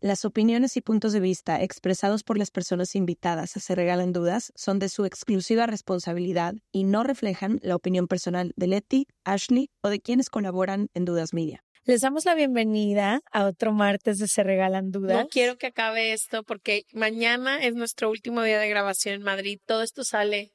Las 0.00 0.24
opiniones 0.24 0.76
y 0.76 0.80
puntos 0.80 1.12
de 1.12 1.18
vista 1.18 1.60
expresados 1.60 2.22
por 2.22 2.38
las 2.38 2.52
personas 2.52 2.94
invitadas 2.94 3.56
a 3.56 3.60
Se 3.60 3.74
Regalan 3.74 4.12
Dudas 4.12 4.52
son 4.54 4.78
de 4.78 4.88
su 4.88 5.04
exclusiva 5.04 5.66
responsabilidad 5.66 6.54
y 6.70 6.84
no 6.84 7.02
reflejan 7.02 7.58
la 7.64 7.74
opinión 7.74 8.06
personal 8.06 8.52
de 8.54 8.68
Letty, 8.68 9.06
Ashley 9.24 9.70
o 9.82 9.88
de 9.88 9.98
quienes 9.98 10.30
colaboran 10.30 10.86
en 10.94 11.04
Dudas 11.04 11.34
Media. 11.34 11.64
Les 11.82 12.02
damos 12.02 12.26
la 12.26 12.36
bienvenida 12.36 13.22
a 13.32 13.46
otro 13.46 13.72
martes 13.72 14.18
de 14.18 14.28
Se 14.28 14.44
Regalan 14.44 14.92
Dudas. 14.92 15.18
No 15.18 15.26
quiero 15.26 15.58
que 15.58 15.66
acabe 15.66 16.12
esto 16.12 16.44
porque 16.44 16.84
mañana 16.92 17.60
es 17.60 17.74
nuestro 17.74 18.08
último 18.08 18.44
día 18.44 18.60
de 18.60 18.68
grabación 18.68 19.16
en 19.16 19.22
Madrid. 19.22 19.58
Todo 19.66 19.82
esto 19.82 20.04
sale 20.04 20.52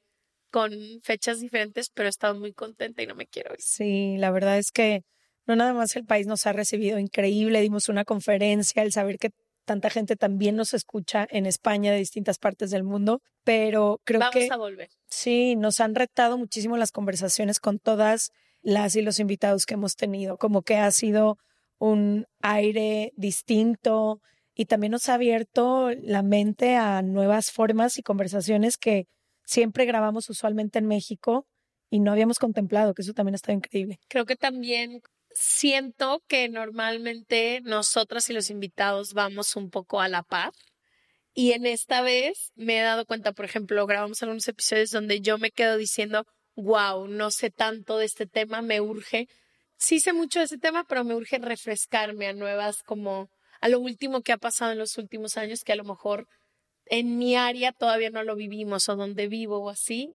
con 0.50 0.72
fechas 1.02 1.40
diferentes, 1.40 1.90
pero 1.90 2.06
he 2.06 2.10
estado 2.10 2.34
muy 2.40 2.54
contenta 2.54 3.02
y 3.02 3.06
no 3.06 3.14
me 3.14 3.26
quiero 3.26 3.52
ir. 3.52 3.60
Sí, 3.60 4.16
la 4.16 4.30
verdad 4.30 4.56
es 4.56 4.70
que 4.70 5.02
no 5.46 5.56
nada 5.56 5.74
más 5.74 5.96
el 5.96 6.04
país 6.04 6.26
nos 6.26 6.46
ha 6.46 6.52
recibido 6.52 6.98
increíble, 6.98 7.60
dimos 7.60 7.88
una 7.88 8.04
conferencia, 8.04 8.82
el 8.82 8.92
saber 8.92 9.18
que 9.18 9.30
tanta 9.64 9.90
gente 9.90 10.16
también 10.16 10.56
nos 10.56 10.74
escucha 10.74 11.26
en 11.30 11.46
España 11.46 11.92
de 11.92 11.98
distintas 11.98 12.38
partes 12.38 12.70
del 12.70 12.84
mundo, 12.84 13.20
pero 13.44 14.00
creo 14.04 14.20
que 14.30 14.40
vamos 14.40 14.50
a 14.50 14.56
volver. 14.56 14.88
Sí, 15.08 15.56
nos 15.56 15.80
han 15.80 15.94
retado 15.94 16.38
muchísimo 16.38 16.76
las 16.76 16.92
conversaciones 16.92 17.60
con 17.60 17.78
todas 17.78 18.30
las 18.62 18.96
y 18.96 19.02
los 19.02 19.20
invitados 19.20 19.66
que 19.66 19.74
hemos 19.74 19.96
tenido, 19.96 20.36
como 20.38 20.62
que 20.62 20.76
ha 20.76 20.90
sido 20.90 21.38
un 21.78 22.26
aire 22.40 23.12
distinto 23.16 24.20
y 24.54 24.66
también 24.66 24.92
nos 24.92 25.08
ha 25.08 25.14
abierto 25.14 25.90
la 26.02 26.22
mente 26.22 26.76
a 26.76 27.02
nuevas 27.02 27.50
formas 27.50 27.98
y 27.98 28.02
conversaciones 28.02 28.76
que 28.76 29.06
siempre 29.44 29.84
grabamos 29.84 30.30
usualmente 30.30 30.78
en 30.78 30.86
México 30.86 31.46
y 31.90 32.00
no 32.00 32.12
habíamos 32.12 32.38
contemplado, 32.38 32.94
que 32.94 33.02
eso 33.02 33.12
también 33.12 33.34
está 33.34 33.52
increíble. 33.52 33.98
Creo 34.08 34.24
que 34.24 34.36
también 34.36 35.02
siento 35.34 36.22
que 36.28 36.48
normalmente 36.48 37.60
nosotras 37.64 38.30
y 38.30 38.32
los 38.32 38.50
invitados 38.50 39.12
vamos 39.14 39.56
un 39.56 39.70
poco 39.70 40.00
a 40.00 40.08
la 40.08 40.22
par. 40.22 40.52
Y 41.34 41.52
en 41.52 41.66
esta 41.66 42.00
vez 42.02 42.52
me 42.54 42.78
he 42.78 42.82
dado 42.82 43.06
cuenta, 43.06 43.32
por 43.32 43.44
ejemplo, 43.44 43.86
grabamos 43.86 44.22
algunos 44.22 44.46
episodios 44.48 44.90
donde 44.90 45.20
yo 45.20 45.36
me 45.38 45.50
quedo 45.50 45.76
diciendo, 45.76 46.26
wow, 46.54 47.08
no 47.08 47.30
sé 47.32 47.50
tanto 47.50 47.98
de 47.98 48.06
este 48.06 48.26
tema, 48.26 48.62
me 48.62 48.80
urge. 48.80 49.28
Sí 49.76 49.98
sé 50.00 50.12
mucho 50.12 50.38
de 50.38 50.44
ese 50.46 50.58
tema, 50.58 50.84
pero 50.84 51.04
me 51.04 51.14
urge 51.14 51.38
refrescarme 51.38 52.28
a 52.28 52.32
nuevas, 52.32 52.82
como 52.84 53.28
a 53.60 53.68
lo 53.68 53.80
último 53.80 54.22
que 54.22 54.32
ha 54.32 54.38
pasado 54.38 54.72
en 54.72 54.78
los 54.78 54.96
últimos 54.98 55.36
años, 55.36 55.64
que 55.64 55.72
a 55.72 55.76
lo 55.76 55.84
mejor 55.84 56.28
en 56.86 57.18
mi 57.18 57.34
área 57.34 57.72
todavía 57.72 58.10
no 58.10 58.22
lo 58.22 58.36
vivimos 58.36 58.88
o 58.88 58.94
donde 58.94 59.26
vivo 59.26 59.58
o 59.58 59.70
así. 59.70 60.14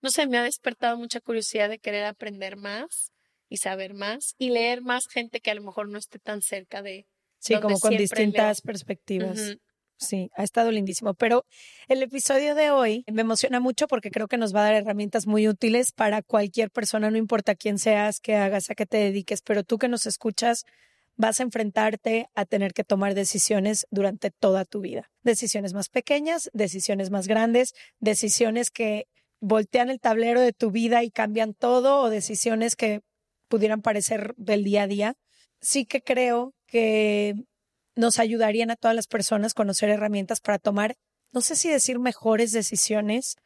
No 0.00 0.10
sé, 0.10 0.26
me 0.26 0.38
ha 0.38 0.42
despertado 0.42 0.96
mucha 0.96 1.20
curiosidad 1.20 1.68
de 1.68 1.78
querer 1.78 2.04
aprender 2.04 2.56
más 2.56 3.12
y 3.52 3.58
saber 3.58 3.92
más 3.92 4.34
y 4.38 4.48
leer 4.48 4.80
más 4.80 5.06
gente 5.06 5.40
que 5.40 5.50
a 5.50 5.54
lo 5.54 5.62
mejor 5.62 5.86
no 5.86 5.98
esté 5.98 6.18
tan 6.18 6.40
cerca 6.40 6.80
de. 6.80 7.06
Sí, 7.38 7.54
como 7.60 7.78
con 7.80 7.94
distintas 7.96 8.62
perspectivas. 8.62 9.58
Sí, 9.98 10.30
ha 10.36 10.42
estado 10.42 10.70
lindísimo. 10.70 11.12
Pero 11.12 11.44
el 11.86 12.02
episodio 12.02 12.54
de 12.54 12.70
hoy 12.70 13.04
me 13.12 13.20
emociona 13.20 13.60
mucho 13.60 13.88
porque 13.88 14.10
creo 14.10 14.26
que 14.26 14.38
nos 14.38 14.54
va 14.54 14.60
a 14.60 14.64
dar 14.64 14.74
herramientas 14.74 15.26
muy 15.26 15.48
útiles 15.48 15.92
para 15.92 16.22
cualquier 16.22 16.70
persona, 16.70 17.10
no 17.10 17.18
importa 17.18 17.54
quién 17.54 17.78
seas, 17.78 18.20
qué 18.20 18.36
hagas, 18.36 18.70
a 18.70 18.74
qué 18.74 18.86
te 18.86 18.96
dediques, 18.96 19.42
pero 19.42 19.64
tú 19.64 19.76
que 19.76 19.88
nos 19.88 20.06
escuchas, 20.06 20.64
vas 21.16 21.40
a 21.40 21.42
enfrentarte 21.42 22.28
a 22.34 22.46
tener 22.46 22.72
que 22.72 22.84
tomar 22.84 23.14
decisiones 23.14 23.86
durante 23.90 24.30
toda 24.30 24.64
tu 24.64 24.80
vida. 24.80 25.10
Decisiones 25.22 25.74
más 25.74 25.90
pequeñas, 25.90 26.48
decisiones 26.54 27.10
más 27.10 27.28
grandes, 27.28 27.74
decisiones 28.00 28.70
que 28.70 29.08
voltean 29.40 29.90
el 29.90 30.00
tablero 30.00 30.40
de 30.40 30.52
tu 30.54 30.70
vida 30.70 31.02
y 31.02 31.10
cambian 31.10 31.52
todo 31.52 32.00
o 32.00 32.08
decisiones 32.08 32.76
que 32.76 33.02
pudieran 33.52 33.82
parecer 33.82 34.32
del 34.38 34.64
día 34.64 34.84
a 34.84 34.86
día. 34.86 35.14
Sí 35.60 35.84
que 35.84 36.00
creo 36.00 36.54
que 36.66 37.34
nos 37.94 38.18
ayudarían 38.18 38.70
a 38.70 38.76
todas 38.76 38.96
las 38.96 39.06
personas 39.06 39.52
conocer 39.52 39.90
herramientas 39.90 40.40
para 40.40 40.58
tomar, 40.58 40.94
no 41.32 41.42
sé 41.42 41.54
si 41.54 41.68
decir 41.68 41.98
mejores 41.98 42.52
decisiones, 42.52 43.36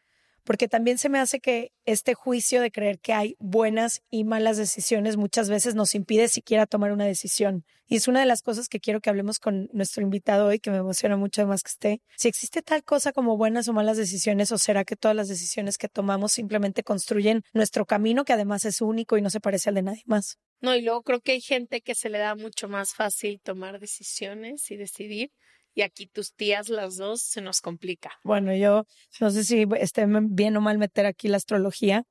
porque 0.46 0.68
también 0.68 0.96
se 0.96 1.08
me 1.08 1.18
hace 1.18 1.40
que 1.40 1.72
este 1.84 2.14
juicio 2.14 2.60
de 2.60 2.70
creer 2.70 3.00
que 3.00 3.12
hay 3.12 3.36
buenas 3.40 4.02
y 4.10 4.22
malas 4.24 4.56
decisiones 4.56 5.16
muchas 5.16 5.50
veces 5.50 5.74
nos 5.74 5.94
impide 5.94 6.28
siquiera 6.28 6.66
tomar 6.66 6.92
una 6.92 7.04
decisión. 7.04 7.64
Y 7.88 7.96
es 7.96 8.08
una 8.08 8.20
de 8.20 8.26
las 8.26 8.42
cosas 8.42 8.68
que 8.68 8.80
quiero 8.80 9.00
que 9.00 9.10
hablemos 9.10 9.38
con 9.40 9.68
nuestro 9.72 10.02
invitado 10.02 10.46
hoy, 10.46 10.60
que 10.60 10.70
me 10.70 10.78
emociona 10.78 11.16
mucho 11.16 11.42
además 11.42 11.62
que 11.62 11.70
esté. 11.70 12.02
Si 12.16 12.28
existe 12.28 12.62
tal 12.62 12.84
cosa 12.84 13.12
como 13.12 13.36
buenas 13.36 13.66
o 13.68 13.72
malas 13.72 13.96
decisiones, 13.96 14.52
o 14.52 14.58
será 14.58 14.84
que 14.84 14.96
todas 14.96 15.16
las 15.16 15.28
decisiones 15.28 15.78
que 15.78 15.88
tomamos 15.88 16.32
simplemente 16.32 16.84
construyen 16.84 17.42
nuestro 17.52 17.84
camino, 17.84 18.24
que 18.24 18.32
además 18.32 18.64
es 18.64 18.80
único 18.80 19.18
y 19.18 19.22
no 19.22 19.30
se 19.30 19.40
parece 19.40 19.68
al 19.68 19.74
de 19.74 19.82
nadie 19.82 20.02
más. 20.06 20.38
No, 20.60 20.74
y 20.74 20.82
luego 20.82 21.02
creo 21.02 21.20
que 21.20 21.32
hay 21.32 21.40
gente 21.40 21.80
que 21.80 21.94
se 21.94 22.08
le 22.08 22.18
da 22.18 22.34
mucho 22.34 22.68
más 22.68 22.94
fácil 22.94 23.40
tomar 23.40 23.78
decisiones 23.78 24.70
y 24.70 24.76
decidir 24.76 25.32
y 25.76 25.82
aquí 25.82 26.06
tus 26.06 26.32
tías 26.32 26.70
las 26.70 26.96
dos 26.96 27.20
se 27.20 27.42
nos 27.42 27.60
complica. 27.60 28.18
Bueno, 28.24 28.56
yo 28.56 28.86
no 29.20 29.30
sé 29.30 29.44
si 29.44 29.66
esté 29.78 30.06
bien 30.08 30.56
o 30.56 30.60
mal 30.62 30.78
meter 30.78 31.04
aquí 31.04 31.28
la 31.28 31.36
astrología, 31.36 32.04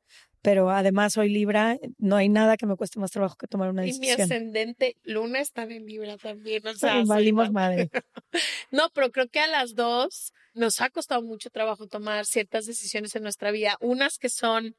pero 0.43 0.69
además 0.69 1.13
soy 1.13 1.29
Libra, 1.29 1.79
no 1.97 2.15
hay 2.15 2.29
nada 2.29 2.57
que 2.57 2.67
me 2.67 2.75
cueste 2.75 2.99
más 2.99 3.09
trabajo 3.09 3.35
que 3.35 3.47
tomar 3.47 3.71
una 3.71 3.81
decisión. 3.81 4.03
Y 4.03 4.07
mi 4.17 4.21
ascendente 4.21 4.97
Luna 5.03 5.39
está 5.39 5.63
en 5.63 5.87
Libra 5.87 6.15
también, 6.17 6.65
o 6.67 6.75
sea, 6.75 7.03
valimos 7.05 7.51
madre. 7.51 7.89
no, 8.71 8.91
pero 8.93 9.11
creo 9.11 9.27
que 9.29 9.39
a 9.39 9.47
las 9.47 9.73
dos 9.73 10.31
nos 10.53 10.79
ha 10.79 10.91
costado 10.91 11.23
mucho 11.23 11.49
trabajo 11.49 11.87
tomar 11.87 12.27
ciertas 12.27 12.67
decisiones 12.67 13.15
en 13.15 13.23
nuestra 13.23 13.49
vida, 13.49 13.77
unas 13.81 14.19
que 14.19 14.29
son 14.29 14.75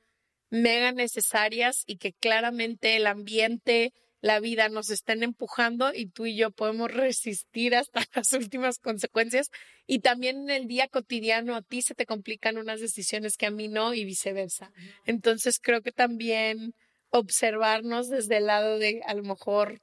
mega 0.48 0.92
necesarias 0.92 1.82
y 1.86 1.96
que 1.96 2.12
claramente 2.12 2.94
el 2.94 3.08
ambiente 3.08 3.92
la 4.26 4.40
vida 4.40 4.68
nos 4.68 4.90
estén 4.90 5.22
empujando 5.22 5.94
y 5.94 6.06
tú 6.06 6.26
y 6.26 6.36
yo 6.36 6.50
podemos 6.50 6.90
resistir 6.90 7.76
hasta 7.76 8.00
las 8.14 8.32
últimas 8.32 8.78
consecuencias. 8.78 9.50
Y 9.86 10.00
también 10.00 10.36
en 10.42 10.50
el 10.50 10.66
día 10.66 10.88
cotidiano 10.88 11.54
a 11.54 11.62
ti 11.62 11.80
se 11.80 11.94
te 11.94 12.06
complican 12.06 12.58
unas 12.58 12.80
decisiones 12.80 13.36
que 13.36 13.46
a 13.46 13.52
mí 13.52 13.68
no 13.68 13.94
y 13.94 14.04
viceversa. 14.04 14.72
Entonces 15.04 15.60
creo 15.62 15.80
que 15.80 15.92
también 15.92 16.74
observarnos 17.10 18.08
desde 18.08 18.38
el 18.38 18.46
lado 18.46 18.80
de 18.80 19.00
a 19.06 19.14
lo 19.14 19.22
mejor 19.22 19.80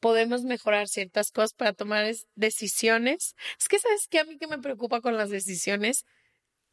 podemos 0.00 0.42
mejorar 0.42 0.88
ciertas 0.88 1.30
cosas 1.30 1.54
para 1.54 1.72
tomar 1.72 2.12
decisiones. 2.34 3.36
Es 3.60 3.68
que 3.68 3.78
sabes 3.78 4.08
que 4.08 4.18
a 4.18 4.24
mí 4.24 4.38
que 4.38 4.48
me 4.48 4.58
preocupa 4.58 5.00
con 5.00 5.16
las 5.16 5.30
decisiones 5.30 6.04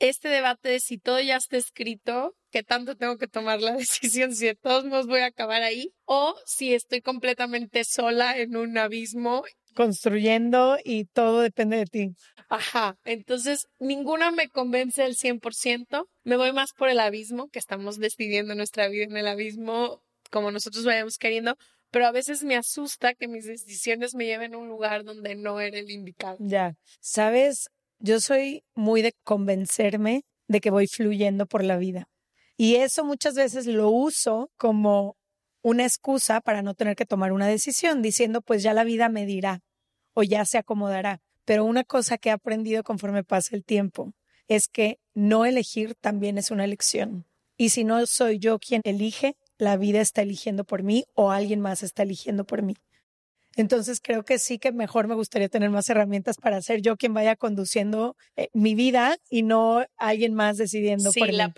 este 0.01 0.29
debate 0.29 0.69
de 0.69 0.79
si 0.79 0.97
todo 0.97 1.19
ya 1.19 1.37
está 1.37 1.57
escrito, 1.57 2.35
que 2.49 2.63
tanto 2.63 2.97
tengo 2.97 3.17
que 3.17 3.27
tomar 3.27 3.61
la 3.61 3.73
decisión, 3.77 4.35
si 4.35 4.47
de 4.47 4.55
todos 4.55 4.85
modos 4.85 5.07
voy 5.07 5.21
a 5.21 5.27
acabar 5.27 5.61
ahí, 5.61 5.93
o 6.05 6.35
si 6.45 6.73
estoy 6.73 7.01
completamente 7.01 7.83
sola 7.83 8.37
en 8.37 8.57
un 8.57 8.77
abismo. 8.77 9.43
Construyendo 9.73 10.77
y 10.83 11.05
todo 11.05 11.41
depende 11.41 11.77
de 11.77 11.85
ti. 11.85 12.15
Ajá, 12.49 12.97
entonces 13.05 13.67
ninguna 13.79 14.31
me 14.31 14.49
convence 14.49 15.03
al 15.03 15.15
100%, 15.15 16.07
me 16.23 16.35
voy 16.35 16.51
más 16.51 16.73
por 16.73 16.89
el 16.89 16.99
abismo, 16.99 17.47
que 17.47 17.59
estamos 17.59 17.97
decidiendo 17.97 18.55
nuestra 18.55 18.89
vida 18.89 19.05
en 19.05 19.15
el 19.15 19.27
abismo 19.27 20.01
como 20.31 20.49
nosotros 20.51 20.83
vayamos 20.83 21.17
queriendo, 21.17 21.57
pero 21.91 22.07
a 22.07 22.11
veces 22.11 22.43
me 22.43 22.55
asusta 22.55 23.13
que 23.13 23.27
mis 23.27 23.45
decisiones 23.45 24.15
me 24.15 24.25
lleven 24.25 24.55
a 24.55 24.57
un 24.57 24.69
lugar 24.69 25.03
donde 25.03 25.35
no 25.35 25.59
era 25.59 25.77
el 25.77 25.91
indicado. 25.91 26.37
Ya, 26.39 26.75
sabes, 27.01 27.69
yo 28.01 28.19
soy 28.19 28.63
muy 28.75 29.01
de 29.01 29.13
convencerme 29.23 30.25
de 30.47 30.59
que 30.59 30.71
voy 30.71 30.87
fluyendo 30.87 31.45
por 31.45 31.63
la 31.63 31.77
vida. 31.77 32.09
Y 32.57 32.75
eso 32.75 33.05
muchas 33.05 33.35
veces 33.35 33.65
lo 33.65 33.89
uso 33.89 34.51
como 34.57 35.17
una 35.61 35.83
excusa 35.83 36.41
para 36.41 36.61
no 36.61 36.73
tener 36.73 36.95
que 36.95 37.05
tomar 37.05 37.31
una 37.31 37.47
decisión, 37.47 38.01
diciendo, 38.01 38.41
pues 38.41 38.63
ya 38.63 38.73
la 38.73 38.83
vida 38.83 39.09
me 39.09 39.25
dirá 39.25 39.61
o 40.13 40.23
ya 40.23 40.45
se 40.45 40.57
acomodará. 40.57 41.21
Pero 41.45 41.65
una 41.65 41.83
cosa 41.83 42.17
que 42.17 42.29
he 42.29 42.31
aprendido 42.31 42.83
conforme 42.83 43.23
pasa 43.23 43.55
el 43.55 43.63
tiempo 43.63 44.13
es 44.47 44.67
que 44.67 44.99
no 45.13 45.45
elegir 45.45 45.95
también 45.95 46.37
es 46.37 46.51
una 46.51 46.65
elección. 46.65 47.25
Y 47.57 47.69
si 47.69 47.83
no 47.83 48.05
soy 48.05 48.39
yo 48.39 48.59
quien 48.59 48.81
elige, 48.83 49.37
la 49.57 49.77
vida 49.77 50.01
está 50.01 50.23
eligiendo 50.23 50.63
por 50.63 50.83
mí 50.83 51.05
o 51.13 51.31
alguien 51.31 51.61
más 51.61 51.83
está 51.83 52.03
eligiendo 52.03 52.45
por 52.45 52.63
mí. 52.63 52.75
Entonces 53.55 53.99
creo 54.01 54.23
que 54.23 54.39
sí 54.39 54.59
que 54.59 54.71
mejor 54.71 55.07
me 55.07 55.15
gustaría 55.15 55.49
tener 55.49 55.69
más 55.69 55.89
herramientas 55.89 56.37
para 56.37 56.61
ser 56.61 56.81
yo 56.81 56.95
quien 56.97 57.13
vaya 57.13 57.35
conduciendo 57.35 58.15
eh, 58.35 58.49
mi 58.53 58.75
vida 58.75 59.17
y 59.29 59.43
no 59.43 59.85
alguien 59.97 60.33
más 60.33 60.57
decidiendo 60.57 61.11
por. 61.11 61.27
Sí, 61.27 61.33
la 61.33 61.53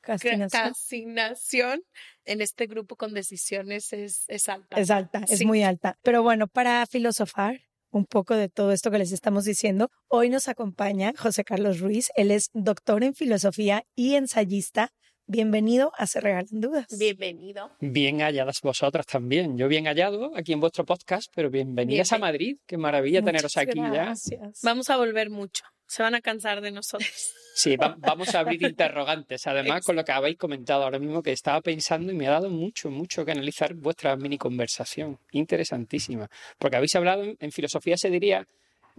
procrastinación 0.00 1.82
en 2.24 2.40
este 2.40 2.66
grupo 2.66 2.96
con 2.96 3.12
decisiones 3.12 3.92
es, 3.92 4.24
es 4.28 4.48
alta. 4.48 4.80
Es 4.80 4.90
alta, 4.90 5.24
es 5.28 5.44
muy 5.44 5.62
alta. 5.62 5.98
Pero 6.02 6.22
bueno, 6.22 6.46
para 6.46 6.86
filosofar 6.86 7.60
un 7.90 8.04
poco 8.06 8.34
de 8.34 8.48
todo 8.48 8.72
esto 8.72 8.90
que 8.90 8.98
les 8.98 9.12
estamos 9.12 9.44
diciendo, 9.44 9.90
hoy 10.08 10.30
nos 10.30 10.48
acompaña 10.48 11.12
José 11.16 11.44
Carlos 11.44 11.80
Ruiz. 11.80 12.10
Él 12.16 12.30
es 12.30 12.50
doctor 12.52 13.02
en 13.04 13.14
filosofía 13.14 13.84
y 13.94 14.14
ensayista 14.14 14.92
Bienvenido 15.30 15.92
a 15.98 16.06
Se 16.06 16.22
Regalan 16.22 16.46
Dudas. 16.50 16.86
Bienvenido. 16.98 17.70
Bien 17.80 18.20
halladas 18.22 18.62
vosotras 18.62 19.04
también. 19.04 19.58
Yo 19.58 19.68
bien 19.68 19.84
hallado 19.84 20.32
aquí 20.34 20.54
en 20.54 20.60
vuestro 20.60 20.86
podcast, 20.86 21.30
pero 21.34 21.50
bienvenidas 21.50 22.14
a 22.14 22.18
Madrid. 22.18 22.56
Qué 22.66 22.78
maravilla 22.78 23.20
teneros 23.20 23.54
aquí 23.58 23.78
gracias. 23.78 24.40
ya. 24.40 24.50
Vamos 24.62 24.88
a 24.88 24.96
volver 24.96 25.28
mucho. 25.28 25.64
Se 25.86 26.02
van 26.02 26.14
a 26.14 26.22
cansar 26.22 26.62
de 26.62 26.72
nosotros. 26.72 27.10
Sí, 27.58 27.76
vamos 27.76 28.36
a 28.36 28.38
abrir 28.38 28.62
interrogantes. 28.62 29.44
Además, 29.48 29.84
con 29.84 29.96
lo 29.96 30.04
que 30.04 30.12
habéis 30.12 30.38
comentado 30.38 30.84
ahora 30.84 31.00
mismo, 31.00 31.24
que 31.24 31.32
estaba 31.32 31.60
pensando 31.60 32.12
y 32.12 32.14
me 32.14 32.28
ha 32.28 32.30
dado 32.30 32.50
mucho, 32.50 32.88
mucho 32.88 33.24
que 33.24 33.32
analizar 33.32 33.74
vuestra 33.74 34.14
mini 34.14 34.38
conversación. 34.38 35.18
Interesantísima. 35.32 36.28
Porque 36.56 36.76
habéis 36.76 36.94
hablado, 36.94 37.24
en 37.24 37.50
filosofía 37.50 37.96
se 37.96 38.10
diría 38.10 38.46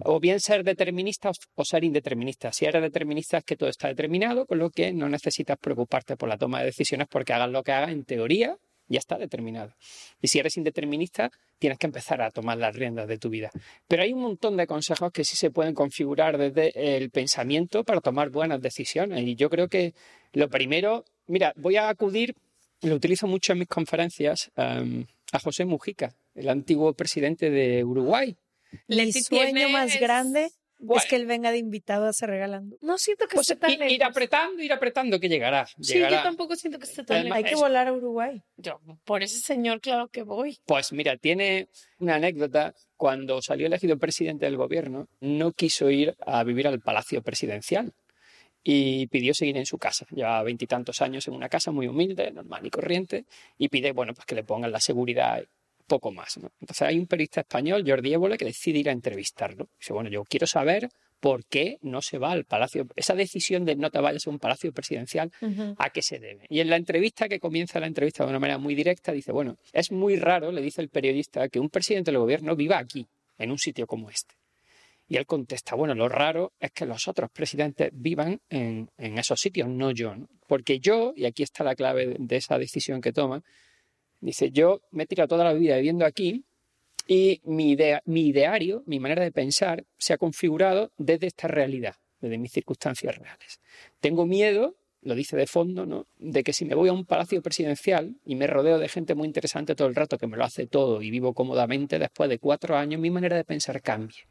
o 0.04 0.20
bien 0.20 0.40
ser 0.40 0.64
determinista 0.64 1.32
o 1.56 1.66
ser 1.66 1.84
indeterminista. 1.84 2.52
Si 2.52 2.66
eres 2.66 2.82
determinista 2.82 3.38
es 3.38 3.44
que 3.44 3.56
todo 3.56 3.70
está 3.70 3.88
determinado, 3.88 4.46
con 4.46 4.60
lo 4.60 4.70
que 4.70 4.92
no 4.94 5.10
necesitas 5.10 5.58
preocuparte 5.58 6.18
por 6.18 6.30
la 6.30 6.38
toma 6.38 6.60
de 6.60 6.66
decisiones 6.66 7.08
porque 7.10 7.34
hagas 7.34 7.50
lo 7.50 7.64
que 7.64 7.72
hagas, 7.72 7.92
en 7.92 8.04
teoría 8.06 8.58
ya 8.90 9.00
está 9.00 9.18
determinado. 9.18 9.76
Y 10.20 10.28
si 10.28 10.40
eres 10.40 10.58
indeterminista, 10.58 11.32
tienes 11.60 11.78
que 11.78 11.86
empezar 11.86 12.22
a 12.22 12.32
tomar 12.32 12.58
las 12.58 12.76
riendas 12.76 13.08
de 13.08 13.18
tu 13.18 13.30
vida. 13.30 13.52
Pero 13.88 14.04
hay 14.04 14.12
un 14.14 14.22
montón 14.22 14.58
de 14.58 14.68
consejos 14.68 15.12
que 15.12 15.24
sí 15.24 15.36
se 15.38 15.52
pueden 15.52 15.76
configurar 15.76 16.38
desde 16.38 16.98
el 16.98 17.12
pensamiento 17.12 17.84
para 17.84 18.02
tomar 18.02 18.32
buenas 18.32 18.62
decisiones. 18.62 19.22
Y 19.22 19.36
yo 19.36 19.50
creo 19.50 19.68
que 19.68 19.94
lo 20.34 20.50
primero, 20.50 21.06
mira, 21.28 21.54
voy 21.56 21.78
a 21.78 21.90
acudir, 21.90 22.36
lo 22.82 22.96
utilizo 22.96 23.28
mucho 23.28 23.54
en 23.54 23.60
mis 23.60 23.68
conferencias, 23.68 24.52
um, 24.58 25.06
a 25.32 25.40
José 25.40 25.66
Mujica, 25.66 26.16
el 26.34 26.50
antiguo 26.50 26.94
presidente 26.94 27.52
de 27.52 27.84
Uruguay, 27.84 28.36
mi 28.88 29.12
sueño 29.12 29.70
más 29.70 30.00
grande 30.00 30.52
es 30.96 31.06
que 31.06 31.16
él 31.16 31.26
venga 31.26 31.52
de 31.52 31.58
invitado 31.58 32.08
a 32.08 32.14
Se 32.14 32.26
Regalando. 32.26 32.78
No 32.82 32.98
siento 32.98 33.28
que 33.28 33.36
pues 33.36 33.50
esté 33.50 33.60
tan 33.60 33.72
ir, 33.72 33.92
ir 33.92 34.04
apretando, 34.04 34.64
ir 34.64 34.72
apretando 34.72 35.20
que 35.20 35.28
llegará. 35.28 35.68
Sí, 35.80 36.00
yo 36.00 36.24
tampoco 36.24 36.56
siento 36.56 36.80
que 36.80 36.86
esté 36.86 37.04
tan 37.04 37.32
Hay 37.32 37.44
que 37.44 37.56
volar 37.56 37.88
a 37.88 37.94
Uruguay. 37.94 38.42
Yo, 38.58 38.80
por 39.04 39.22
ese 39.24 39.40
señor, 39.40 39.82
claro 39.82 40.08
que 40.08 40.24
voy. 40.24 40.58
Pues 40.66 40.94
mira, 40.94 41.18
tiene 41.18 41.70
una 42.00 42.16
anécdota. 42.16 42.74
Cuando 42.96 43.42
salió 43.42 43.68
elegido 43.68 43.98
presidente 43.98 44.46
del 44.46 44.58
gobierno, 44.58 45.08
no 45.22 45.54
quiso 45.54 45.90
ir 45.90 46.18
a 46.26 46.44
vivir 46.44 46.68
al 46.68 46.82
palacio 46.82 47.22
presidencial 47.22 47.94
y 48.62 49.08
pidió 49.08 49.34
seguir 49.34 49.56
en 49.56 49.66
su 49.66 49.78
casa. 49.78 50.06
Llevaba 50.12 50.44
veintitantos 50.44 51.02
años 51.02 51.28
en 51.28 51.34
una 51.34 51.48
casa 51.48 51.72
muy 51.72 51.88
humilde, 51.88 52.32
normal 52.32 52.66
y 52.66 52.70
corriente, 52.70 53.26
y 53.58 53.70
pide, 53.70 53.94
bueno, 53.94 54.14
pues 54.14 54.26
que 54.26 54.36
le 54.36 54.44
pongan 54.44 54.72
la 54.72 54.82
seguridad 54.82 55.44
poco 55.90 56.12
más. 56.12 56.38
Entonces 56.38 56.82
hay 56.84 56.98
un 56.98 57.08
periodista 57.08 57.42
español, 57.42 57.84
Jordi 57.86 58.14
Évole, 58.14 58.38
que 58.38 58.46
decide 58.46 58.80
ir 58.80 58.88
a 58.88 58.94
entrevistarlo. 58.94 59.68
Dice, 59.78 59.92
bueno, 59.92 60.10
yo 60.10 60.24
quiero 60.24 60.48
saber 60.48 60.90
por 61.20 61.44
qué 61.46 61.78
no 61.82 62.02
se 62.02 62.18
va 62.18 62.32
al 62.32 62.46
palacio. 62.46 62.88
Esa 62.96 63.14
decisión 63.14 63.66
de 63.66 63.76
no 63.76 63.92
te 63.92 64.00
vayas 64.00 64.26
a 64.26 64.30
un 64.30 64.40
palacio 64.40 64.72
presidencial, 64.72 65.32
¿a 65.78 65.90
qué 65.90 66.02
se 66.02 66.20
debe? 66.20 66.46
Y 66.48 66.62
en 66.62 66.70
la 66.70 66.78
entrevista, 66.78 67.28
que 67.28 67.42
comienza 67.42 67.82
la 67.82 67.88
entrevista 67.88 68.24
de 68.24 68.30
una 68.30 68.40
manera 68.40 68.58
muy 68.58 68.74
directa, 68.74 69.12
dice, 69.12 69.34
bueno, 69.34 69.58
es 69.74 69.92
muy 69.92 70.16
raro, 70.16 70.54
le 70.54 70.62
dice 70.62 70.82
el 70.82 70.88
periodista, 70.88 71.50
que 71.50 71.60
un 71.60 71.70
presidente 71.70 72.12
del 72.12 72.20
gobierno 72.20 72.56
viva 72.56 72.78
aquí, 72.78 73.06
en 73.38 73.52
un 73.52 73.58
sitio 73.58 73.86
como 73.86 74.10
este. 74.10 74.36
Y 75.10 75.18
él 75.18 75.26
contesta, 75.26 75.76
bueno, 75.76 75.96
lo 75.96 76.08
raro 76.08 76.54
es 76.60 76.72
que 76.72 76.86
los 76.86 77.08
otros 77.08 77.32
presidentes 77.32 77.90
vivan 77.92 78.40
en, 78.48 78.90
esos 78.98 79.40
sitios, 79.42 79.68
no 79.68 79.90
yo. 79.90 80.14
Porque 80.48 80.80
yo, 80.80 81.14
y 81.16 81.26
aquí 81.26 81.42
está 81.42 81.64
la 81.64 81.76
clave 81.76 82.16
de 82.20 82.36
esa 82.36 82.60
decisión 82.60 83.02
que 83.02 83.12
toma, 83.12 83.44
Dice, 84.22 84.52
yo 84.52 84.82
me 84.92 85.04
he 85.04 85.08
tirado 85.08 85.28
toda 85.30 85.46
la 85.46 85.54
vida 85.54 85.78
viviendo 85.78 86.06
aquí 86.06 86.44
y 87.08 87.42
mi, 87.46 87.72
idea, 87.72 88.02
mi 88.06 88.28
ideario, 88.28 88.84
mi 88.86 89.00
manera 89.00 89.24
de 89.24 89.32
pensar, 89.32 89.86
se 89.98 90.14
ha 90.14 90.18
configurado 90.18 90.92
desde 90.98 91.28
esta 91.28 91.48
realidad, 91.48 91.96
desde 92.22 92.38
mis 92.38 92.52
circunstancias 92.52 93.18
reales. 93.18 93.60
Tengo 94.00 94.26
miedo, 94.26 94.76
lo 95.02 95.16
dice 95.16 95.36
de 95.36 95.48
fondo, 95.48 95.86
¿no? 95.86 96.06
de 96.18 96.44
que 96.44 96.54
si 96.54 96.66
me 96.66 96.76
voy 96.76 96.90
a 96.90 96.94
un 96.94 97.06
palacio 97.06 97.42
presidencial 97.42 98.16
y 98.26 98.36
me 98.36 98.46
rodeo 98.46 98.78
de 98.78 98.90
gente 98.90 99.16
muy 99.16 99.28
interesante 99.28 99.74
todo 99.74 99.88
el 99.88 99.96
rato 99.96 100.18
que 100.18 100.28
me 100.28 100.38
lo 100.38 100.44
hace 100.44 100.68
todo 100.68 101.02
y 101.02 101.10
vivo 101.10 101.34
cómodamente, 101.34 101.98
después 101.98 102.30
de 102.30 102.38
cuatro 102.38 102.78
años 102.78 103.02
mi 103.02 103.10
manera 103.10 103.38
de 103.38 103.46
pensar 103.46 103.82
cambie. 103.82 104.28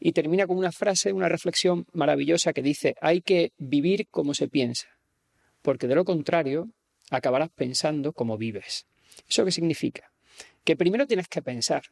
Y 0.00 0.12
termina 0.12 0.46
con 0.46 0.58
una 0.58 0.72
frase, 0.72 1.12
una 1.12 1.28
reflexión 1.28 1.86
maravillosa 1.92 2.52
que 2.52 2.62
dice, 2.62 2.96
hay 3.00 3.20
que 3.20 3.52
vivir 3.58 4.08
como 4.10 4.34
se 4.34 4.48
piensa, 4.48 4.88
porque 5.62 5.86
de 5.86 5.94
lo 5.94 6.04
contrario 6.04 6.68
acabarás 7.10 7.50
pensando 7.50 8.12
como 8.12 8.36
vives. 8.38 8.86
¿Eso 9.28 9.44
qué 9.44 9.50
significa? 9.50 10.10
Que 10.64 10.76
primero 10.76 11.06
tienes 11.06 11.28
que 11.28 11.42
pensar, 11.42 11.84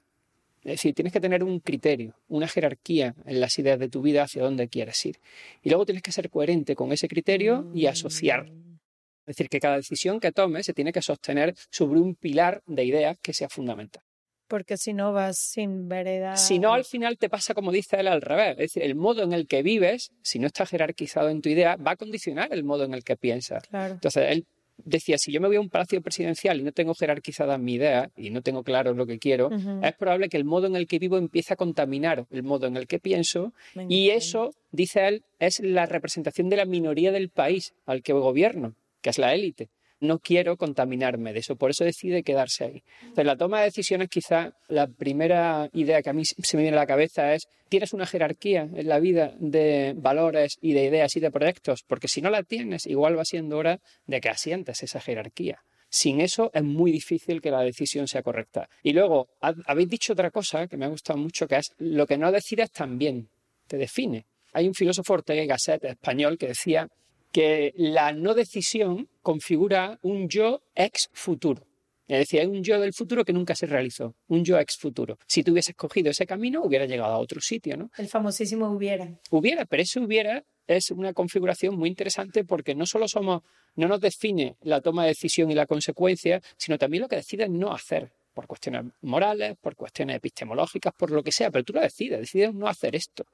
es 0.64 0.72
decir, 0.72 0.94
tienes 0.94 1.12
que 1.12 1.20
tener 1.20 1.42
un 1.42 1.58
criterio, 1.58 2.14
una 2.28 2.46
jerarquía 2.46 3.16
en 3.26 3.40
las 3.40 3.58
ideas 3.58 3.80
de 3.80 3.88
tu 3.88 4.00
vida 4.00 4.22
hacia 4.22 4.44
dónde 4.44 4.68
quieres 4.68 5.04
ir. 5.04 5.18
Y 5.62 5.70
luego 5.70 5.84
tienes 5.84 6.02
que 6.02 6.12
ser 6.12 6.30
coherente 6.30 6.76
con 6.76 6.92
ese 6.92 7.08
criterio 7.08 7.68
y 7.74 7.86
asociar. 7.86 8.46
Es 8.46 9.36
decir, 9.36 9.48
que 9.48 9.58
cada 9.58 9.76
decisión 9.76 10.20
que 10.20 10.30
tomes 10.30 10.66
se 10.66 10.72
tiene 10.72 10.92
que 10.92 11.02
sostener 11.02 11.54
sobre 11.70 11.98
un 11.98 12.14
pilar 12.14 12.62
de 12.66 12.84
ideas 12.84 13.18
que 13.20 13.32
sea 13.32 13.48
fundamental. 13.48 14.04
Porque 14.46 14.76
si 14.76 14.92
no 14.92 15.12
vas 15.12 15.38
sin 15.38 15.88
vereda. 15.88 16.36
Si 16.36 16.58
no, 16.58 16.74
al 16.74 16.84
final 16.84 17.18
te 17.18 17.28
pasa 17.28 17.54
como 17.54 17.72
dice 17.72 17.98
él 17.98 18.06
al 18.06 18.20
revés. 18.20 18.50
Es 18.52 18.56
decir, 18.58 18.82
el 18.82 18.94
modo 18.94 19.22
en 19.22 19.32
el 19.32 19.48
que 19.48 19.62
vives, 19.62 20.12
si 20.22 20.38
no 20.38 20.46
está 20.46 20.66
jerarquizado 20.66 21.28
en 21.30 21.40
tu 21.40 21.48
idea, 21.48 21.76
va 21.76 21.92
a 21.92 21.96
condicionar 21.96 22.52
el 22.52 22.62
modo 22.62 22.84
en 22.84 22.94
el 22.94 23.02
que 23.02 23.16
piensas. 23.16 23.66
Claro. 23.66 23.94
Entonces, 23.94 24.30
él 24.30 24.46
decía, 24.76 25.18
si 25.18 25.32
yo 25.32 25.40
me 25.40 25.48
voy 25.48 25.56
a 25.56 25.60
un 25.60 25.68
palacio 25.68 26.00
presidencial 26.02 26.60
y 26.60 26.62
no 26.62 26.72
tengo 26.72 26.94
jerarquizada 26.94 27.58
mi 27.58 27.74
idea 27.74 28.10
y 28.16 28.30
no 28.30 28.42
tengo 28.42 28.62
claro 28.62 28.94
lo 28.94 29.06
que 29.06 29.18
quiero, 29.18 29.50
es 29.82 29.94
probable 29.94 30.28
que 30.28 30.36
el 30.36 30.44
modo 30.44 30.66
en 30.66 30.76
el 30.76 30.86
que 30.86 30.98
vivo 30.98 31.18
empiece 31.18 31.54
a 31.54 31.56
contaminar 31.56 32.26
el 32.30 32.42
modo 32.42 32.66
en 32.66 32.76
el 32.76 32.86
que 32.86 32.98
pienso 32.98 33.52
y 33.88 34.10
eso, 34.10 34.50
dice 34.70 35.08
él, 35.08 35.24
es 35.38 35.60
la 35.60 35.86
representación 35.86 36.48
de 36.48 36.56
la 36.56 36.64
minoría 36.64 37.12
del 37.12 37.28
país 37.28 37.74
al 37.86 38.02
que 38.02 38.12
gobierno, 38.12 38.74
que 39.00 39.10
es 39.10 39.18
la 39.18 39.34
élite 39.34 39.70
no 40.02 40.18
quiero 40.18 40.56
contaminarme 40.56 41.32
de 41.32 41.38
eso, 41.38 41.56
por 41.56 41.70
eso 41.70 41.84
decide 41.84 42.22
quedarse 42.22 42.64
ahí. 42.64 42.82
Entonces, 43.00 43.24
la 43.24 43.36
toma 43.36 43.60
de 43.60 43.66
decisiones, 43.66 44.08
quizá 44.08 44.52
la 44.68 44.86
primera 44.86 45.70
idea 45.72 46.02
que 46.02 46.10
a 46.10 46.12
mí 46.12 46.24
se 46.24 46.56
me 46.56 46.64
viene 46.64 46.76
a 46.76 46.80
la 46.80 46.86
cabeza 46.86 47.34
es, 47.34 47.48
¿tienes 47.68 47.92
una 47.92 48.04
jerarquía 48.04 48.68
en 48.74 48.88
la 48.88 48.98
vida 48.98 49.34
de 49.38 49.94
valores 49.96 50.58
y 50.60 50.72
de 50.72 50.84
ideas 50.84 51.16
y 51.16 51.20
de 51.20 51.30
proyectos? 51.30 51.84
Porque 51.86 52.08
si 52.08 52.20
no 52.20 52.30
la 52.30 52.42
tienes, 52.42 52.86
igual 52.86 53.16
va 53.16 53.24
siendo 53.24 53.56
hora 53.56 53.80
de 54.06 54.20
que 54.20 54.28
asientes 54.28 54.82
esa 54.82 55.00
jerarquía. 55.00 55.62
Sin 55.88 56.20
eso 56.20 56.50
es 56.54 56.62
muy 56.62 56.90
difícil 56.90 57.40
que 57.40 57.50
la 57.50 57.60
decisión 57.60 58.08
sea 58.08 58.22
correcta. 58.22 58.68
Y 58.82 58.92
luego, 58.92 59.28
habéis 59.40 59.88
dicho 59.88 60.14
otra 60.14 60.30
cosa 60.30 60.66
que 60.66 60.76
me 60.76 60.86
ha 60.86 60.88
gustado 60.88 61.18
mucho, 61.18 61.46
que 61.46 61.56
es 61.56 61.72
lo 61.78 62.06
que 62.06 62.16
no 62.16 62.32
decides 62.32 62.70
también 62.70 63.28
te 63.66 63.76
define. 63.76 64.26
Hay 64.54 64.66
un 64.66 64.74
filósofo 64.74 65.14
Ortega 65.14 65.42
y 65.42 65.46
Gasset 65.46 65.84
español 65.84 66.38
que 66.38 66.48
decía 66.48 66.88
que 67.32 67.72
la 67.76 68.12
no 68.12 68.34
decisión 68.34 69.08
configura 69.22 69.98
un 70.02 70.28
yo 70.28 70.62
ex 70.74 71.08
futuro. 71.12 71.66
Es 72.06 72.18
decir, 72.18 72.40
hay 72.40 72.46
un 72.46 72.62
yo 72.62 72.78
del 72.78 72.92
futuro 72.92 73.24
que 73.24 73.32
nunca 73.32 73.54
se 73.54 73.66
realizó, 73.66 74.14
un 74.28 74.44
yo 74.44 74.58
ex 74.58 74.76
futuro. 74.76 75.18
Si 75.26 75.42
tú 75.42 75.52
hubieses 75.52 75.74
cogido 75.74 76.10
ese 76.10 76.26
camino, 76.26 76.62
hubiera 76.62 76.84
llegado 76.84 77.14
a 77.14 77.18
otro 77.18 77.40
sitio, 77.40 77.76
¿no? 77.76 77.90
El 77.96 78.08
famosísimo 78.08 78.68
hubiera. 78.70 79.18
Hubiera, 79.30 79.64
pero 79.64 79.82
ese 79.82 79.98
hubiera 79.98 80.44
es 80.66 80.90
una 80.90 81.12
configuración 81.14 81.76
muy 81.76 81.88
interesante 81.88 82.44
porque 82.44 82.74
no 82.74 82.86
solo 82.86 83.08
somos, 83.08 83.42
no 83.76 83.88
nos 83.88 84.00
define 84.00 84.56
la 84.60 84.80
toma 84.80 85.04
de 85.04 85.10
decisión 85.10 85.50
y 85.50 85.54
la 85.54 85.66
consecuencia, 85.66 86.42
sino 86.56 86.76
también 86.76 87.02
lo 87.02 87.08
que 87.08 87.16
decides 87.16 87.48
no 87.48 87.72
hacer, 87.72 88.12
por 88.32 88.46
cuestiones 88.46 88.92
morales, 89.02 89.56
por 89.60 89.76
cuestiones 89.76 90.16
epistemológicas, 90.16 90.92
por 90.94 91.10
lo 91.10 91.22
que 91.22 91.32
sea, 91.32 91.50
pero 91.50 91.64
tú 91.64 91.72
lo 91.72 91.80
decides, 91.80 92.20
decides 92.20 92.54
no 92.54 92.66
hacer 92.66 92.96
esto. 92.96 93.24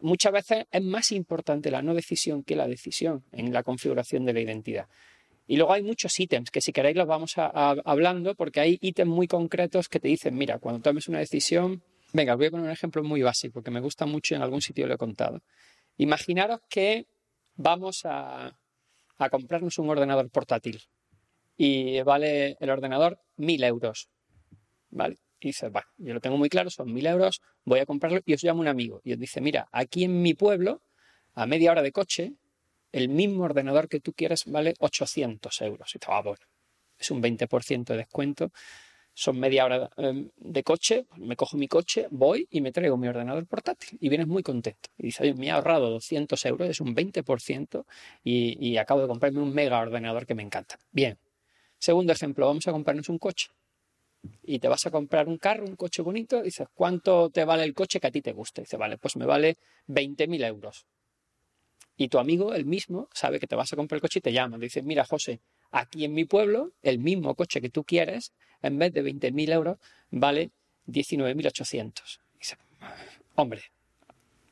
Muchas 0.00 0.32
veces 0.32 0.66
es 0.70 0.82
más 0.82 1.12
importante 1.12 1.70
la 1.70 1.82
no 1.82 1.94
decisión 1.94 2.42
que 2.42 2.56
la 2.56 2.66
decisión 2.66 3.24
en 3.32 3.52
la 3.52 3.62
configuración 3.62 4.24
de 4.24 4.32
la 4.32 4.40
identidad. 4.40 4.86
Y 5.46 5.56
luego 5.56 5.72
hay 5.72 5.82
muchos 5.82 6.18
ítems 6.18 6.50
que 6.50 6.60
si 6.60 6.72
queréis 6.72 6.96
los 6.96 7.06
vamos 7.06 7.36
a, 7.36 7.46
hablando 7.84 8.34
porque 8.34 8.60
hay 8.60 8.78
ítems 8.80 9.10
muy 9.10 9.26
concretos 9.26 9.88
que 9.88 10.00
te 10.00 10.08
dicen, 10.08 10.36
mira, 10.36 10.58
cuando 10.58 10.80
tomes 10.80 11.08
una 11.08 11.18
decisión, 11.18 11.82
venga, 12.12 12.34
os 12.34 12.38
voy 12.38 12.46
a 12.46 12.50
poner 12.50 12.66
un 12.66 12.72
ejemplo 12.72 13.02
muy 13.02 13.22
básico 13.22 13.62
que 13.62 13.70
me 13.70 13.80
gusta 13.80 14.06
mucho 14.06 14.34
y 14.34 14.36
en 14.36 14.42
algún 14.42 14.62
sitio 14.62 14.86
lo 14.86 14.94
he 14.94 14.98
contado. 14.98 15.42
Imaginaros 15.96 16.60
que 16.68 17.06
vamos 17.56 18.02
a, 18.04 18.56
a 19.18 19.30
comprarnos 19.30 19.78
un 19.78 19.90
ordenador 19.90 20.30
portátil 20.30 20.80
y 21.56 22.00
vale 22.02 22.56
el 22.60 22.70
ordenador 22.70 23.20
mil 23.36 23.62
euros. 23.62 24.08
¿Vale? 24.92 25.16
Y 25.40 25.48
dices, 25.48 25.72
bueno, 25.72 25.88
yo 25.96 26.14
lo 26.14 26.20
tengo 26.20 26.36
muy 26.36 26.48
claro, 26.48 26.70
son 26.70 26.92
mil 26.92 27.04
euros, 27.06 27.40
voy 27.64 27.80
a 27.80 27.86
comprarlo 27.86 28.20
y 28.24 28.34
os 28.34 28.44
llamo 28.44 28.60
un 28.60 28.68
amigo. 28.68 29.00
Y 29.02 29.12
os 29.14 29.18
dice, 29.18 29.40
mira, 29.40 29.68
aquí 29.72 30.04
en 30.04 30.22
mi 30.22 30.34
pueblo, 30.34 30.82
a 31.34 31.46
media 31.46 31.72
hora 31.72 31.82
de 31.82 31.90
coche, 31.90 32.34
el 32.92 33.08
mismo 33.08 33.44
ordenador 33.44 33.88
que 33.88 34.00
tú 34.00 34.12
quieres 34.12 34.44
vale 34.46 34.74
800 34.78 35.60
euros. 35.62 35.94
Y 35.94 35.98
va, 35.98 36.18
ah, 36.18 36.22
bueno, 36.22 36.44
es 36.96 37.10
un 37.10 37.20
20% 37.20 37.84
de 37.84 37.96
descuento. 37.96 38.52
Son 39.14 39.38
media 39.38 39.64
hora 39.64 39.90
em, 39.96 40.30
de 40.36 40.62
coche, 40.62 41.06
me 41.16 41.36
cojo 41.36 41.56
mi 41.56 41.68
coche, 41.68 42.06
voy 42.10 42.46
y 42.50 42.60
me 42.60 42.70
traigo 42.70 42.96
mi 42.96 43.08
ordenador 43.08 43.46
portátil. 43.46 43.98
Y 44.00 44.08
vienes 44.10 44.28
muy 44.28 44.42
contento. 44.42 44.90
Y 44.96 45.04
dices, 45.04 45.22
oye, 45.22 45.34
me 45.34 45.46
he 45.46 45.50
ahorrado 45.50 45.90
200 45.90 46.44
euros, 46.46 46.68
es 46.68 46.80
un 46.80 46.94
20% 46.94 47.84
y, 48.22 48.68
y 48.68 48.76
acabo 48.76 49.00
de 49.00 49.08
comprarme 49.08 49.40
un 49.40 49.52
mega 49.52 49.80
ordenador 49.80 50.26
que 50.26 50.34
me 50.34 50.42
encanta. 50.42 50.78
Bien. 50.92 51.18
Segundo 51.78 52.12
ejemplo, 52.12 52.46
vamos 52.46 52.68
a 52.68 52.72
comprarnos 52.72 53.08
un 53.08 53.18
coche 53.18 53.50
y 54.42 54.58
te 54.58 54.68
vas 54.68 54.86
a 54.86 54.90
comprar 54.90 55.28
un 55.28 55.38
carro, 55.38 55.64
un 55.64 55.76
coche 55.76 56.02
bonito, 56.02 56.42
dices, 56.42 56.68
¿cuánto 56.74 57.30
te 57.30 57.44
vale 57.44 57.64
el 57.64 57.74
coche 57.74 58.00
que 58.00 58.06
a 58.06 58.10
ti 58.10 58.22
te 58.22 58.32
guste? 58.32 58.62
Dice, 58.62 58.76
vale, 58.76 58.98
pues 58.98 59.16
me 59.16 59.26
vale 59.26 59.58
20.000 59.88 60.44
euros. 60.44 60.86
Y 61.96 62.08
tu 62.08 62.18
amigo, 62.18 62.54
el 62.54 62.64
mismo, 62.64 63.08
sabe 63.12 63.38
que 63.38 63.46
te 63.46 63.54
vas 63.54 63.72
a 63.72 63.76
comprar 63.76 63.96
el 63.96 64.00
coche 64.00 64.18
y 64.18 64.22
te 64.22 64.32
llama. 64.32 64.58
Dice, 64.58 64.82
mira, 64.82 65.04
José, 65.04 65.40
aquí 65.70 66.04
en 66.04 66.14
mi 66.14 66.24
pueblo, 66.24 66.72
el 66.82 66.98
mismo 66.98 67.34
coche 67.34 67.60
que 67.60 67.68
tú 67.68 67.84
quieres, 67.84 68.32
en 68.62 68.78
vez 68.78 68.92
de 68.92 69.02
20.000 69.02 69.52
euros, 69.52 69.78
vale 70.10 70.50
19.800. 70.86 72.20
Dice, 72.38 72.56
hombre, 73.34 73.62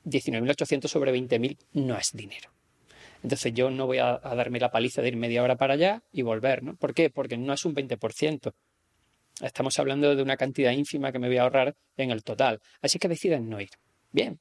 19.800 0.05 0.87
sobre 0.87 1.13
20.000 1.13 1.57
no 1.73 1.97
es 1.97 2.13
dinero. 2.13 2.51
Entonces 3.23 3.53
yo 3.53 3.71
no 3.71 3.87
voy 3.87 3.99
a, 3.99 4.21
a, 4.23 4.35
darme 4.35 4.61
la 4.61 4.71
paliza 4.71 5.03
de 5.03 5.09
ir 5.09 5.17
media 5.17 5.43
hora 5.43 5.57
para 5.57 5.75
allá 5.75 6.03
y 6.13 6.23
volver, 6.23 6.63
¿no? 6.63 6.77
¿Por 6.77 6.95
qué? 6.95 7.11
Porque 7.11 7.37
no 7.37 7.53
es 7.53 7.65
un 7.65 7.75
20%. 7.75 8.53
Estamos 9.41 9.79
hablando 9.79 10.15
de 10.15 10.23
una 10.23 10.37
cantidad 10.37 10.73
ínfima 10.73 11.13
que 11.13 11.19
me 11.19 11.29
voy 11.29 11.39
a 11.39 11.43
ahorrar 11.43 11.77
en 11.97 12.11
el 12.11 12.23
total. 12.23 12.61
Así 12.83 12.99
que 12.99 13.09
deciden 13.09 13.49
no 13.49 13.61
ir. 13.61 13.71
Bien. 14.13 14.39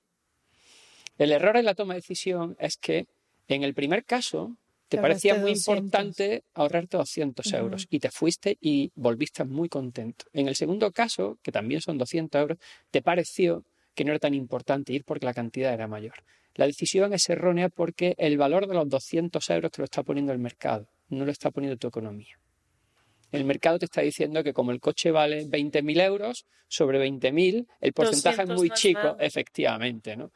El 1.17 1.31
error 1.31 1.57
en 1.57 1.65
la 1.65 1.75
toma 1.75 1.93
de 1.93 1.99
decisión 1.99 2.55
es 2.59 2.77
que 2.77 3.07
en 3.47 3.63
el 3.63 3.73
primer 3.73 4.05
caso 4.05 4.55
te, 4.87 4.97
parecía 4.97 5.35
muy 5.35 5.51
importante 5.51 6.43
ahorrarte 6.53 6.97
200 6.97 7.53
euros 7.53 7.87
y 7.89 7.99
te 7.99 8.09
fuiste 8.09 8.57
y 8.59 8.91
volviste 8.95 9.43
muy 9.43 9.69
contento. 9.69 10.25
En 10.33 10.47
el 10.47 10.55
segundo 10.55 10.91
caso, 10.91 11.37
que 11.43 11.51
también 11.51 11.81
son 11.81 11.97
200 11.97 12.41
euros, 12.41 12.57
te 12.89 13.01
pareció 13.01 13.63
que 13.93 14.03
no 14.03 14.11
era 14.11 14.19
tan 14.19 14.33
importante 14.33 14.93
ir 14.93 15.03
porque 15.03 15.25
la 15.25 15.33
cantidad 15.33 15.73
era 15.73 15.87
mayor. 15.87 16.23
La 16.55 16.65
decisión 16.65 17.13
es 17.13 17.29
errónea 17.29 17.69
porque 17.69 18.15
el 18.17 18.37
valor 18.37 18.67
de 18.67 18.73
los 18.73 18.89
200 18.89 19.49
euros 19.49 19.71
te 19.71 19.81
lo 19.81 19.85
está 19.85 20.03
poniendo 20.03 20.33
el 20.33 20.39
mercado, 20.39 20.89
no 21.09 21.25
lo 21.25 21.31
está 21.31 21.51
poniendo 21.51 21.77
tu 21.77 21.87
economía. 21.87 22.39
El 23.31 23.45
mercado 23.45 23.79
te 23.79 23.85
está 23.85 24.01
diciendo 24.01 24.43
que 24.43 24.53
como 24.53 24.71
el 24.71 24.79
coche 24.79 25.11
vale 25.11 25.45
20.000 25.45 26.01
euros, 26.01 26.45
sobre 26.67 26.99
20.000, 27.03 27.67
el 27.79 27.93
porcentaje 27.93 28.43
es 28.43 28.49
muy 28.49 28.69
chico, 28.71 29.17
efectivamente, 29.19 30.15
¿no? 30.15 30.31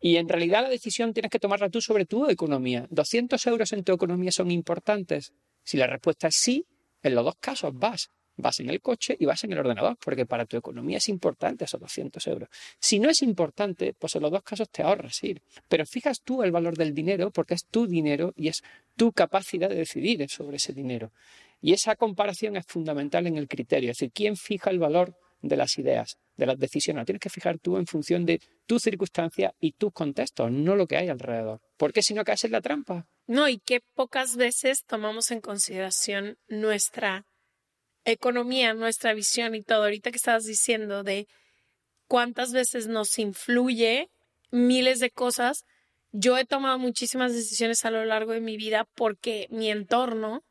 Y 0.00 0.16
en 0.16 0.28
realidad 0.28 0.62
la 0.62 0.68
decisión 0.68 1.12
tienes 1.14 1.30
que 1.30 1.38
tomarla 1.38 1.70
tú 1.70 1.80
sobre 1.80 2.06
tu 2.06 2.28
economía. 2.28 2.88
¿200 2.90 3.46
euros 3.46 3.72
en 3.72 3.84
tu 3.84 3.92
economía 3.92 4.32
son 4.32 4.50
importantes? 4.50 5.32
Si 5.62 5.76
la 5.76 5.86
respuesta 5.86 6.26
es 6.26 6.34
sí, 6.34 6.66
en 7.02 7.14
los 7.14 7.24
dos 7.24 7.36
casos 7.38 7.72
vas. 7.72 8.10
Vas 8.34 8.58
en 8.60 8.70
el 8.70 8.80
coche 8.80 9.14
y 9.18 9.26
vas 9.26 9.44
en 9.44 9.52
el 9.52 9.58
ordenador, 9.58 9.96
porque 10.02 10.26
para 10.26 10.46
tu 10.46 10.56
economía 10.56 10.96
es 10.96 11.08
importante 11.08 11.66
esos 11.66 11.80
200 11.80 12.26
euros. 12.26 12.48
Si 12.80 12.98
no 12.98 13.10
es 13.10 13.22
importante, 13.22 13.94
pues 13.96 14.16
en 14.16 14.22
los 14.22 14.32
dos 14.32 14.42
casos 14.42 14.70
te 14.70 14.82
ahorras 14.82 15.22
ir. 15.22 15.42
Pero 15.68 15.86
fijas 15.86 16.22
tú 16.22 16.42
el 16.42 16.50
valor 16.50 16.76
del 16.76 16.94
dinero 16.94 17.30
porque 17.30 17.54
es 17.54 17.66
tu 17.66 17.86
dinero 17.86 18.32
y 18.34 18.48
es 18.48 18.62
tu 18.96 19.12
capacidad 19.12 19.68
de 19.68 19.76
decidir 19.76 20.28
sobre 20.28 20.56
ese 20.56 20.72
dinero. 20.72 21.12
Y 21.62 21.72
esa 21.72 21.94
comparación 21.96 22.56
es 22.56 22.66
fundamental 22.66 23.26
en 23.28 23.38
el 23.38 23.46
criterio, 23.46 23.92
es 23.92 23.98
decir, 23.98 24.12
¿quién 24.12 24.36
fija 24.36 24.68
el 24.70 24.80
valor 24.80 25.16
de 25.40 25.56
las 25.56 25.78
ideas, 25.78 26.18
de 26.36 26.46
las 26.46 26.58
decisiones? 26.58 27.02
Lo 27.02 27.06
tienes 27.06 27.20
que 27.20 27.30
fijar 27.30 27.60
tú 27.60 27.76
en 27.76 27.86
función 27.86 28.26
de 28.26 28.40
tu 28.66 28.80
circunstancia 28.80 29.54
y 29.60 29.72
tus 29.72 29.92
contextos, 29.92 30.50
no 30.50 30.74
lo 30.74 30.88
que 30.88 30.96
hay 30.96 31.08
alrededor. 31.08 31.60
Porque 31.76 32.02
si 32.02 32.14
no 32.14 32.24
caes 32.24 32.42
en 32.44 32.52
la 32.52 32.60
trampa. 32.60 33.06
No, 33.28 33.48
y 33.48 33.58
que 33.58 33.80
pocas 33.94 34.36
veces 34.36 34.84
tomamos 34.84 35.30
en 35.30 35.40
consideración 35.40 36.36
nuestra 36.48 37.24
economía, 38.04 38.74
nuestra 38.74 39.14
visión 39.14 39.54
y 39.54 39.62
todo. 39.62 39.84
Ahorita 39.84 40.10
que 40.10 40.16
estabas 40.16 40.44
diciendo 40.44 41.04
de 41.04 41.28
cuántas 42.08 42.52
veces 42.52 42.88
nos 42.88 43.18
influye 43.20 44.10
miles 44.50 44.98
de 44.98 45.10
cosas, 45.10 45.64
yo 46.10 46.36
he 46.36 46.44
tomado 46.44 46.78
muchísimas 46.78 47.32
decisiones 47.32 47.84
a 47.84 47.90
lo 47.90 48.04
largo 48.04 48.32
de 48.32 48.40
mi 48.40 48.56
vida 48.56 48.88
porque 48.96 49.46
mi 49.50 49.70
entorno 49.70 50.42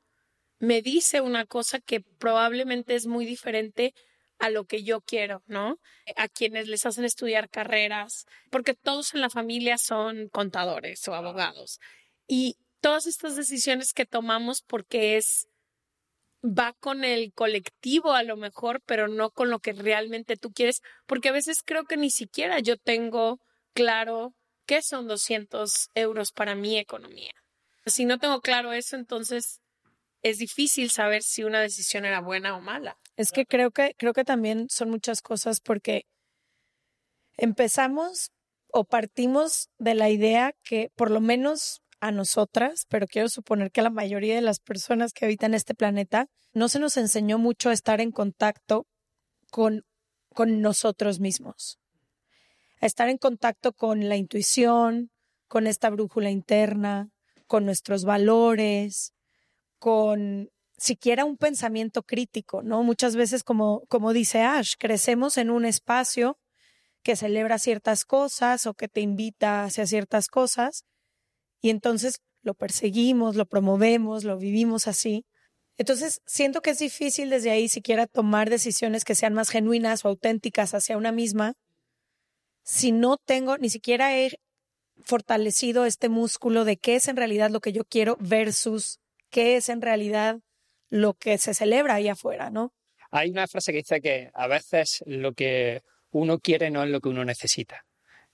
me 0.62 0.84
dice 0.84 1.22
una 1.22 1.46
cosa 1.46 1.80
que 1.80 2.02
probablemente 2.02 2.94
es 2.94 3.08
muy 3.08 3.26
diferente 3.26 3.96
a 4.38 4.52
lo 4.52 4.66
que 4.66 4.84
yo 4.84 5.02
quiero, 5.02 5.44
¿no? 5.48 5.80
A 6.16 6.28
quienes 6.28 6.68
les 6.68 6.86
hacen 6.86 7.04
estudiar 7.04 7.50
carreras, 7.50 8.26
porque 8.52 8.76
todos 8.76 9.16
en 9.16 9.22
la 9.22 9.32
familia 9.32 9.80
son 9.80 10.30
contadores 10.30 11.08
o 11.08 11.16
abogados. 11.16 11.80
Y 12.28 12.58
todas 12.80 13.08
estas 13.08 13.36
decisiones 13.36 13.92
que 13.92 14.06
tomamos 14.06 14.62
porque 14.62 15.18
es 15.18 15.48
va 16.44 16.74
con 16.74 17.04
el 17.04 17.34
colectivo 17.34 18.14
a 18.14 18.24
lo 18.24 18.38
mejor, 18.38 18.82
pero 18.86 19.08
no 19.08 19.32
con 19.32 19.50
lo 19.50 19.60
que 19.60 19.74
realmente 19.74 20.38
tú 20.38 20.52
quieres, 20.52 20.82
porque 21.08 21.30
a 21.30 21.34
veces 21.34 21.64
creo 21.66 21.86
que 21.86 21.98
ni 21.98 22.12
siquiera 22.12 22.60
yo 22.60 22.78
tengo 22.78 23.40
claro 23.74 24.36
qué 24.68 24.84
son 24.84 25.08
200 25.08 25.90
euros 25.96 26.32
para 26.32 26.54
mi 26.54 26.78
economía. 26.78 27.34
Si 27.88 28.06
no 28.06 28.20
tengo 28.20 28.42
claro 28.42 28.74
eso, 28.74 28.96
entonces 28.96 29.60
es 30.22 30.38
difícil 30.38 30.92
saber 30.92 31.24
si 31.24 31.44
una 31.44 31.62
decisión 31.62 32.06
era 32.06 32.22
buena 32.22 32.56
o 32.56 32.62
mala. 32.62 32.98
Es 33.18 33.32
que 33.32 33.46
creo 33.46 33.72
que 33.72 33.96
creo 33.98 34.14
que 34.14 34.24
también 34.24 34.68
son 34.70 34.90
muchas 34.90 35.22
cosas 35.22 35.60
porque 35.60 36.06
empezamos 37.38 38.32
o 38.68 38.86
partimos 38.86 39.70
de 39.78 39.96
la 39.96 40.10
idea 40.10 40.54
que 40.64 40.92
por 40.96 41.12
lo 41.12 41.22
menos 41.22 41.82
a 42.00 42.12
nosotras, 42.12 42.86
pero 42.90 43.08
quiero 43.08 43.30
suponer 43.30 43.72
que 43.72 43.82
a 43.82 43.84
la 43.84 43.90
mayoría 43.90 44.36
de 44.36 44.42
las 44.42 44.60
personas 44.60 45.14
que 45.14 45.26
habitan 45.26 45.54
este 45.54 45.76
planeta, 45.76 46.28
no 46.54 46.68
se 46.68 46.80
nos 46.80 46.98
enseñó 46.98 47.38
mucho 47.38 47.70
a 47.70 47.74
estar 47.74 48.02
en 48.02 48.12
contacto 48.12 48.88
con, 49.52 49.86
con 50.34 50.62
nosotros 50.62 51.20
mismos, 51.20 51.80
a 52.80 52.88
estar 52.88 53.08
en 53.10 53.18
contacto 53.18 53.72
con 53.74 54.10
la 54.10 54.16
intuición, 54.16 55.12
con 55.48 55.68
esta 55.68 55.90
brújula 55.90 56.32
interna, 56.32 57.10
con 57.46 57.66
nuestros 57.66 58.04
valores, 58.04 59.14
con 59.82 60.52
siquiera 60.78 61.26
un 61.26 61.38
pensamiento 61.38 62.04
crítico, 62.04 62.62
¿no? 62.62 62.84
Muchas 62.84 63.16
veces, 63.16 63.44
como, 63.44 63.82
como 63.90 64.14
dice 64.14 64.42
Ash, 64.44 64.76
crecemos 64.78 65.38
en 65.38 65.50
un 65.50 65.66
espacio 65.66 66.38
que 67.04 67.16
celebra 67.16 67.58
ciertas 67.58 68.06
cosas 68.06 68.68
o 68.68 68.76
que 68.76 68.88
te 68.88 69.02
invita 69.02 69.64
hacia 69.64 69.88
ciertas 69.88 70.28
cosas 70.28 70.86
y 71.62 71.72
entonces 71.72 72.22
lo 72.44 72.54
perseguimos, 72.54 73.36
lo 73.36 73.46
promovemos, 73.48 74.24
lo 74.24 74.38
vivimos 74.38 74.88
así. 74.88 75.26
Entonces, 75.78 76.22
siento 76.28 76.62
que 76.62 76.72
es 76.72 76.80
difícil 76.80 77.32
desde 77.32 77.50
ahí 77.50 77.68
siquiera 77.70 78.06
tomar 78.06 78.52
decisiones 78.52 79.04
que 79.04 79.16
sean 79.16 79.34
más 79.34 79.50
genuinas 79.50 80.06
o 80.06 80.10
auténticas 80.10 80.76
hacia 80.76 80.98
una 80.98 81.12
misma 81.12 81.56
si 82.64 82.92
no 82.92 83.18
tengo, 83.18 83.58
ni 83.58 83.70
siquiera 83.70 84.18
he 84.18 84.40
fortalecido 85.04 85.86
este 85.86 86.10
músculo 86.10 86.66
de 86.66 86.78
qué 86.78 86.96
es 86.96 87.08
en 87.08 87.18
realidad 87.18 87.50
lo 87.50 87.60
que 87.60 87.74
yo 87.74 87.84
quiero 87.86 88.18
versus 88.20 89.00
qué 89.32 89.58
es 89.58 89.70
en 89.70 89.82
realidad 89.82 90.40
lo 90.90 91.14
que 91.16 91.38
se 91.38 91.54
celebra 91.54 91.96
ahí 91.96 92.10
afuera, 92.10 92.50
¿no? 92.50 92.74
Hay 93.10 93.30
una 93.32 93.48
frase 93.48 93.72
que 93.72 93.80
dice 93.80 94.02
que 94.02 94.30
a 94.34 94.48
veces 94.48 95.04
lo 95.06 95.34
que 95.34 95.82
uno 96.12 96.40
quiere 96.40 96.70
no 96.70 96.84
es 96.84 96.90
lo 96.90 97.02
que 97.02 97.10
uno 97.10 97.26
necesita. 97.26 97.86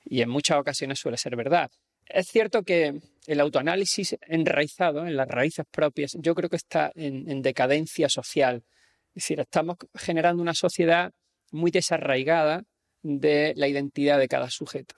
Y 0.03 0.21
en 0.21 0.29
muchas 0.29 0.57
ocasiones 0.59 0.99
suele 0.99 1.17
ser 1.17 1.35
verdad. 1.35 1.71
Es 2.05 2.27
cierto 2.27 2.63
que 2.63 2.99
el 3.25 3.39
autoanálisis 3.39 4.17
enraizado 4.21 5.05
en 5.05 5.17
las 5.17 5.27
raíces 5.27 5.65
propias, 5.69 6.15
yo 6.19 6.33
creo 6.33 6.49
que 6.49 6.55
está 6.55 6.91
en, 6.95 7.41
decadencia 7.41 8.07
social. 8.07 8.63
Es 9.09 9.23
decir, 9.23 9.39
estamos 9.39 9.77
generando 9.93 10.41
una 10.41 10.53
sociedad 10.53 11.11
muy 11.51 11.71
desarraigada 11.71 12.63
de 13.01 13.53
la 13.55 13.67
identidad 13.67 14.17
de 14.19 14.27
cada 14.27 14.49
sujeto. 14.49 14.95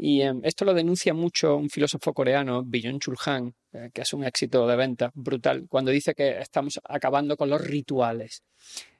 Y 0.00 0.22
em, 0.22 0.40
esto 0.44 0.64
lo 0.64 0.74
denuncia 0.74 1.12
mucho 1.12 1.56
un 1.56 1.68
filósofo 1.68 2.14
coreano, 2.14 2.62
Byung-Chul 2.62 3.16
Han, 3.26 3.54
eh, 3.72 3.90
que 3.92 4.02
es 4.02 4.12
un 4.12 4.22
éxito 4.22 4.64
de 4.68 4.76
venta 4.76 5.10
brutal, 5.12 5.66
cuando 5.68 5.90
dice 5.90 6.14
que 6.14 6.38
estamos 6.38 6.80
acabando 6.84 7.36
con 7.36 7.50
los 7.50 7.60
rituales. 7.60 8.44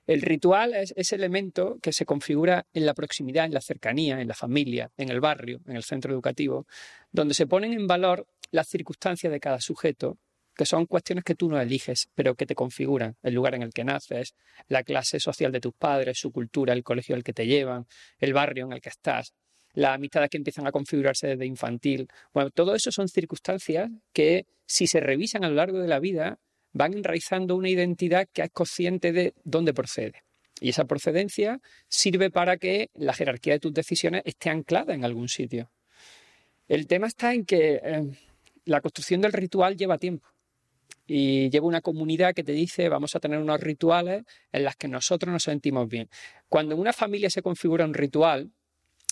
El 0.09 0.23
ritual 0.23 0.75
es 0.75 0.93
ese 0.97 1.14
elemento 1.14 1.78
que 1.81 1.93
se 1.93 2.05
configura 2.05 2.67
en 2.73 2.85
la 2.85 2.95
proximidad, 2.95 3.45
en 3.45 3.55
la 3.55 3.61
cercanía, 3.61 4.21
en 4.21 4.26
la 4.26 4.35
familia, 4.35 4.90
en 4.97 5.11
el 5.11 5.21
barrio, 5.21 5.61
en 5.67 5.76
el 5.76 5.85
centro 5.85 6.12
educativo, 6.12 6.67
donde 7.12 7.35
se 7.35 7.47
ponen 7.47 7.75
en 7.75 7.87
valor 7.87 8.26
las 8.50 8.69
circunstancias 8.69 9.33
de 9.33 9.38
cada 9.38 9.61
sujeto 9.61 10.19
que 10.57 10.67
son 10.67 10.87
cuestiones 10.87 11.23
que 11.23 11.37
tú 11.37 11.49
no 11.49 11.61
eliges, 11.61 12.09
pero 12.17 12.35
que 12.35 12.45
te 12.45 12.57
configuran, 12.57 13.17
el 13.23 13.33
lugar 13.33 13.55
en 13.55 13.62
el 13.62 13.73
que 13.73 13.85
naces, 13.85 14.35
la 14.67 14.83
clase 14.83 15.21
social 15.21 15.52
de 15.52 15.61
tus 15.61 15.73
padres, 15.73 16.19
su 16.19 16.33
cultura, 16.33 16.73
el 16.73 16.83
colegio 16.83 17.14
al 17.14 17.23
que 17.23 17.33
te 17.33 17.47
llevan, 17.47 17.87
el 18.19 18.33
barrio 18.33 18.67
en 18.67 18.73
el 18.73 18.81
que 18.81 18.88
estás, 18.88 19.35
las 19.78 19.94
amistades 19.94 20.28
que 20.28 20.37
empiezan 20.38 20.66
a 20.66 20.73
configurarse 20.73 21.28
desde 21.28 21.47
infantil. 21.47 22.08
Bueno, 22.35 22.50
todo 22.50 22.75
eso 22.75 22.90
son 22.90 23.08
circunstancias 23.08 23.88
que, 24.12 24.47
si 24.66 24.88
se 24.88 24.99
revisan 24.99 25.44
a 25.44 25.49
lo 25.49 25.54
largo 25.54 25.78
de 25.78 25.87
la 25.87 26.00
vida, 26.00 26.40
van 26.73 26.94
enraizando 26.94 27.54
una 27.54 27.68
identidad 27.68 28.28
que 28.32 28.42
es 28.42 28.50
consciente 28.50 29.12
de 29.12 29.35
dónde 29.44 29.73
procede. 29.73 30.25
Y 30.61 30.70
esa 30.70 30.85
procedencia 30.85 31.61
sirve 31.87 32.28
para 32.28 32.56
que 32.56 32.90
la 32.94 33.14
jerarquía 33.14 33.52
de 33.52 33.61
tus 33.61 33.73
decisiones 33.73 34.23
esté 34.25 34.50
anclada 34.50 34.94
en 34.94 35.04
algún 35.04 35.28
sitio. 35.28 35.70
El 36.66 36.88
tema 36.88 37.06
está 37.06 37.32
en 37.32 37.44
que 37.44 37.80
eh, 37.80 38.11
la 38.64 38.80
construcción 38.80 39.20
del 39.20 39.32
ritual 39.32 39.76
lleva 39.76 39.97
tiempo 39.97 40.26
y 41.06 41.50
lleva 41.50 41.68
una 41.68 41.82
comunidad 41.82 42.35
que 42.35 42.42
te 42.42 42.52
dice 42.52 42.88
vamos 42.88 43.14
a 43.14 43.20
tener 43.20 43.38
unos 43.38 43.61
rituales 43.61 44.25
en 44.50 44.64
los 44.64 44.75
que 44.75 44.88
nosotros 44.88 45.32
nos 45.32 45.44
sentimos 45.44 45.88
bien. 45.88 46.11
Cuando 46.49 46.75
en 46.75 46.80
una 46.80 46.92
familia 46.92 47.30
se 47.30 47.42
configura 47.42 47.85
un 47.85 47.94
ritual, 47.94 48.50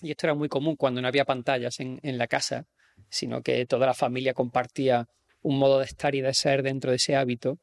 y 0.03 0.11
esto 0.11 0.27
era 0.27 0.35
muy 0.35 0.49
común 0.49 0.77
cuando 0.77 1.01
no 1.01 1.09
había 1.09 1.25
pantallas 1.25 1.81
en, 1.81 2.01
en 2.03 2.19
la 2.19 2.27
casa, 2.27 2.67
sino 3.09 3.43
que 3.43 3.67
toda 3.67 3.87
la 3.87 3.95
familia 3.95 4.35
compartía 4.35 5.09
un 5.43 5.59
modo 5.59 5.79
de 5.79 5.85
estar 5.85 6.15
y 6.15 6.21
de 6.21 6.35
ser 6.35 6.63
dentro 6.63 6.91
de 6.91 6.97
ese 6.97 7.15
hábito, 7.17 7.59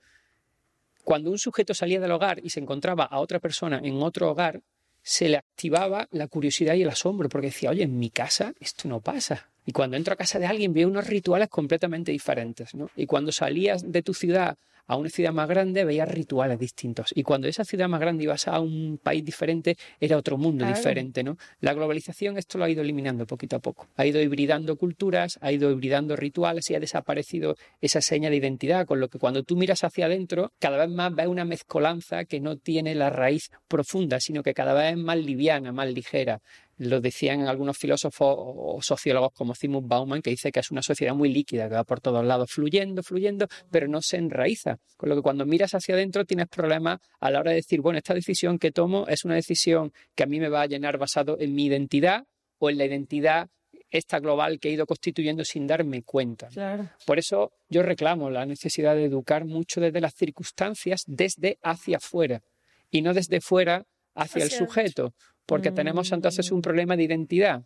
cuando 1.04 1.32
un 1.32 1.38
sujeto 1.38 1.74
salía 1.74 2.00
del 2.00 2.12
hogar 2.12 2.40
y 2.44 2.50
se 2.50 2.62
encontraba 2.62 3.04
a 3.04 3.20
otra 3.20 3.40
persona 3.40 3.82
en 3.84 4.02
otro 4.02 4.32
hogar, 4.32 4.62
se 5.02 5.28
le 5.28 5.38
activaba 5.38 6.08
la 6.12 6.28
curiosidad 6.28 6.76
y 6.76 6.84
el 6.84 6.90
asombro, 6.90 7.28
porque 7.28 7.48
decía, 7.48 7.72
oye, 7.72 7.84
en 7.84 8.00
mi 8.00 8.10
casa 8.10 8.54
esto 8.62 8.88
no 8.88 9.02
pasa. 9.02 9.50
Y 9.66 9.74
cuando 9.74 9.98
entro 9.98 10.14
a 10.14 10.18
casa 10.18 10.40
de 10.40 10.46
alguien 10.46 10.74
veo 10.74 10.88
unos 10.88 11.08
rituales 11.08 11.50
completamente 11.50 12.14
diferentes, 12.14 12.74
¿no? 12.74 12.90
Y 12.96 13.06
cuando 13.06 13.34
salías 13.34 13.92
de 13.92 14.02
tu 14.02 14.14
ciudad 14.14 14.58
a 14.88 14.98
una 14.98 15.10
ciudad 15.10 15.34
más 15.34 15.48
grande 15.48 15.86
veías 15.86 16.10
rituales 16.10 16.60
distintos. 16.60 17.12
Y 17.16 17.24
cuando 17.24 17.48
esa 17.48 17.64
ciudad 17.64 17.88
más 17.88 18.00
grande 18.00 18.24
ibas 18.24 18.48
a 18.48 18.60
un 18.60 19.00
país 19.02 19.24
diferente, 19.24 19.78
era 20.00 20.18
otro 20.18 20.38
mundo 20.38 20.66
diferente, 20.66 21.24
¿no? 21.24 21.38
La 21.60 21.74
globalización 21.74 22.38
esto 22.38 22.58
lo 22.58 22.66
ha 22.66 22.70
ido 22.70 22.82
eliminando 22.82 23.26
poquito 23.26 23.56
a 23.56 23.60
poco. 23.60 23.88
Ha 23.96 24.06
ido 24.06 24.22
hibridando 24.22 24.76
culturas, 24.76 25.38
ha 25.42 25.52
ido 25.52 25.72
hibridando 25.72 26.16
rituales 26.16 26.70
y 26.70 26.76
ha 26.76 26.80
desaparecido 26.80 27.56
esa 27.82 28.02
seña 28.02 28.30
de 28.30 28.38
identidad, 28.38 28.86
con 28.86 29.00
lo 29.00 29.10
que 29.10 29.20
cuando 29.20 29.44
tú 29.44 29.56
miras 29.56 29.84
hacia 29.84 30.06
adentro, 30.06 30.52
cada 30.60 30.78
vez 30.78 30.90
más 30.90 31.14
ves 31.14 31.28
una 31.28 31.46
mezcolanza 31.46 32.26
que 32.26 32.40
no 32.40 32.58
tiene 32.58 32.96
la 32.96 33.10
raíz 33.10 33.52
profunda, 33.68 34.20
sino 34.20 34.44
que 34.44 34.54
cada 34.54 34.74
vez 34.74 34.94
es 34.94 34.98
más 34.98 35.18
liviana, 35.18 35.72
más 35.72 35.92
ligera 35.92 36.42
lo 36.84 37.02
decían 37.02 37.48
algunos 37.48 37.78
filósofos 37.78 38.36
o 38.38 38.80
sociólogos 38.82 39.34
como 39.34 39.56
Zygmunt 39.56 39.88
Bauman, 39.88 40.22
que 40.22 40.30
dice 40.30 40.52
que 40.52 40.60
es 40.60 40.72
una 40.72 40.82
sociedad 40.82 41.14
muy 41.14 41.32
líquida, 41.34 41.68
que 41.68 41.76
va 41.76 41.84
por 41.84 42.00
todos 42.00 42.24
lados 42.26 42.52
fluyendo, 42.52 43.04
fluyendo, 43.04 43.48
pero 43.72 43.88
no 43.88 44.02
se 44.02 44.18
enraiza. 44.18 44.80
Con 44.98 45.10
lo 45.10 45.16
que 45.16 45.22
cuando 45.22 45.46
miras 45.46 45.74
hacia 45.74 45.96
adentro 45.96 46.26
tienes 46.26 46.48
problemas 46.48 47.00
a 47.20 47.32
la 47.32 47.40
hora 47.40 47.52
de 47.52 47.58
decir, 47.58 47.82
bueno, 47.82 47.98
esta 47.98 48.14
decisión 48.14 48.60
que 48.60 48.72
tomo 48.72 49.08
es 49.08 49.26
una 49.26 49.36
decisión 49.36 49.92
que 50.16 50.24
a 50.24 50.26
mí 50.26 50.40
me 50.40 50.50
va 50.50 50.62
a 50.62 50.68
llenar 50.68 50.98
basado 50.98 51.38
en 51.40 51.54
mi 51.54 51.66
identidad 51.66 52.26
o 52.60 52.70
en 52.70 52.78
la 52.78 52.86
identidad 52.86 53.50
esta 53.94 54.20
global 54.20 54.60
que 54.60 54.70
he 54.70 54.72
ido 54.72 54.88
constituyendo 54.88 55.46
sin 55.46 55.68
darme 55.68 56.02
cuenta. 56.02 56.50
Por 57.06 57.20
eso 57.20 57.54
yo 57.70 57.84
reclamo 57.84 58.30
la 58.30 58.46
necesidad 58.46 58.96
de 58.96 59.06
educar 59.06 59.46
mucho 59.46 59.80
desde 59.80 60.02
las 60.02 60.16
circunstancias, 60.16 61.04
desde 61.06 61.60
hacia 61.62 61.98
afuera, 61.98 62.42
y 62.90 63.04
no 63.04 63.14
desde 63.14 63.40
fuera 63.40 63.86
hacia, 64.16 64.44
el 64.44 64.52
sujeto, 64.52 65.14
porque 65.46 65.72
tenemos 65.72 66.12
entonces 66.12 66.52
un 66.52 66.60
mm. 66.60 66.64
problema 66.64 66.96
de 66.96 67.04
identidad. 67.04 67.64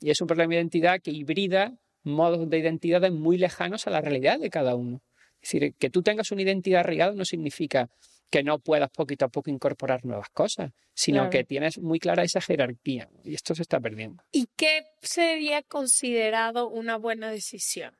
Y 0.00 0.10
es 0.10 0.20
un 0.20 0.26
problema 0.26 0.50
de 0.50 0.60
identidad 0.60 1.00
que 1.00 1.10
hibrida 1.10 1.74
modos 2.02 2.48
de 2.48 2.58
identidades 2.58 3.12
muy 3.12 3.36
lejanos 3.38 3.86
a 3.86 3.90
la 3.90 4.00
realidad 4.00 4.38
de 4.38 4.50
cada 4.50 4.74
uno. 4.74 5.02
Es 5.42 5.52
decir, 5.52 5.74
que 5.78 5.90
tú 5.90 6.02
tengas 6.02 6.30
una 6.32 6.42
identidad 6.42 6.80
arraigada 6.80 7.12
no 7.12 7.24
significa 7.24 7.90
que 8.30 8.42
no 8.42 8.58
puedas 8.60 8.90
poquito 8.90 9.24
a 9.24 9.28
poco 9.28 9.50
incorporar 9.50 10.04
nuevas 10.04 10.28
cosas, 10.30 10.72
sino 10.94 11.30
que 11.30 11.44
tienes 11.44 11.78
muy 11.78 11.98
clara 11.98 12.22
esa 12.22 12.40
jerarquía 12.40 13.08
y 13.24 13.34
esto 13.34 13.54
se 13.54 13.62
está 13.62 13.80
perdiendo. 13.80 14.22
¿Y 14.32 14.46
qué 14.56 14.84
sería 15.02 15.62
considerado 15.62 16.68
una 16.68 16.96
buena 16.96 17.30
decisión? 17.30 17.96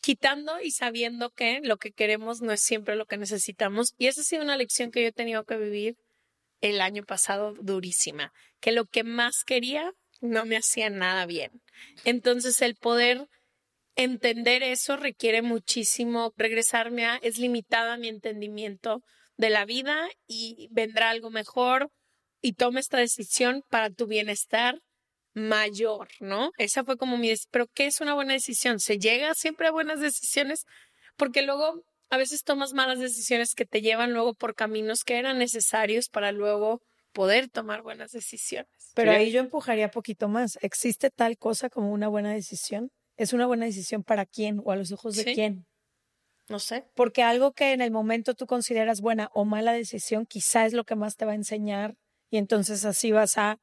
Quitando 0.00 0.60
y 0.60 0.70
sabiendo 0.70 1.30
que 1.30 1.60
lo 1.62 1.78
que 1.78 1.90
queremos 1.90 2.42
no 2.42 2.52
es 2.52 2.60
siempre 2.60 2.94
lo 2.94 3.06
que 3.06 3.16
necesitamos. 3.16 3.94
Y 3.98 4.06
esa 4.06 4.20
ha 4.20 4.24
sido 4.24 4.42
una 4.42 4.56
lección 4.56 4.92
que 4.92 5.02
yo 5.02 5.08
he 5.08 5.12
tenido 5.12 5.44
que 5.44 5.56
vivir 5.56 5.96
el 6.60 6.80
año 6.80 7.02
pasado 7.04 7.54
durísima, 7.60 8.32
que 8.60 8.72
lo 8.72 8.86
que 8.86 9.04
más 9.04 9.44
quería 9.44 9.92
no 10.20 10.44
me 10.44 10.56
hacía 10.56 10.90
nada 10.90 11.26
bien. 11.26 11.50
Entonces 12.04 12.60
el 12.62 12.76
poder 12.76 13.28
entender 13.96 14.62
eso 14.62 14.96
requiere 14.96 15.42
muchísimo 15.42 16.32
regresarme 16.36 17.06
a, 17.06 17.16
es 17.16 17.38
limitada 17.38 17.96
mi 17.96 18.08
entendimiento 18.08 19.02
de 19.36 19.50
la 19.50 19.64
vida 19.64 20.08
y 20.26 20.68
vendrá 20.70 21.10
algo 21.10 21.30
mejor 21.30 21.90
y 22.40 22.54
toma 22.54 22.80
esta 22.80 22.98
decisión 22.98 23.62
para 23.68 23.90
tu 23.90 24.06
bienestar 24.06 24.80
mayor, 25.34 26.08
¿no? 26.20 26.50
Esa 26.56 26.84
fue 26.84 26.96
como 26.96 27.18
mi, 27.18 27.32
pero 27.50 27.66
¿qué 27.74 27.86
es 27.86 28.00
una 28.00 28.14
buena 28.14 28.32
decisión? 28.32 28.80
¿Se 28.80 28.98
llega 28.98 29.34
siempre 29.34 29.68
a 29.68 29.72
buenas 29.72 30.00
decisiones? 30.00 30.64
Porque 31.16 31.42
luego 31.42 31.82
a 32.10 32.16
veces 32.16 32.44
tomas 32.44 32.72
malas 32.72 32.98
decisiones 32.98 33.54
que 33.54 33.66
te 33.66 33.82
llevan 33.82 34.12
luego 34.12 34.34
por 34.34 34.54
caminos 34.54 35.04
que 35.04 35.18
eran 35.18 35.38
necesarios 35.38 36.08
para 36.08 36.32
luego 36.32 36.80
poder 37.12 37.48
tomar 37.48 37.82
buenas 37.82 38.12
decisiones. 38.12 38.92
Pero 38.94 39.10
ahí 39.10 39.30
yo 39.30 39.40
empujaría 39.40 39.90
poquito 39.90 40.28
más. 40.28 40.58
¿Existe 40.62 41.10
tal 41.10 41.38
cosa 41.38 41.70
como 41.70 41.90
una 41.92 42.08
buena 42.08 42.32
decisión? 42.32 42.90
¿Es 43.16 43.32
una 43.32 43.46
buena 43.46 43.64
decisión 43.64 44.04
para 44.04 44.26
quién 44.26 44.60
o 44.64 44.72
a 44.72 44.76
los 44.76 44.92
ojos 44.92 45.16
de 45.16 45.34
quién? 45.34 45.66
No 46.48 46.58
sé. 46.58 46.84
Porque 46.94 47.22
algo 47.22 47.52
que 47.52 47.72
en 47.72 47.80
el 47.80 47.90
momento 47.90 48.34
tú 48.34 48.46
consideras 48.46 49.00
buena 49.00 49.30
o 49.32 49.44
mala 49.44 49.72
decisión, 49.72 50.26
quizá 50.26 50.66
es 50.66 50.74
lo 50.74 50.84
que 50.84 50.94
más 50.94 51.16
te 51.16 51.24
va 51.24 51.32
a 51.32 51.36
enseñar 51.36 51.96
y 52.30 52.36
entonces 52.36 52.84
así 52.84 53.12
vas 53.12 53.38
a 53.38 53.58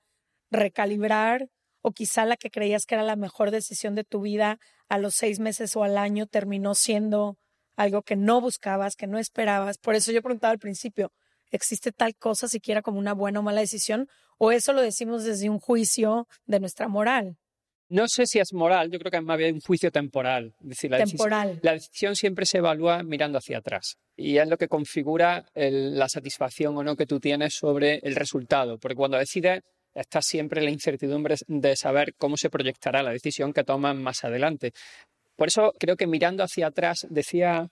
recalibrar 0.49 1.47
o 1.81 1.91
quizá 1.91 2.25
la 2.25 2.37
que 2.37 2.49
creías 2.49 2.85
que 2.85 2.95
era 2.95 3.03
la 3.03 3.15
mejor 3.15 3.51
decisión 3.51 3.95
de 3.95 4.03
tu 4.03 4.21
vida 4.21 4.59
a 4.89 4.97
los 4.97 5.15
seis 5.15 5.39
meses 5.39 5.75
o 5.75 5.83
al 5.83 5.97
año 5.97 6.27
terminó 6.27 6.75
siendo 6.75 7.37
algo 7.75 8.01
que 8.01 8.15
no 8.15 8.41
buscabas, 8.41 8.95
que 8.95 9.07
no 9.07 9.17
esperabas. 9.17 9.77
Por 9.77 9.95
eso 9.95 10.11
yo 10.11 10.21
preguntaba 10.21 10.51
al 10.51 10.59
principio, 10.59 11.11
¿existe 11.51 11.91
tal 11.91 12.15
cosa 12.15 12.47
siquiera 12.47 12.81
como 12.81 12.99
una 12.99 13.13
buena 13.13 13.39
o 13.39 13.43
mala 13.43 13.61
decisión? 13.61 14.07
¿O 14.37 14.51
eso 14.51 14.73
lo 14.73 14.81
decimos 14.81 15.23
desde 15.23 15.49
un 15.49 15.59
juicio 15.59 16.27
de 16.45 16.59
nuestra 16.59 16.87
moral? 16.87 17.37
No 17.89 18.07
sé 18.07 18.25
si 18.25 18.39
es 18.39 18.53
moral, 18.53 18.89
yo 18.89 18.97
creo 18.97 19.11
que 19.11 19.17
es 19.17 19.23
más 19.23 19.37
bien 19.37 19.55
un 19.55 19.61
juicio 19.61 19.91
temporal. 19.91 20.55
decir, 20.59 20.89
la 20.89 20.97
temporal. 20.97 21.47
Decisión, 21.49 21.59
la 21.63 21.73
decisión 21.73 22.15
siempre 22.15 22.45
se 22.45 22.57
evalúa 22.57 23.03
mirando 23.03 23.37
hacia 23.37 23.59
atrás 23.59 23.97
y 24.15 24.37
es 24.37 24.47
lo 24.47 24.57
que 24.57 24.67
configura 24.67 25.45
la 25.53 26.09
satisfacción 26.09 26.75
o 26.77 26.83
no 26.83 26.95
que 26.95 27.05
tú 27.05 27.19
tienes 27.19 27.55
sobre 27.55 27.99
el 28.03 28.15
resultado. 28.15 28.79
Porque 28.79 28.95
cuando 28.95 29.17
decides, 29.17 29.61
está 29.93 30.21
siempre 30.21 30.61
la 30.61 30.71
incertidumbre 30.71 31.35
de 31.47 31.75
saber 31.75 32.15
cómo 32.15 32.37
se 32.37 32.49
proyectará 32.49 33.03
la 33.03 33.11
decisión 33.11 33.53
que 33.53 33.63
tomas 33.63 33.95
más 33.95 34.23
adelante. 34.23 34.73
Por 35.35 35.47
eso 35.47 35.73
creo 35.79 35.95
que 35.95 36.07
mirando 36.07 36.43
hacia 36.43 36.67
atrás, 36.67 37.07
decía 37.09 37.69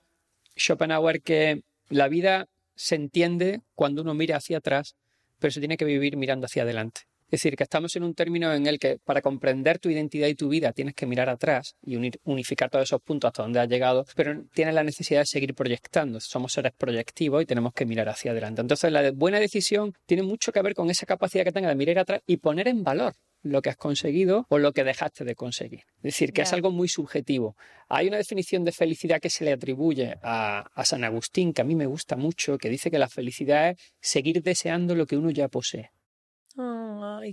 Schopenhauer 0.56 1.22
que 1.22 1.62
la 1.90 2.08
vida 2.08 2.48
se 2.76 2.96
entiende 2.96 3.62
cuando 3.76 4.02
uno 4.02 4.14
mira 4.14 4.38
hacia 4.38 4.58
atrás, 4.58 4.96
pero 5.40 5.52
se 5.52 5.60
tiene 5.60 5.78
que 5.78 5.86
vivir 5.86 6.18
mirando 6.18 6.46
hacia 6.46 6.64
adelante. 6.64 7.02
Es 7.32 7.40
decir, 7.40 7.56
que 7.56 7.64
estamos 7.64 7.96
en 7.96 8.04
un 8.04 8.14
término 8.14 8.54
en 8.54 8.68
el 8.68 8.78
que 8.78 9.00
para 9.06 9.22
comprender 9.22 9.80
tu 9.80 9.90
identidad 9.90 10.28
y 10.28 10.36
tu 10.36 10.50
vida 10.50 10.74
tienes 10.74 10.94
que 10.96 11.06
mirar 11.06 11.30
atrás 11.30 11.78
y 11.82 11.96
unificar 12.26 12.70
todos 12.70 12.84
esos 12.84 13.02
puntos 13.02 13.30
hasta 13.30 13.44
donde 13.44 13.62
has 13.62 13.70
llegado, 13.70 14.06
pero 14.18 14.44
tienes 14.54 14.76
la 14.76 14.84
necesidad 14.84 15.22
de 15.22 15.26
seguir 15.26 15.56
proyectando. 15.56 16.20
Somos 16.20 16.52
seres 16.52 16.74
proyectivos 16.78 17.42
y 17.42 17.46
tenemos 17.46 17.74
que 17.74 17.86
mirar 17.86 18.10
hacia 18.10 18.32
adelante. 18.32 18.60
Entonces, 18.60 18.92
la 18.92 19.12
buena 19.12 19.40
decisión 19.40 19.94
tiene 20.06 20.24
mucho 20.24 20.52
que 20.52 20.62
ver 20.62 20.74
con 20.74 20.90
esa 20.90 21.06
capacidad 21.06 21.46
que 21.46 21.54
tenga 21.54 21.70
de 21.70 21.76
mirar 21.76 22.00
atrás 22.00 22.22
y 22.28 22.36
poner 22.36 22.68
en 22.68 22.84
valor 22.84 23.14
lo 23.44 23.62
que 23.62 23.70
has 23.70 23.78
conseguido 23.78 24.46
o 24.50 24.58
lo 24.58 24.74
que 24.74 24.84
dejaste 24.84 25.24
de 25.24 25.36
conseguir. 25.36 25.84
Es 25.98 26.04
decir, 26.04 26.34
que 26.34 26.42
es 26.42 26.52
algo 26.52 26.70
muy 26.72 26.90
subjetivo. 26.90 27.56
Hay 27.88 28.10
una 28.10 28.18
definición 28.18 28.66
de 28.66 28.74
felicidad 28.74 29.22
que 29.22 29.30
se 29.30 29.46
le 29.46 29.54
atribuye 29.54 30.16
a, 30.22 30.70
San 30.84 31.06
Agustín, 31.06 31.54
que 31.54 31.62
a 31.62 31.66
mí 31.66 31.76
me 31.76 31.86
gusta 31.86 32.18
mucho, 32.18 32.58
que 32.58 32.70
dice 32.70 32.92
que 32.92 33.00
la 33.00 33.08
felicidad 33.08 33.70
es 33.70 33.78
seguir 34.02 34.44
deseando 34.44 34.96
lo 34.96 35.06
que 35.06 35.16
uno 35.18 35.32
ya 35.32 35.48
posee. 35.48 35.92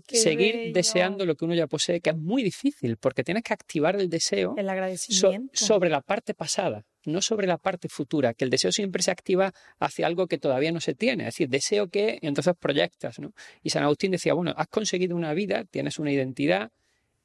Seguir 0.06 0.72
deseando 0.72 1.24
lo 1.26 1.36
que 1.36 1.44
uno 1.44 1.54
ya 1.54 1.66
posee, 1.66 2.00
que 2.00 2.10
es 2.10 2.16
muy 2.16 2.42
difícil, 2.42 2.96
porque 2.96 3.24
tienes 3.24 3.42
que 3.42 3.52
activar 3.52 3.96
el 3.96 4.08
deseo 4.08 4.54
el 4.56 4.68
agradecimiento. 4.68 5.50
sobre 5.52 5.90
la 5.90 6.00
parte 6.00 6.34
pasada. 6.34 6.84
no 7.04 7.22
sobre 7.22 7.46
la 7.46 7.56
parte 7.56 7.88
futura, 7.88 8.34
que 8.34 8.44
el 8.44 8.50
deseo 8.50 8.70
siempre 8.70 9.02
se 9.02 9.10
activa 9.10 9.54
hacia 9.78 10.06
algo 10.06 10.26
que 10.26 10.36
todavía 10.36 10.72
no 10.72 10.80
se 10.80 10.94
tiene, 10.94 11.22
es 11.22 11.28
decir, 11.28 11.48
deseo 11.48 11.88
que, 11.88 12.18
y 12.20 12.26
entonces 12.26 12.54
proyectas, 12.58 13.18
¿no? 13.18 13.32
Y 13.62 13.70
San 13.70 13.82
Agustín 13.82 14.10
decía, 14.10 14.34
bueno, 14.34 14.52
has 14.56 14.68
conseguido 14.68 15.16
una 15.16 15.32
vida, 15.32 15.64
tienes 15.64 15.98
una 15.98 16.12
identidad, 16.12 16.70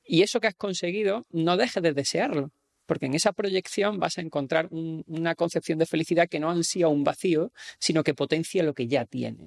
y 0.05 0.21
eso 0.21 0.39
que 0.39 0.47
has 0.47 0.55
conseguido, 0.55 1.25
no 1.31 1.57
dejes 1.57 1.83
de 1.83 1.91
desearlo, 1.91 2.51
porque 2.85 3.05
en 3.05 3.13
esa 3.13 3.31
proyección 3.31 3.99
vas 3.99 4.17
a 4.17 4.21
encontrar 4.21 4.67
una 4.71 5.35
concepción 5.35 5.79
de 5.79 5.85
felicidad 5.85 6.27
que 6.27 6.39
no 6.39 6.49
ansía 6.49 6.87
un 6.87 7.03
vacío, 7.03 7.51
sino 7.79 8.03
que 8.03 8.13
potencia 8.13 8.63
lo 8.63 8.73
que 8.73 8.87
ya 8.87 9.05
tiene. 9.05 9.37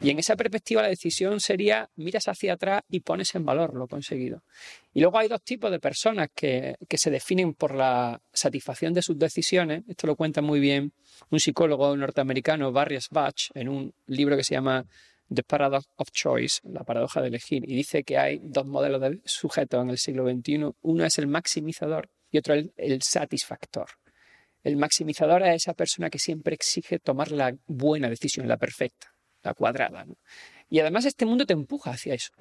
Y 0.00 0.10
en 0.10 0.18
esa 0.18 0.36
perspectiva 0.36 0.82
la 0.82 0.88
decisión 0.88 1.40
sería 1.40 1.88
miras 1.96 2.28
hacia 2.28 2.54
atrás 2.54 2.82
y 2.88 3.00
pones 3.00 3.34
en 3.34 3.44
valor 3.44 3.74
lo 3.74 3.86
conseguido. 3.88 4.42
Y 4.94 5.00
luego 5.00 5.18
hay 5.18 5.28
dos 5.28 5.42
tipos 5.42 5.70
de 5.70 5.80
personas 5.80 6.28
que, 6.34 6.76
que 6.88 6.98
se 6.98 7.10
definen 7.10 7.54
por 7.54 7.74
la 7.74 8.20
satisfacción 8.32 8.94
de 8.94 9.02
sus 9.02 9.18
decisiones. 9.18 9.82
Esto 9.88 10.06
lo 10.06 10.16
cuenta 10.16 10.40
muy 10.40 10.60
bien 10.60 10.92
un 11.30 11.40
psicólogo 11.40 11.96
norteamericano, 11.96 12.72
Barry 12.72 13.00
Sbatch, 13.00 13.50
en 13.54 13.68
un 13.68 13.94
libro 14.06 14.36
que 14.36 14.44
se 14.44 14.54
llama 14.54 14.86
The 15.32 15.42
Paradox 15.42 15.88
of 15.96 16.10
Choice, 16.12 16.60
la 16.64 16.84
paradoja 16.84 17.20
de 17.20 17.28
elegir, 17.28 17.68
y 17.68 17.74
dice 17.74 18.04
que 18.04 18.16
hay 18.16 18.40
dos 18.42 18.66
modelos 18.66 19.00
de 19.00 19.20
sujetos 19.24 19.82
en 19.82 19.90
el 19.90 19.98
siglo 19.98 20.24
XXI. 20.28 20.72
Uno 20.82 21.04
es 21.04 21.18
el 21.18 21.26
maximizador 21.26 22.08
y 22.30 22.38
otro 22.38 22.54
el, 22.54 22.72
el 22.76 23.02
satisfactor. 23.02 23.88
El 24.62 24.76
maximizador 24.76 25.42
es 25.42 25.62
esa 25.62 25.74
persona 25.74 26.10
que 26.10 26.18
siempre 26.18 26.54
exige 26.54 26.98
tomar 26.98 27.30
la 27.30 27.56
buena 27.66 28.08
decisión, 28.08 28.48
la 28.48 28.56
perfecta, 28.56 29.14
la 29.42 29.54
cuadrada. 29.54 30.04
Y 30.68 30.80
además 30.80 31.04
este 31.04 31.24
mundo 31.24 31.46
te 31.46 31.52
empuja 31.52 31.90
hacia 31.90 32.14
eso. 32.14 32.32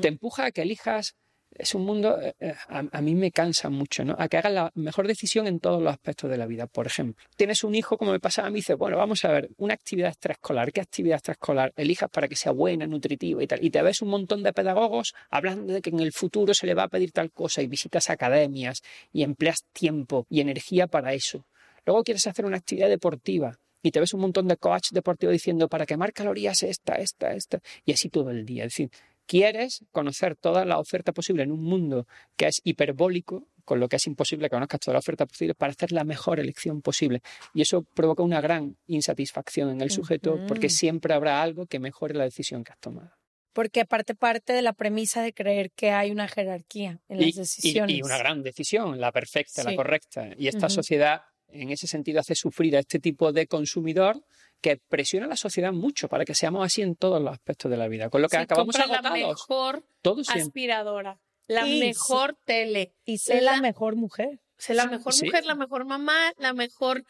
Te 0.00 0.06
empuja 0.08 0.44
a 0.44 0.50
que 0.52 0.62
elijas 0.62 1.16
es 1.54 1.74
un 1.74 1.84
mundo, 1.84 2.20
eh, 2.20 2.34
eh, 2.40 2.54
a, 2.68 3.00
mí 3.00 3.14
me 3.14 3.30
cansa 3.30 3.68
mucho, 3.68 4.04
¿no? 4.04 4.16
A 4.18 4.28
que 4.28 4.38
hagas 4.38 4.52
la 4.52 4.72
mejor 4.74 5.06
decisión 5.06 5.46
en 5.46 5.60
todos 5.60 5.82
los 5.82 5.92
aspectos 5.92 6.30
de 6.30 6.36
la 6.36 6.46
vida. 6.46 6.66
Por 6.66 6.86
ejemplo, 6.86 7.22
tienes 7.36 7.64
un 7.64 7.74
hijo, 7.74 7.96
como 7.96 8.12
me 8.12 8.20
pasaba 8.20 8.48
a 8.48 8.50
mí, 8.50 8.56
dice, 8.56 8.74
bueno, 8.74 8.96
vamos 8.96 9.24
a 9.24 9.32
ver, 9.32 9.50
una 9.58 9.74
actividad 9.74 10.10
extraescolar, 10.10 10.72
¿qué 10.72 10.80
actividad 10.80 11.16
extraescolar 11.16 11.72
elijas 11.76 12.10
para 12.10 12.28
que 12.28 12.36
sea 12.36 12.52
buena, 12.52 12.86
nutritiva 12.86 13.42
y 13.42 13.46
tal? 13.46 13.64
Y 13.64 13.70
te 13.70 13.82
ves 13.82 14.02
un 14.02 14.08
montón 14.08 14.42
de 14.42 14.52
pedagogos 14.52 15.14
hablando 15.30 15.72
de 15.72 15.82
que 15.82 15.90
en 15.90 16.00
el 16.00 16.12
futuro 16.12 16.54
se 16.54 16.66
le 16.66 16.74
va 16.74 16.84
a 16.84 16.88
pedir 16.88 17.12
tal 17.12 17.30
cosa 17.30 17.62
y 17.62 17.66
visitas 17.66 18.10
academias 18.10 18.82
y 19.12 19.22
empleas 19.22 19.64
tiempo 19.72 20.26
y 20.28 20.40
energía 20.40 20.86
para 20.86 21.12
eso. 21.12 21.46
Luego 21.84 22.02
quieres 22.04 22.26
hacer 22.26 22.44
una 22.44 22.58
actividad 22.58 22.88
deportiva 22.88 23.58
y 23.82 23.90
te 23.90 24.00
ves 24.00 24.14
un 24.14 24.20
montón 24.20 24.46
de 24.46 24.56
coach 24.56 24.90
deportivo 24.92 25.32
diciendo 25.32 25.68
para 25.68 25.86
quemar 25.86 26.12
calorías 26.12 26.62
esta, 26.62 26.94
esta, 26.94 27.32
esta, 27.34 27.60
y 27.84 27.92
así 27.92 28.08
todo 28.08 28.30
el 28.30 28.46
día. 28.46 28.64
Es 28.64 28.72
decir, 28.72 28.90
quieres 29.32 29.82
conocer 29.92 30.36
toda 30.36 30.66
la 30.66 30.78
oferta 30.78 31.12
posible 31.12 31.42
en 31.42 31.52
un 31.52 31.64
mundo 31.64 32.06
que 32.36 32.48
es 32.48 32.60
hiperbólico, 32.64 33.48
con 33.64 33.80
lo 33.80 33.88
que 33.88 33.96
es 33.96 34.06
imposible 34.06 34.50
que 34.50 34.56
conozcas 34.56 34.80
toda 34.80 34.92
la 34.92 34.98
oferta 34.98 35.24
posible 35.24 35.54
para 35.54 35.70
hacer 35.72 35.90
la 35.90 36.04
mejor 36.04 36.38
elección 36.38 36.82
posible. 36.82 37.22
Y 37.54 37.62
eso 37.62 37.80
provoca 37.80 38.22
una 38.22 38.42
gran 38.42 38.76
insatisfacción 38.88 39.70
en 39.70 39.80
el 39.80 39.90
sujeto 39.90 40.38
porque 40.46 40.68
siempre 40.68 41.14
habrá 41.14 41.40
algo 41.40 41.64
que 41.64 41.78
mejore 41.78 42.12
la 42.12 42.24
decisión 42.24 42.62
que 42.62 42.72
has 42.72 42.78
tomado. 42.78 43.10
Porque 43.54 43.80
aparte 43.80 44.14
parte 44.14 44.52
de 44.52 44.60
la 44.60 44.74
premisa 44.74 45.22
de 45.22 45.32
creer 45.32 45.70
que 45.70 45.92
hay 45.92 46.10
una 46.10 46.28
jerarquía 46.28 47.00
en 47.08 47.22
las 47.22 47.34
decisiones. 47.34 47.96
Y, 47.96 48.02
una 48.02 48.18
gran 48.18 48.42
decisión, 48.42 49.00
la 49.00 49.12
perfecta, 49.12 49.64
la 49.64 49.74
correcta. 49.74 50.28
Y 50.36 50.48
esta 50.48 50.68
sociedad 50.68 51.22
en 51.52 51.70
ese 51.70 51.86
sentido 51.86 52.20
hace 52.20 52.34
sufrir 52.34 52.76
a 52.76 52.80
este 52.80 52.98
tipo 52.98 53.32
de 53.32 53.46
consumidor 53.46 54.22
que 54.60 54.76
presiona 54.88 55.26
a 55.26 55.28
la 55.28 55.36
sociedad 55.36 55.72
mucho 55.72 56.08
para 56.08 56.24
que 56.24 56.34
seamos 56.34 56.64
así 56.64 56.82
en 56.82 56.94
todos 56.94 57.20
los 57.20 57.32
aspectos 57.32 57.70
de 57.70 57.76
la 57.76 57.88
vida. 57.88 58.10
Con 58.10 58.22
lo 58.22 58.28
que 58.28 58.36
acabamos 58.36 58.76
agotados. 58.76 59.04
la 59.04 59.26
mejor 59.26 59.84
aspiradora, 60.28 61.20
la 61.48 61.66
mejor 61.66 62.36
tele. 62.44 62.94
Y 63.04 63.18
sé 63.18 63.40
la, 63.40 63.60
mejor 63.60 63.96
mujer. 63.96 64.40
Sé 64.56 64.74
la 64.74 64.86
mejor 64.86 65.12
mujer, 65.22 65.44
la 65.44 65.56
mejor 65.56 65.84
mamá, 65.84 66.32
la 66.38 66.52
mejor 66.52 67.04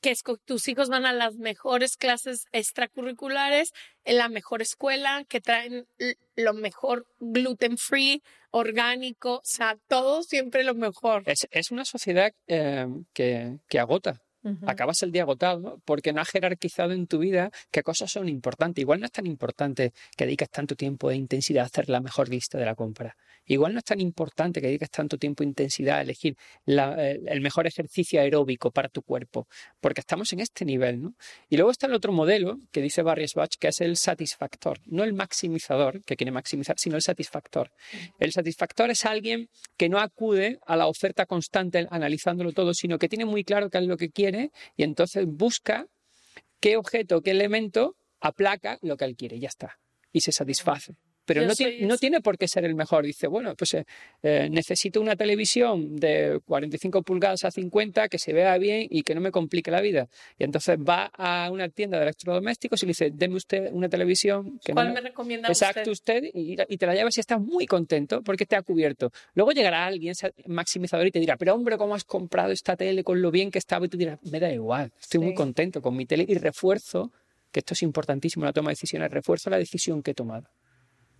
que 0.00 0.14
tus 0.44 0.68
hijos 0.68 0.88
van 0.88 1.06
a 1.06 1.12
las 1.12 1.36
mejores 1.36 1.96
clases 1.96 2.46
extracurriculares, 2.52 3.72
en 4.04 4.18
la 4.18 4.28
mejor 4.28 4.62
escuela, 4.62 5.24
que 5.28 5.40
traen 5.40 5.86
lo 6.36 6.54
mejor 6.54 7.06
gluten 7.18 7.78
free, 7.78 8.22
orgánico, 8.50 9.36
o 9.36 9.42
sea, 9.44 9.76
todo 9.88 10.22
siempre 10.22 10.64
lo 10.64 10.74
mejor. 10.74 11.22
Es, 11.26 11.70
una 11.70 11.84
sociedad 11.84 12.32
eh, 12.46 12.86
que, 13.12 13.58
que 13.68 13.78
agota, 13.78 14.22
Acabas 14.66 15.02
el 15.02 15.12
día 15.12 15.22
agotado 15.22 15.80
porque 15.84 16.12
no 16.12 16.20
has 16.20 16.28
jerarquizado 16.28 16.92
en 16.92 17.06
tu 17.06 17.18
vida 17.18 17.50
qué 17.70 17.82
cosas 17.82 18.10
son 18.10 18.28
importantes. 18.28 18.80
Igual 18.80 19.00
no 19.00 19.06
es 19.06 19.12
tan 19.12 19.26
importante 19.26 19.92
que 20.16 20.24
dediques 20.24 20.50
tanto 20.50 20.74
tiempo 20.74 21.10
e 21.10 21.16
intensidad 21.16 21.64
a 21.64 21.66
hacer 21.66 21.88
la 21.88 22.00
mejor 22.00 22.28
lista 22.28 22.56
de 22.58 22.64
la 22.64 22.74
compra. 22.74 23.16
Igual 23.44 23.72
no 23.72 23.78
es 23.78 23.84
tan 23.84 24.00
importante 24.00 24.60
que 24.60 24.66
dediques 24.66 24.90
tanto 24.90 25.16
tiempo 25.16 25.42
e 25.42 25.46
intensidad 25.46 25.98
a 25.98 26.02
elegir 26.02 26.36
el 26.66 27.40
mejor 27.40 27.66
ejercicio 27.66 28.20
aeróbico 28.20 28.70
para 28.70 28.88
tu 28.88 29.02
cuerpo, 29.02 29.48
porque 29.80 30.00
estamos 30.00 30.32
en 30.34 30.40
este 30.40 30.64
nivel. 30.64 31.02
¿no? 31.02 31.14
Y 31.48 31.56
luego 31.56 31.70
está 31.70 31.86
el 31.86 31.94
otro 31.94 32.12
modelo 32.12 32.58
que 32.70 32.82
dice 32.82 33.02
Barry 33.02 33.26
Swatch, 33.26 33.56
que 33.58 33.68
es 33.68 33.80
el 33.80 33.96
satisfactor, 33.96 34.80
no 34.84 35.02
el 35.02 35.14
maximizador, 35.14 36.02
que 36.04 36.16
quiere 36.16 36.30
maximizar, 36.30 36.78
sino 36.78 36.96
el 36.96 37.02
satisfactor. 37.02 37.70
El 38.18 38.32
satisfactor 38.32 38.90
es 38.90 39.06
alguien 39.06 39.48
que 39.78 39.88
no 39.88 39.98
acude 39.98 40.58
a 40.66 40.76
la 40.76 40.86
oferta 40.86 41.24
constante 41.24 41.86
analizándolo 41.90 42.52
todo, 42.52 42.74
sino 42.74 42.98
que 42.98 43.08
tiene 43.08 43.24
muy 43.24 43.44
claro 43.44 43.70
qué 43.70 43.78
es 43.78 43.84
lo 43.84 43.96
que 43.96 44.10
quiere 44.10 44.27
y 44.76 44.82
entonces 44.82 45.26
busca 45.26 45.86
qué 46.60 46.76
objeto, 46.76 47.22
qué 47.22 47.32
elemento 47.32 47.96
aplaca 48.20 48.78
lo 48.82 48.96
que 48.96 49.04
él 49.04 49.16
quiere 49.16 49.36
y 49.36 49.40
ya 49.40 49.48
está. 49.48 49.78
Y 50.12 50.20
se 50.20 50.32
satisface 50.32 50.96
pero 51.28 51.44
no 51.44 51.54
tiene, 51.54 51.86
no 51.86 51.98
tiene, 51.98 52.20
por 52.22 52.38
qué 52.38 52.48
ser 52.48 52.64
el 52.64 52.74
mejor. 52.74 53.04
Dice, 53.04 53.26
bueno, 53.26 53.54
pues 53.54 53.74
eh, 53.74 53.84
eh, 54.22 54.48
necesito 54.50 54.98
una 54.98 55.14
televisión 55.14 55.94
de 55.96 56.40
45 56.46 57.02
pulgadas 57.02 57.44
a 57.44 57.50
50 57.50 58.08
que 58.08 58.18
se 58.18 58.32
vea 58.32 58.56
bien 58.56 58.86
y 58.88 59.02
que 59.02 59.14
no 59.14 59.20
me 59.20 59.30
complique 59.30 59.70
la 59.70 59.82
vida. 59.82 60.08
Y 60.38 60.44
entonces 60.44 60.78
va 60.78 61.10
a 61.14 61.50
una 61.50 61.68
tienda 61.68 61.98
de 61.98 62.04
electrodomésticos 62.04 62.82
y 62.82 62.86
le 62.86 62.90
dice, 62.90 63.10
deme 63.12 63.36
usted 63.36 63.68
una 63.72 63.90
televisión. 63.90 64.58
Que 64.64 64.72
¿Cuál 64.72 64.94
me 64.94 65.02
recomienda 65.02 65.48
Exacto, 65.48 65.90
usted, 65.90 66.24
y, 66.32 66.56
te 66.56 66.86
la 66.86 66.94
llevas 66.94 67.14
y 67.18 67.20
estás 67.20 67.40
muy 67.40 67.66
contento 67.66 68.22
porque 68.22 68.46
te 68.46 68.56
ha 68.56 68.62
cubierto. 68.62 69.12
Luego 69.34 69.52
llegará 69.52 69.84
alguien 69.84 70.14
maximizador 70.46 71.06
y 71.06 71.10
te 71.10 71.20
dirá, 71.20 71.36
pero 71.36 71.54
hombre, 71.54 71.76
¿cómo 71.76 71.94
has 71.94 72.04
comprado 72.04 72.52
esta 72.52 72.74
tele 72.74 73.04
con 73.04 73.20
lo 73.20 73.30
bien 73.30 73.50
que 73.50 73.58
estaba? 73.58 73.84
Y 73.84 73.90
tú 73.90 73.98
dirás, 73.98 74.18
me 74.22 74.40
da 74.40 74.50
igual, 74.50 74.92
estoy 74.98 75.20
muy 75.20 75.34
contento 75.34 75.82
con 75.82 75.94
mi 75.94 76.06
tele 76.06 76.24
y 76.26 76.38
refuerzo, 76.38 77.12
que 77.52 77.60
esto 77.60 77.74
es 77.74 77.82
importantísimo 77.82 78.44
en 78.44 78.46
la 78.46 78.52
toma 78.54 78.70
de 78.70 78.72
decisiones, 78.72 79.10
refuerzo 79.10 79.50
la 79.50 79.58
decisión 79.58 80.02
que 80.02 80.12
he 80.12 80.14
tomado. 80.14 80.48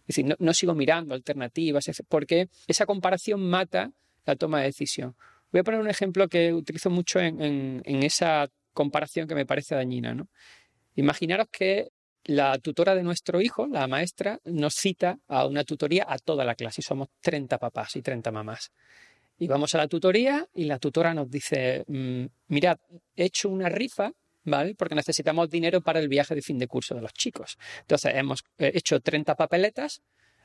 Es 0.09 0.17
decir, 0.17 0.35
no, 0.39 0.55
sigo 0.55 0.75
mirando 0.75 1.15
alternativas, 1.15 1.91
porque 2.09 2.49
esa 2.67 2.87
comparación 2.87 3.43
mata 3.43 3.93
la 4.25 4.37
toma 4.37 4.61
de 4.61 4.67
decisión. 4.67 5.15
Voy 5.53 5.61
a 5.61 5.65
poner 5.65 5.81
un 5.81 5.91
ejemplo 5.91 6.29
que 6.29 6.55
utilizo 6.55 6.89
mucho 6.89 7.21
en, 7.21 7.83
esa 7.85 8.49
comparación 8.73 9.29
que 9.29 9.35
me 9.35 9.45
parece 9.45 9.75
dañina. 9.75 10.15
¿no? 10.15 10.29
Imaginaros 10.97 11.49
que 11.51 11.91
la 12.25 12.59
tutora 12.59 12.95
de 12.95 13.03
nuestro 13.03 13.43
hijo, 13.43 13.67
la 13.67 13.87
maestra, 13.87 14.41
nos 14.47 14.75
cita 14.75 15.19
a 15.29 15.47
una 15.47 15.63
tutoría 15.65 16.07
a 16.09 16.19
toda 16.19 16.43
la 16.47 16.55
clase 16.55 16.81
y 16.81 16.85
somos 16.85 17.09
30 17.21 17.59
papás 17.59 17.95
y 17.97 18.03
30 18.03 18.33
mamás. 18.33 18.73
Y 19.39 19.47
vamos 19.47 19.75
a 19.75 19.79
la 19.79 19.89
tutoría 19.89 20.47
y 20.55 20.65
la 20.65 20.79
tutora 20.79 21.13
nos 21.13 21.31
dice, 21.31 21.85
mm, 21.87 22.25
mirad, 22.49 22.79
he 23.15 23.27
hecho 23.27 23.51
una 23.51 23.69
rifa 23.69 24.11
Porque 24.77 24.95
necesitamos 24.95 25.51
dinero 25.51 25.81
para 25.81 26.01
el 26.01 26.09
viaje 26.09 26.35
de 26.35 26.43
fin 26.43 26.59
de 26.59 26.67
curso 26.67 26.95
de 26.95 27.03
los 27.03 27.13
chicos. 27.13 27.59
Entonces 27.81 28.15
hemos 28.15 28.45
eh, 28.59 28.73
hecho 28.75 29.01
30 29.01 29.35
papeletas 29.35 30.03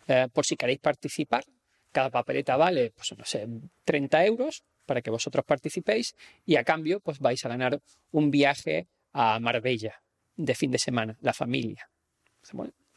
eh, 0.07 0.27
por 0.31 0.45
si 0.45 0.55
queréis 0.55 0.79
participar. 0.79 1.43
Cada 1.91 2.09
papeleta 2.09 2.57
vale, 2.57 2.91
pues 2.95 3.15
no 3.17 3.23
sé, 3.23 3.47
30 3.85 4.25
euros 4.25 4.63
para 4.85 5.01
que 5.01 5.11
vosotros 5.11 5.45
participéis 5.45 6.15
y 6.45 6.55
a 6.55 6.63
cambio 6.63 6.99
pues 6.99 7.19
vais 7.19 7.43
a 7.45 7.49
ganar 7.49 7.79
un 8.11 8.31
viaje 8.31 8.87
a 9.13 9.39
Marbella 9.39 10.01
de 10.35 10.55
fin 10.55 10.71
de 10.71 10.79
semana, 10.79 11.17
la 11.21 11.33
familia. 11.33 11.87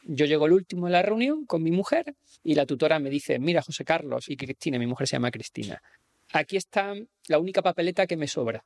yo 0.05 0.25
llego 0.25 0.47
el 0.47 0.53
último 0.53 0.87
en 0.87 0.93
la 0.93 1.03
reunión 1.03 1.45
con 1.45 1.63
mi 1.63 1.71
mujer 1.71 2.17
y 2.43 2.55
la 2.55 2.65
tutora 2.65 2.99
me 2.99 3.11
dice, 3.11 3.39
mira 3.39 3.63
José 3.63 3.85
Carlos 3.85 4.29
y 4.29 4.37
Cristina, 4.37 4.79
mi 4.79 4.87
mujer 4.87 5.07
se 5.07 5.17
llama 5.17 5.31
Cristina, 5.31 5.83
aquí 6.33 6.57
está 6.57 6.95
la 7.29 7.39
única 7.39 7.61
papeleta 7.61 8.07
que 8.07 8.17
me 8.17 8.27
sobra 8.27 8.65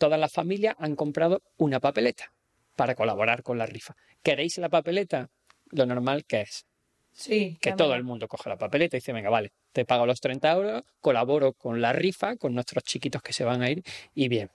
todas 0.00 0.18
las 0.18 0.32
familias 0.32 0.74
han 0.78 0.96
comprado 0.96 1.42
una 1.58 1.78
papeleta 1.78 2.32
para 2.74 2.94
colaborar 2.94 3.42
con 3.42 3.58
la 3.58 3.66
rifa. 3.66 3.94
¿Queréis 4.22 4.56
la 4.56 4.70
papeleta? 4.70 5.28
Lo 5.72 5.84
normal 5.84 6.24
que 6.24 6.40
es. 6.40 6.64
Sí. 7.12 7.58
Que 7.60 7.74
todo 7.74 7.94
el 7.94 8.02
mundo 8.02 8.26
coge 8.26 8.48
la 8.48 8.56
papeleta 8.56 8.96
y 8.96 9.00
dice, 9.00 9.12
venga, 9.12 9.28
vale, 9.28 9.52
te 9.72 9.84
pago 9.84 10.06
los 10.06 10.20
30 10.20 10.52
euros, 10.52 10.82
colaboro 11.02 11.52
con 11.52 11.82
la 11.82 11.92
rifa, 11.92 12.36
con 12.36 12.54
nuestros 12.54 12.82
chiquitos 12.82 13.20
que 13.20 13.34
se 13.34 13.44
van 13.44 13.60
a 13.60 13.70
ir 13.70 13.82
y 14.14 14.28
bien. 14.28 14.50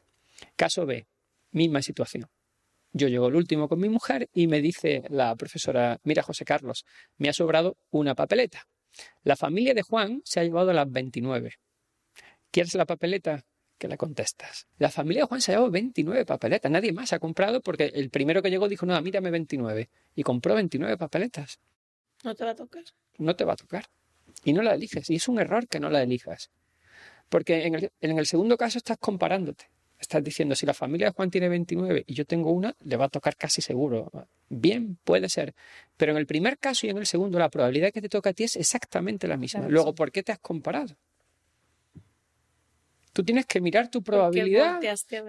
Caso 0.55 0.87
B, 0.87 1.05
misma 1.51 1.83
situación. 1.83 2.27
Yo 2.91 3.07
llego 3.07 3.27
el 3.27 3.35
último 3.35 3.69
con 3.69 3.79
mi 3.79 3.87
mujer 3.87 4.29
y 4.33 4.47
me 4.47 4.61
dice 4.61 5.03
la 5.09 5.35
profesora, 5.35 5.99
mira 6.03 6.23
José 6.23 6.43
Carlos, 6.43 6.85
me 7.17 7.29
ha 7.29 7.33
sobrado 7.33 7.77
una 7.91 8.15
papeleta. 8.15 8.67
La 9.23 9.35
familia 9.35 9.75
de 9.75 9.83
Juan 9.83 10.21
se 10.25 10.39
ha 10.39 10.43
llevado 10.43 10.73
las 10.73 10.91
29. 10.91 11.53
¿Quieres 12.49 12.73
la 12.73 12.85
papeleta? 12.85 13.45
Que 13.77 13.87
le 13.87 13.97
contestas. 13.97 14.67
La 14.77 14.89
familia 14.89 15.23
de 15.23 15.27
Juan 15.27 15.41
se 15.41 15.51
ha 15.51 15.55
llevado 15.55 15.71
29 15.71 16.25
papeletas. 16.25 16.71
Nadie 16.71 16.93
más 16.93 17.13
ha 17.13 17.19
comprado 17.19 17.61
porque 17.61 17.91
el 17.93 18.09
primero 18.09 18.41
que 18.41 18.49
llegó 18.49 18.67
dijo, 18.67 18.85
no, 18.85 18.99
mírame 19.01 19.31
29. 19.31 19.89
Y 20.15 20.23
compró 20.23 20.55
29 20.55 20.97
papeletas. 20.97 21.59
¿No 22.23 22.35
te 22.35 22.45
va 22.45 22.51
a 22.51 22.55
tocar? 22.55 22.83
No 23.17 23.35
te 23.35 23.45
va 23.45 23.53
a 23.53 23.57
tocar. 23.57 23.85
Y 24.43 24.53
no 24.53 24.61
la 24.61 24.75
eliges. 24.75 25.09
Y 25.09 25.15
es 25.15 25.27
un 25.27 25.39
error 25.39 25.67
que 25.67 25.79
no 25.79 25.89
la 25.89 26.01
elijas. 26.01 26.51
Porque 27.29 27.65
en 27.65 27.75
el, 27.75 27.91
en 28.01 28.19
el 28.19 28.25
segundo 28.25 28.57
caso 28.57 28.77
estás 28.77 28.97
comparándote. 28.97 29.69
Estás 29.99 30.23
diciendo, 30.23 30.55
si 30.55 30.65
la 30.65 30.73
familia 30.73 31.07
de 31.07 31.13
Juan 31.13 31.31
tiene 31.31 31.49
29 31.49 32.03
y 32.05 32.13
yo 32.13 32.25
tengo 32.25 32.51
una, 32.51 32.75
le 32.83 32.97
va 32.97 33.05
a 33.05 33.09
tocar 33.09 33.35
casi 33.35 33.61
seguro. 33.61 34.11
Bien, 34.49 34.97
puede 35.03 35.29
ser. 35.29 35.55
Pero 35.97 36.11
en 36.11 36.17
el 36.17 36.27
primer 36.27 36.57
caso 36.57 36.85
y 36.85 36.89
en 36.89 36.97
el 36.97 37.05
segundo, 37.05 37.39
la 37.39 37.49
probabilidad 37.49 37.91
que 37.91 38.01
te 38.01 38.09
toca 38.09 38.31
a 38.31 38.33
ti 38.33 38.43
es 38.43 38.55
exactamente 38.55 39.27
la 39.27 39.37
misma. 39.37 39.67
Luego, 39.67 39.95
¿por 39.95 40.11
qué 40.11 40.21
te 40.21 40.31
has 40.31 40.39
comparado? 40.39 40.95
Tú 43.15 43.23
tienes 43.23 43.45
que 43.45 43.61
mirar 43.61 43.89
tu 43.89 44.03
probabilidad. 44.03 44.81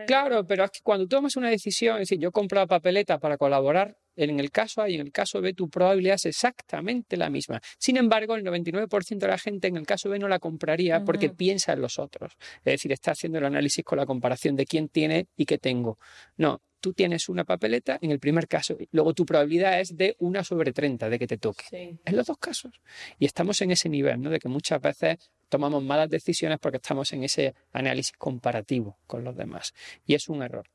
Claro, 0.09 0.45
pero 0.45 0.65
es 0.65 0.73
que 0.73 0.81
cuando 0.83 1.07
tomas 1.07 1.37
una 1.37 1.49
decisión, 1.51 1.95
es 1.99 2.09
decir, 2.09 2.19
yo 2.19 2.33
compro 2.33 2.59
la 2.59 2.67
papeleta 2.67 3.21
para 3.21 3.39
colaborar, 3.39 3.97
en 4.17 4.41
el 4.41 4.51
caso 4.51 4.83
A 4.83 4.89
y 4.89 4.95
en 4.95 5.03
el 5.03 5.13
caso 5.13 5.41
B 5.41 5.53
tu 5.53 5.69
probabilidad 5.69 6.17
es 6.17 6.27
exactamente 6.27 7.17
la 7.17 7.31
misma. 7.31 7.61
Sin 7.79 7.97
embargo, 7.97 8.35
el 8.35 8.45
99% 8.45 9.19
de 9.19 9.29
la 9.29 9.39
gente 9.39 9.69
en 9.69 9.77
el 9.77 9.87
caso 9.87 10.09
B 10.09 10.19
no 10.19 10.29
la 10.29 10.39
compraría 10.39 11.05
porque 11.05 11.31
piensa 11.31 11.73
en 11.73 11.81
los 11.81 11.99
otros. 11.99 12.33
Es 12.59 12.73
decir, 12.73 12.93
está 12.93 13.13
haciendo 13.13 13.39
el 13.39 13.45
análisis 13.45 13.85
con 13.85 13.99
la 13.99 14.07
comparación 14.07 14.57
de 14.57 14.67
quién 14.67 14.89
tiene 14.89 15.29
y 15.37 15.45
qué 15.45 15.59
tengo. 15.59 15.99
No, 16.37 16.63
tú 16.81 16.93
tienes 16.93 17.29
una 17.29 17.45
papeleta 17.45 17.99
en 18.01 18.11
el 18.11 18.21
primer 18.21 18.47
caso, 18.47 18.77
luego 18.93 19.13
tu 19.15 19.27
probabilidad 19.27 19.81
es 19.81 19.97
de 19.97 20.17
una 20.21 20.45
sobre 20.45 20.73
30 20.73 21.09
de 21.09 21.19
que 21.19 21.27
te 21.27 21.39
toque. 21.39 21.65
En 22.05 22.17
los 22.17 22.27
dos 22.27 22.39
casos. 22.39 22.81
Y 23.19 23.27
estamos 23.27 23.61
en 23.63 23.73
ese 23.73 23.89
nivel, 23.89 24.21
¿no? 24.21 24.31
De 24.31 24.39
que 24.39 24.49
muchas 24.49 24.81
veces 24.81 25.19
tomamos 25.49 25.83
malas 25.83 26.09
decisiones 26.09 26.59
porque 26.61 26.77
estamos 26.77 27.13
en 27.13 27.25
ese 27.25 27.55
análisis 27.73 28.17
comparativo 28.17 28.99
con 29.07 29.25
los 29.25 29.37
demás. 29.37 29.75
Y 30.05 30.15
es 30.15 30.29
un 30.29 30.43
error. 30.43 30.69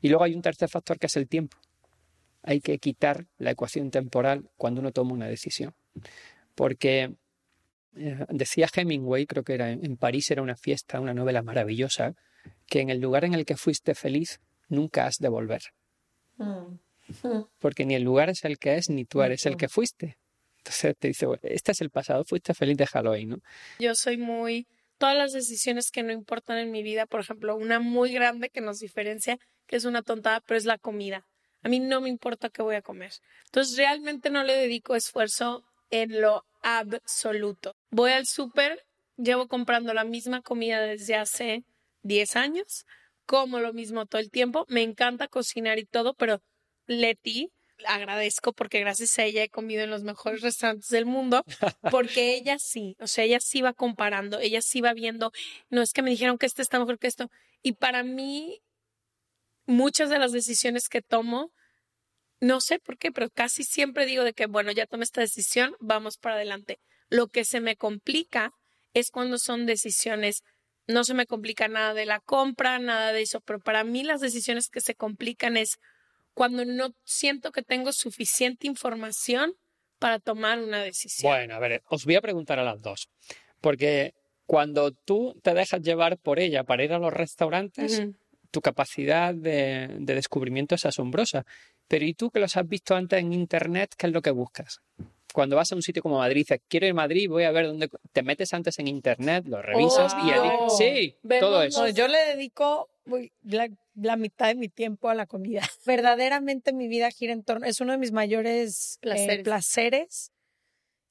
Y 0.00 0.08
luego 0.08 0.24
hay 0.24 0.34
un 0.34 0.42
tercer 0.42 0.68
factor 0.68 0.98
que 0.98 1.06
es 1.06 1.16
el 1.16 1.28
tiempo. 1.28 1.56
Hay 2.46 2.60
que 2.60 2.78
quitar 2.78 3.26
la 3.36 3.50
ecuación 3.50 3.90
temporal 3.90 4.48
cuando 4.56 4.80
uno 4.80 4.92
toma 4.92 5.12
una 5.12 5.26
decisión. 5.26 5.74
Porque 6.54 7.12
eh, 7.96 8.24
decía 8.30 8.68
Hemingway, 8.74 9.26
creo 9.26 9.44
que 9.44 9.54
era 9.54 9.70
en 9.70 9.96
París, 9.98 10.30
era 10.30 10.40
una 10.40 10.56
fiesta, 10.56 11.00
una 11.00 11.12
novela 11.12 11.42
maravillosa, 11.42 12.14
que 12.66 12.80
en 12.80 12.88
el 12.88 13.00
lugar 13.00 13.24
en 13.24 13.34
el 13.34 13.44
que 13.44 13.56
fuiste 13.56 13.94
feliz 13.94 14.40
nunca 14.68 15.06
has 15.06 15.18
de 15.18 15.28
volver. 15.28 15.62
Mm. 16.38 16.78
Porque 17.58 17.84
ni 17.84 17.94
el 17.94 18.02
lugar 18.02 18.30
es 18.30 18.44
el 18.44 18.58
que 18.58 18.76
es, 18.76 18.90
ni 18.90 19.04
tú 19.04 19.22
eres 19.22 19.44
el 19.46 19.56
que 19.56 19.68
fuiste. 19.68 20.16
Entonces 20.58 20.96
te 20.98 21.08
dice, 21.08 21.26
este 21.42 21.72
es 21.72 21.80
el 21.80 21.90
pasado, 21.90 22.24
fuiste 22.24 22.52
feliz, 22.54 22.76
déjalo 22.76 23.12
ahí, 23.12 23.26
¿no? 23.26 23.38
Yo 23.78 23.94
soy 23.94 24.16
muy... 24.16 24.66
Todas 24.98 25.16
las 25.16 25.32
decisiones 25.32 25.90
que 25.90 26.02
no 26.02 26.10
importan 26.10 26.56
en 26.56 26.70
mi 26.70 26.82
vida, 26.82 27.06
por 27.06 27.20
ejemplo, 27.20 27.54
una 27.54 27.80
muy 27.80 28.12
grande 28.12 28.48
que 28.48 28.62
nos 28.62 28.78
diferencia, 28.78 29.38
que 29.66 29.76
es 29.76 29.84
una 29.84 30.02
tontada, 30.02 30.40
pero 30.40 30.56
es 30.56 30.64
la 30.64 30.78
comida. 30.78 31.26
A 31.66 31.68
mí 31.68 31.80
no 31.80 32.00
me 32.00 32.08
importa 32.08 32.48
qué 32.48 32.62
voy 32.62 32.76
a 32.76 32.80
comer. 32.80 33.10
Entonces 33.46 33.76
realmente 33.76 34.30
no 34.30 34.44
le 34.44 34.52
dedico 34.52 34.94
esfuerzo 34.94 35.64
en 35.90 36.20
lo 36.20 36.44
absoluto. 36.62 37.74
Voy 37.90 38.12
al 38.12 38.24
súper, 38.24 38.86
llevo 39.16 39.48
comprando 39.48 39.92
la 39.92 40.04
misma 40.04 40.42
comida 40.42 40.80
desde 40.80 41.16
hace 41.16 41.64
10 42.02 42.36
años, 42.36 42.84
como 43.26 43.58
lo 43.58 43.72
mismo 43.72 44.06
todo 44.06 44.20
el 44.20 44.30
tiempo, 44.30 44.64
me 44.68 44.82
encanta 44.82 45.26
cocinar 45.26 45.80
y 45.80 45.86
todo, 45.86 46.14
pero 46.14 46.40
Leti 46.86 47.50
agradezco 47.84 48.52
porque 48.52 48.78
gracias 48.78 49.18
a 49.18 49.24
ella 49.24 49.42
he 49.42 49.48
comido 49.48 49.82
en 49.82 49.90
los 49.90 50.04
mejores 50.04 50.42
restaurantes 50.42 50.90
del 50.90 51.04
mundo, 51.04 51.42
porque 51.90 52.36
ella 52.36 52.60
sí, 52.60 52.94
o 53.00 53.08
sea, 53.08 53.24
ella 53.24 53.40
sí 53.40 53.60
va 53.60 53.72
comparando, 53.72 54.38
ella 54.38 54.62
sí 54.62 54.80
va 54.80 54.94
viendo, 54.94 55.32
no 55.68 55.82
es 55.82 55.92
que 55.92 56.02
me 56.02 56.10
dijeron 56.10 56.38
que 56.38 56.46
este 56.46 56.62
está 56.62 56.78
mejor 56.78 57.00
que 57.00 57.08
esto. 57.08 57.28
Y 57.60 57.72
para 57.72 58.04
mí, 58.04 58.62
muchas 59.66 60.10
de 60.10 60.18
las 60.18 60.32
decisiones 60.32 60.88
que 60.88 61.02
tomo, 61.02 61.52
no 62.40 62.60
sé 62.60 62.78
por 62.78 62.98
qué, 62.98 63.12
pero 63.12 63.30
casi 63.30 63.64
siempre 63.64 64.06
digo 64.06 64.24
de 64.24 64.32
que, 64.32 64.46
bueno, 64.46 64.72
ya 64.72 64.86
tomé 64.86 65.04
esta 65.04 65.20
decisión, 65.20 65.74
vamos 65.80 66.18
para 66.18 66.36
adelante. 66.36 66.78
Lo 67.08 67.28
que 67.28 67.44
se 67.44 67.60
me 67.60 67.76
complica 67.76 68.52
es 68.94 69.10
cuando 69.10 69.38
son 69.38 69.66
decisiones 69.66 70.42
no 70.86 71.04
se 71.04 71.14
me 71.14 71.26
complica 71.26 71.68
nada 71.68 71.94
de 71.94 72.06
la 72.06 72.20
compra, 72.20 72.78
nada 72.78 73.12
de 73.12 73.22
eso, 73.22 73.40
pero 73.40 73.58
para 73.58 73.84
mí 73.84 74.04
las 74.04 74.20
decisiones 74.20 74.68
que 74.68 74.80
se 74.80 74.94
complican 74.94 75.56
es 75.56 75.78
cuando 76.34 76.64
no 76.64 76.90
siento 77.04 77.50
que 77.50 77.62
tengo 77.62 77.92
suficiente 77.92 78.66
información 78.66 79.54
para 79.98 80.18
tomar 80.18 80.60
una 80.60 80.82
decisión. 80.82 81.30
Bueno, 81.30 81.54
a 81.54 81.58
ver, 81.58 81.82
os 81.88 82.04
voy 82.04 82.16
a 82.16 82.20
preguntar 82.20 82.58
a 82.58 82.64
las 82.64 82.80
dos, 82.80 83.08
porque 83.60 84.12
cuando 84.44 84.92
tú 84.92 85.38
te 85.42 85.54
dejas 85.54 85.80
llevar 85.80 86.18
por 86.18 86.38
ella 86.38 86.62
para 86.62 86.84
ir 86.84 86.92
a 86.92 86.98
los 86.98 87.12
restaurantes, 87.12 88.02
tu 88.50 88.60
capacidad 88.60 89.34
de, 89.34 89.88
de, 89.98 90.14
descubrimiento 90.14 90.74
es 90.74 90.86
asombrosa. 90.86 91.44
Pero 91.88 92.04
¿y 92.04 92.14
tú 92.14 92.30
que 92.30 92.40
los 92.40 92.56
has 92.56 92.68
visto 92.68 92.94
antes 92.94 93.20
en 93.20 93.32
Internet, 93.32 93.94
qué 93.96 94.06
es 94.06 94.12
lo 94.12 94.22
que 94.22 94.30
buscas? 94.30 94.80
cuando 95.36 95.54
vas 95.54 95.70
a 95.70 95.74
un 95.74 95.82
sitio 95.82 96.02
como 96.02 96.16
Madrid, 96.16 96.46
dices, 96.46 96.62
quiero 96.66 96.86
ir 96.86 96.92
a 96.92 96.94
Madrid, 96.94 97.28
voy 97.28 97.44
a 97.44 97.50
ver 97.50 97.66
dónde... 97.66 97.90
Te 98.10 98.22
metes 98.22 98.54
antes 98.54 98.78
en 98.78 98.88
internet, 98.88 99.44
lo 99.46 99.60
revisas 99.60 100.14
y... 100.24 100.30
Sí, 100.78 101.14
todo 101.38 101.62
eso. 101.62 101.86
yo 101.90 102.08
le 102.08 102.18
dedico 102.20 102.88
la, 103.42 104.16
mitad 104.16 104.46
de 104.48 104.54
mi 104.54 104.70
tiempo 104.70 105.10
a 105.10 105.14
la 105.14 105.26
comida. 105.26 105.60
Verdaderamente 105.84 106.72
mi 106.72 106.88
vida 106.88 107.10
gira 107.10 107.34
en 107.34 107.44
torno... 107.44 107.66
Es 107.66 107.82
uno 107.82 107.92
de 107.92 107.98
mis 107.98 108.12
mayores 108.12 108.98
eh, 109.02 109.42
placeres, 109.42 110.32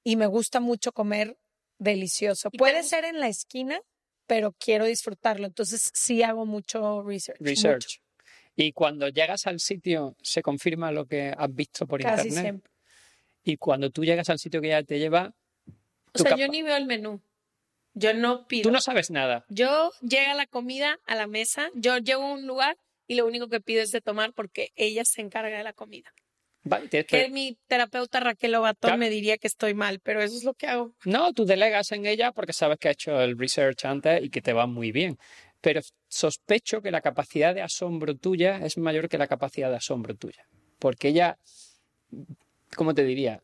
y 0.03 0.15
me 0.15 0.25
gusta 0.25 0.59
mucho 0.59 0.91
comer 0.91 1.37
delicioso. 1.77 2.49
Puede 2.49 2.81
ser 2.81 3.05
en 3.05 3.19
la 3.19 3.27
esquina, 3.27 3.79
pero 4.27 4.53
quiero 4.53 4.85
disfrutarlo. 4.85 5.47
Entonces 5.47 5.91
sí 5.93 6.23
hago 6.23 6.45
mucho 6.45 7.03
research. 7.03 7.39
Research. 7.39 8.01
Y 8.55 8.71
cuando 8.71 9.09
llegas 9.09 9.47
al 9.47 9.59
sitio, 9.59 10.15
¿se 10.21 10.41
confirma 10.41 10.91
lo 10.91 11.05
que 11.05 11.33
has 11.37 11.53
visto 11.53 11.85
por 11.85 12.01
Casi 12.01 12.29
internet? 12.29 12.43
Siempre. 12.43 12.71
Y 13.43 13.57
cuando 13.57 13.89
tú 13.89 14.03
llegas 14.03 14.29
al 14.29 14.39
sitio 14.39 14.61
que 14.61 14.69
ya 14.69 14.83
te 14.83 14.97
lleva... 14.97 15.35
O 16.13 16.17
sea, 16.17 16.35
yo 16.35 16.47
ni 16.47 16.61
veo 16.61 16.77
el 16.77 16.85
menú. 16.85 17.21
Yo 17.93 18.13
no 18.13 18.47
pido. 18.47 18.63
Tú 18.63 18.71
no 18.71 18.81
sabes 18.81 19.11
nada. 19.11 19.45
Yo 19.49 19.91
llega 20.01 20.33
la 20.33 20.47
comida 20.47 20.99
a 21.05 21.15
la 21.15 21.27
mesa, 21.27 21.69
yo 21.75 21.97
llego 21.97 22.23
a 22.23 22.33
un 22.33 22.47
lugar 22.47 22.77
y 23.07 23.15
lo 23.15 23.25
único 23.25 23.47
que 23.49 23.61
pido 23.61 23.81
es 23.81 23.91
de 23.91 24.01
tomar 24.01 24.33
porque 24.33 24.71
ella 24.75 25.05
se 25.05 25.21
encarga 25.21 25.57
de 25.57 25.63
la 25.63 25.73
comida. 25.73 26.13
Vale, 26.67 26.89
que... 26.89 27.29
mi 27.29 27.57
terapeuta 27.67 28.19
Raquel 28.19 28.55
Obatón 28.55 28.99
me 28.99 29.09
diría 29.09 29.37
que 29.37 29.47
estoy 29.47 29.73
mal, 29.73 29.99
pero 29.99 30.21
eso 30.21 30.35
es 30.35 30.43
lo 30.43 30.55
que 30.55 30.67
hago. 30.67 30.93
No, 31.05 31.31
tú 31.31 31.45
delegas 31.45 31.91
en 31.91 32.05
ella 32.05 32.31
porque 32.31 32.53
sabes 32.53 32.79
que 32.79 32.87
ha 32.87 32.91
hecho 32.91 33.21
el 33.21 33.37
research 33.37 33.85
antes 33.85 34.23
y 34.23 34.29
que 34.29 34.41
te 34.41 34.51
va 34.51 34.65
muy 34.65 34.91
bien. 34.91 35.17
Pero 35.61 35.81
sospecho 36.07 36.81
que 36.81 36.91
la 36.91 37.01
capacidad 37.01 37.53
de 37.53 37.61
asombro 37.61 38.15
tuya 38.15 38.57
es 38.57 38.77
mayor 38.77 39.07
que 39.07 39.17
la 39.17 39.27
capacidad 39.27 39.69
de 39.69 39.77
asombro 39.77 40.15
tuya. 40.15 40.47
Porque 40.79 41.09
ella 41.09 41.37
¿cómo 42.75 42.93
te 42.93 43.03
diría? 43.03 43.41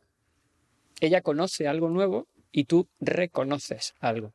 Ella 0.99 1.21
conoce 1.21 1.67
algo 1.67 1.89
nuevo 1.89 2.27
y 2.51 2.65
tú 2.65 2.87
reconoces 2.99 3.93
algo. 3.99 4.33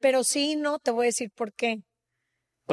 Pero 0.00 0.24
sí, 0.24 0.56
no, 0.56 0.78
te 0.78 0.90
voy 0.90 1.04
a 1.04 1.06
decir 1.06 1.30
por 1.30 1.52
qué. 1.52 1.82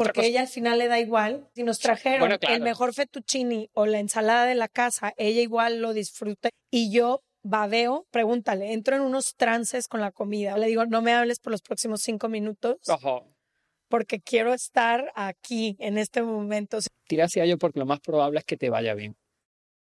Porque 0.03 0.27
ella 0.27 0.41
al 0.41 0.47
final 0.47 0.79
le 0.79 0.87
da 0.87 0.99
igual. 0.99 1.47
Si 1.55 1.63
nos 1.63 1.79
trajeron 1.79 2.37
el 2.41 2.61
mejor 2.61 2.93
fettuccini 2.93 3.69
o 3.73 3.85
la 3.85 3.99
ensalada 3.99 4.45
de 4.45 4.55
la 4.55 4.67
casa, 4.67 5.13
ella 5.17 5.41
igual 5.41 5.81
lo 5.81 5.93
disfruta. 5.93 6.49
Y 6.71 6.91
yo 6.91 7.23
babeo, 7.43 8.05
pregúntale, 8.11 8.73
entro 8.73 8.95
en 8.95 9.01
unos 9.01 9.35
trances 9.35 9.87
con 9.87 10.01
la 10.01 10.11
comida. 10.11 10.57
Le 10.57 10.67
digo, 10.67 10.85
no 10.85 11.01
me 11.01 11.13
hables 11.13 11.39
por 11.39 11.51
los 11.51 11.61
próximos 11.61 12.01
cinco 12.01 12.29
minutos. 12.29 12.77
Porque 13.87 14.19
quiero 14.19 14.53
estar 14.53 15.11
aquí 15.15 15.75
en 15.79 15.97
este 15.97 16.21
momento. 16.21 16.79
Tira 17.07 17.25
hacia 17.25 17.43
ello 17.43 17.57
porque 17.57 17.79
lo 17.79 17.85
más 17.85 17.99
probable 17.99 18.39
es 18.39 18.45
que 18.45 18.57
te 18.57 18.69
vaya 18.69 18.93
bien 18.93 19.15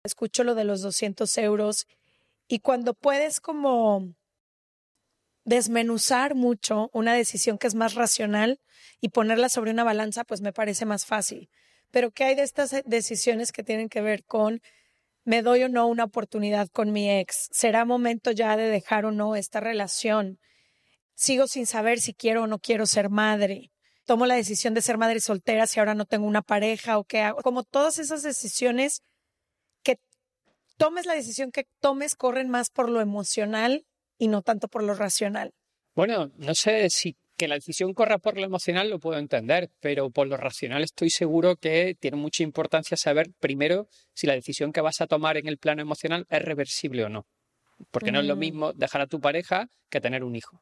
escucho 0.05 0.43
lo 0.43 0.53
de 0.53 0.65
los 0.65 0.81
200 0.81 1.37
euros 1.37 1.87
y 2.47 2.59
cuando 2.59 2.93
puedes 2.93 3.39
como 3.39 4.13
desmenuzar 5.45 6.35
mucho 6.35 6.89
una 6.93 7.13
decisión 7.13 7.57
que 7.57 7.67
es 7.67 7.75
más 7.75 7.95
racional 7.95 8.59
y 9.01 9.09
ponerla 9.09 9.49
sobre 9.49 9.71
una 9.71 9.83
balanza, 9.83 10.23
pues 10.23 10.41
me 10.41 10.53
parece 10.53 10.85
más 10.85 11.05
fácil. 11.05 11.49
Pero 11.91 12.11
¿qué 12.11 12.23
hay 12.23 12.35
de 12.35 12.43
estas 12.43 12.75
decisiones 12.85 13.51
que 13.51 13.63
tienen 13.63 13.89
que 13.89 14.01
ver 14.01 14.23
con 14.23 14.61
me 15.25 15.41
doy 15.41 15.63
o 15.63 15.69
no 15.69 15.87
una 15.87 16.05
oportunidad 16.05 16.69
con 16.69 16.91
mi 16.91 17.09
ex? 17.09 17.49
¿Será 17.51 17.85
momento 17.85 18.31
ya 18.31 18.57
de 18.57 18.67
dejar 18.67 19.05
o 19.05 19.11
no 19.11 19.35
esta 19.35 19.59
relación? 19.59 20.39
Sigo 21.13 21.47
sin 21.47 21.67
saber 21.67 21.99
si 21.99 22.13
quiero 22.13 22.43
o 22.43 22.47
no 22.47 22.59
quiero 22.59 22.85
ser 22.85 23.09
madre. 23.09 23.71
Tomo 24.05 24.25
la 24.25 24.35
decisión 24.35 24.73
de 24.73 24.81
ser 24.81 24.97
madre 24.97 25.19
soltera 25.19 25.67
si 25.67 25.79
ahora 25.79 25.95
no 25.95 26.05
tengo 26.05 26.25
una 26.25 26.41
pareja 26.41 26.97
o 26.97 27.03
qué 27.03 27.21
hago. 27.21 27.41
Como 27.41 27.63
todas 27.63 27.99
esas 27.99 28.23
decisiones 28.23 29.03
tomes 30.77 31.05
la 31.05 31.13
decisión 31.13 31.51
que 31.51 31.67
tomes, 31.79 32.15
corren 32.15 32.49
más 32.49 32.69
por 32.69 32.89
lo 32.89 33.01
emocional 33.01 33.85
y 34.17 34.27
no 34.27 34.41
tanto 34.41 34.67
por 34.67 34.83
lo 34.83 34.93
racional. 34.93 35.53
Bueno, 35.95 36.31
no 36.37 36.55
sé 36.55 36.89
si 36.89 37.15
que 37.37 37.47
la 37.47 37.55
decisión 37.55 37.93
corra 37.93 38.19
por 38.19 38.37
lo 38.37 38.43
emocional 38.43 38.89
lo 38.89 38.99
puedo 38.99 39.19
entender, 39.19 39.69
pero 39.79 40.09
por 40.09 40.27
lo 40.27 40.37
racional 40.37 40.83
estoy 40.83 41.09
seguro 41.09 41.55
que 41.55 41.95
tiene 41.99 42.17
mucha 42.17 42.43
importancia 42.43 42.95
saber 42.95 43.31
primero 43.39 43.87
si 44.13 44.27
la 44.27 44.33
decisión 44.33 44.71
que 44.71 44.81
vas 44.81 45.01
a 45.01 45.07
tomar 45.07 45.37
en 45.37 45.47
el 45.47 45.57
plano 45.57 45.81
emocional 45.81 46.25
es 46.29 46.41
reversible 46.41 47.03
o 47.05 47.09
no. 47.09 47.25
Porque 47.91 48.11
no 48.11 48.19
es 48.19 48.27
lo 48.27 48.35
mm. 48.35 48.39
mismo 48.39 48.73
dejar 48.73 49.01
a 49.01 49.07
tu 49.07 49.19
pareja 49.19 49.67
que 49.89 49.99
tener 49.99 50.23
un 50.23 50.35
hijo. 50.35 50.61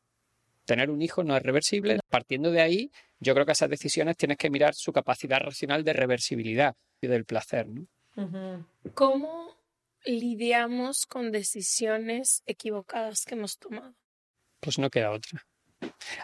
Tener 0.66 0.90
un 0.90 1.02
hijo 1.02 1.24
no 1.24 1.36
es 1.36 1.44
reversible. 1.44 2.00
Partiendo 2.10 2.52
de 2.52 2.62
ahí, 2.62 2.92
yo 3.20 3.34
creo 3.34 3.46
que 3.46 3.52
esas 3.52 3.70
decisiones 3.70 4.16
tienes 4.16 4.38
que 4.38 4.50
mirar 4.50 4.74
su 4.74 4.94
capacidad 4.94 5.40
racional 5.40 5.84
de 5.84 5.94
reversibilidad 5.94 6.76
y 7.02 7.08
del 7.08 7.26
placer. 7.26 7.68
¿no? 7.68 7.86
¿Cómo 8.94 9.56
lidiamos 10.06 11.06
con 11.06 11.32
decisiones 11.32 12.44
equivocadas 12.46 13.26
que 13.26 13.36
hemos 13.36 13.58
tomado? 13.58 13.96
Pues 14.60 14.80
no 14.80 14.90
queda 14.90 15.12
otra. 15.12 15.46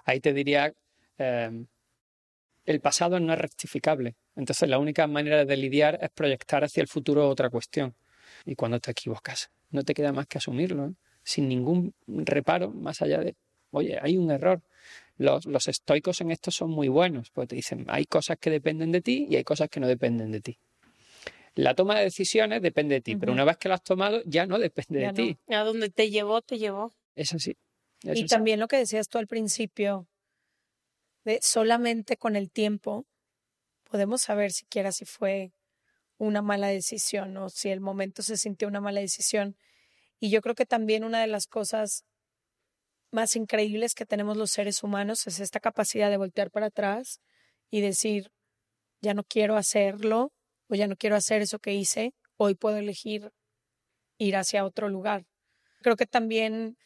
Ahí 0.05 0.19
te 0.19 0.33
diría, 0.33 0.73
em, 1.17 1.67
el 2.65 2.81
pasado 2.81 3.19
no 3.19 3.33
es 3.33 3.39
rectificable. 3.39 4.15
Entonces 4.35 4.69
la 4.69 4.77
única 4.77 5.07
manera 5.07 5.45
de 5.45 5.57
lidiar 5.57 5.97
es 6.01 6.09
proyectar 6.11 6.63
hacia 6.63 6.81
el 6.81 6.87
futuro 6.87 7.27
otra 7.27 7.49
cuestión. 7.49 7.95
Y 8.45 8.55
cuando 8.55 8.79
te 8.79 8.91
equivocas, 8.91 9.49
no 9.71 9.83
te 9.83 9.93
queda 9.93 10.11
más 10.11 10.27
que 10.27 10.37
asumirlo, 10.37 10.87
¿eh? 10.87 10.93
sin 11.23 11.47
ningún 11.47 11.93
reparo 12.05 12.71
más 12.71 13.01
allá 13.01 13.19
de, 13.19 13.35
oye, 13.71 13.97
hay 14.01 14.17
un 14.17 14.31
error. 14.31 14.61
Los, 15.17 15.45
los 15.45 15.67
estoicos 15.67 16.21
en 16.21 16.31
esto 16.31 16.51
son 16.51 16.69
muy 16.69 16.87
buenos, 16.87 17.31
porque 17.31 17.47
te 17.47 17.55
dicen, 17.55 17.85
hay 17.87 18.05
cosas 18.05 18.37
que 18.37 18.49
dependen 18.49 18.91
de 18.91 19.01
ti 19.01 19.27
y 19.29 19.35
hay 19.35 19.43
cosas 19.43 19.69
que 19.69 19.79
no 19.79 19.87
dependen 19.87 20.31
de 20.31 20.41
ti. 20.41 20.59
La 21.57 21.73
toma 21.73 21.97
de 21.97 22.03
decisiones 22.03 22.61
depende 22.61 22.95
de 22.95 23.01
ti, 23.01 23.15
pero 23.15 23.31
una 23.31 23.43
vez 23.43 23.57
que 23.57 23.67
lo 23.67 23.73
has 23.73 23.83
tomado, 23.83 24.21
ya 24.25 24.45
no 24.45 24.59
depende 24.59 24.99
de 24.99 25.13
ti. 25.13 25.37
A 25.47 25.63
donde 25.63 25.89
te 25.89 26.11
llevó, 26.11 26.41
te 26.41 26.59
llevó. 26.59 26.93
Es 27.15 27.33
así. 27.33 27.57
y 28.03 28.25
también 28.27 28.59
lo 28.59 28.67
que 28.67 28.77
decías 28.77 29.09
tú 29.09 29.17
al 29.17 29.25
principio, 29.25 30.07
de 31.25 31.39
solamente 31.41 32.15
con 32.15 32.35
el 32.35 32.51
tiempo 32.51 33.07
podemos 33.83 34.21
saber 34.21 34.51
siquiera 34.51 34.91
si 34.91 35.05
fue 35.05 35.51
una 36.17 36.43
mala 36.43 36.67
decisión 36.67 37.35
o 37.37 37.49
si 37.49 37.69
el 37.69 37.79
momento 37.79 38.21
se 38.21 38.37
sintió 38.37 38.67
una 38.67 38.81
mala 38.81 38.99
decisión. 38.99 39.57
Y 40.19 40.29
yo 40.29 40.41
creo 40.41 40.53
que 40.53 40.65
también 40.67 41.03
una 41.03 41.21
de 41.21 41.27
las 41.27 41.47
cosas 41.47 42.05
más 43.11 43.35
increíbles 43.35 43.95
que 43.95 44.05
tenemos 44.05 44.37
los 44.37 44.51
seres 44.51 44.83
humanos 44.83 45.25
es 45.25 45.39
esta 45.39 45.59
capacidad 45.59 46.11
de 46.11 46.17
voltear 46.17 46.51
para 46.51 46.67
atrás 46.67 47.19
y 47.71 47.81
decir, 47.81 48.31
ya 49.01 49.15
no 49.15 49.23
quiero 49.23 49.55
hacerlo 49.55 50.31
o 50.67 50.75
ya 50.75 50.87
no 50.87 50.95
quiero 50.95 51.15
hacer 51.15 51.41
eso 51.41 51.59
que 51.59 51.73
hice, 51.73 52.13
hoy 52.37 52.55
puedo 52.55 52.77
elegir 52.77 53.31
ir 54.17 54.35
hacia 54.35 54.65
otro 54.65 54.89
lugar. 54.89 55.25
Creo 55.81 55.95
que 55.95 56.05
también 56.05 56.77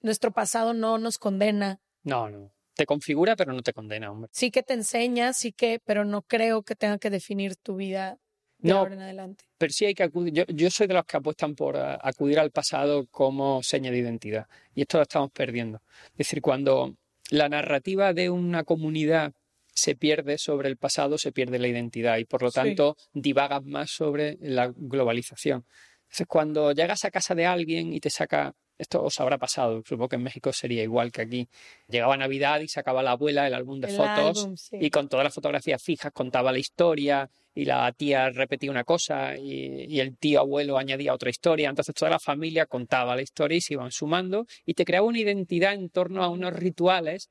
nuestro 0.00 0.32
pasado 0.32 0.74
no 0.74 0.98
nos 0.98 1.18
condena. 1.18 1.80
No, 2.02 2.30
no. 2.30 2.52
Te 2.74 2.86
configura, 2.86 3.34
pero 3.34 3.52
no 3.52 3.62
te 3.62 3.72
condena, 3.72 4.10
hombre. 4.10 4.30
Sí 4.32 4.50
que 4.50 4.62
te 4.62 4.74
enseña, 4.74 5.32
sí 5.32 5.52
que, 5.52 5.80
pero 5.84 6.04
no 6.04 6.22
creo 6.22 6.62
que 6.62 6.76
tenga 6.76 6.98
que 6.98 7.10
definir 7.10 7.56
tu 7.56 7.76
vida 7.76 8.18
de 8.58 8.72
ahora 8.72 8.94
en 8.94 9.00
adelante. 9.00 9.44
Pero 9.58 9.72
sí 9.72 9.84
hay 9.84 9.94
que 9.94 10.04
acudir. 10.04 10.32
Yo, 10.32 10.44
yo 10.46 10.70
soy 10.70 10.86
de 10.86 10.94
los 10.94 11.04
que 11.04 11.16
apuestan 11.16 11.56
por 11.56 11.74
eh, 11.76 11.98
acudir 12.00 12.38
al 12.38 12.52
pasado 12.52 13.06
como 13.10 13.62
seña 13.64 13.90
de 13.90 13.98
identidad. 13.98 14.46
Y 14.74 14.82
esto 14.82 14.98
lo 14.98 15.02
estamos 15.02 15.32
perdiendo. 15.32 15.82
Es 16.12 16.18
decir, 16.18 16.40
cuando 16.40 16.94
la 17.30 17.48
narrativa 17.48 18.12
de 18.14 18.30
una 18.30 18.62
comunidad 18.62 19.34
se 19.78 19.94
pierde 19.94 20.38
sobre 20.38 20.68
el 20.68 20.76
pasado, 20.76 21.18
se 21.18 21.30
pierde 21.30 21.58
la 21.58 21.68
identidad 21.68 22.18
y 22.18 22.24
por 22.24 22.42
lo 22.42 22.50
tanto 22.50 22.96
divagas 23.12 23.64
más 23.64 23.90
sobre 23.90 24.36
la 24.40 24.72
globalización. 24.74 25.64
Entonces, 26.02 26.26
cuando 26.26 26.72
llegas 26.72 27.04
a 27.04 27.10
casa 27.10 27.34
de 27.34 27.46
alguien 27.46 27.92
y 27.92 28.00
te 28.00 28.10
saca, 28.10 28.54
esto 28.76 29.02
os 29.02 29.20
habrá 29.20 29.38
pasado, 29.38 29.82
supongo 29.86 30.08
que 30.08 30.16
en 30.16 30.22
México 30.22 30.52
sería 30.52 30.82
igual 30.82 31.12
que 31.12 31.22
aquí, 31.22 31.48
llegaba 31.86 32.16
Navidad 32.16 32.60
y 32.60 32.68
sacaba 32.68 33.04
la 33.04 33.12
abuela 33.12 33.46
el 33.46 33.54
álbum 33.54 33.78
de 33.80 33.88
fotos 33.88 34.48
y 34.72 34.90
con 34.90 35.08
todas 35.08 35.24
las 35.24 35.34
fotografías 35.34 35.82
fijas 35.82 36.12
contaba 36.12 36.50
la 36.50 36.58
historia 36.58 37.30
y 37.54 37.64
la 37.64 37.92
tía 37.92 38.30
repetía 38.30 38.70
una 38.70 38.84
cosa 38.84 39.36
y, 39.36 39.84
y, 39.88 40.00
el 40.00 40.16
tío 40.16 40.40
abuelo 40.40 40.78
añadía 40.78 41.14
otra 41.14 41.30
historia, 41.30 41.68
entonces 41.68 41.94
toda 41.94 42.10
la 42.10 42.20
familia 42.20 42.66
contaba 42.66 43.14
la 43.14 43.22
historia 43.22 43.58
y 43.58 43.60
se 43.60 43.74
iban 43.74 43.92
sumando 43.92 44.46
y 44.64 44.74
te 44.74 44.84
creaba 44.84 45.06
una 45.06 45.20
identidad 45.20 45.74
en 45.74 45.90
torno 45.90 46.24
a 46.24 46.28
unos 46.28 46.52
rituales 46.52 47.30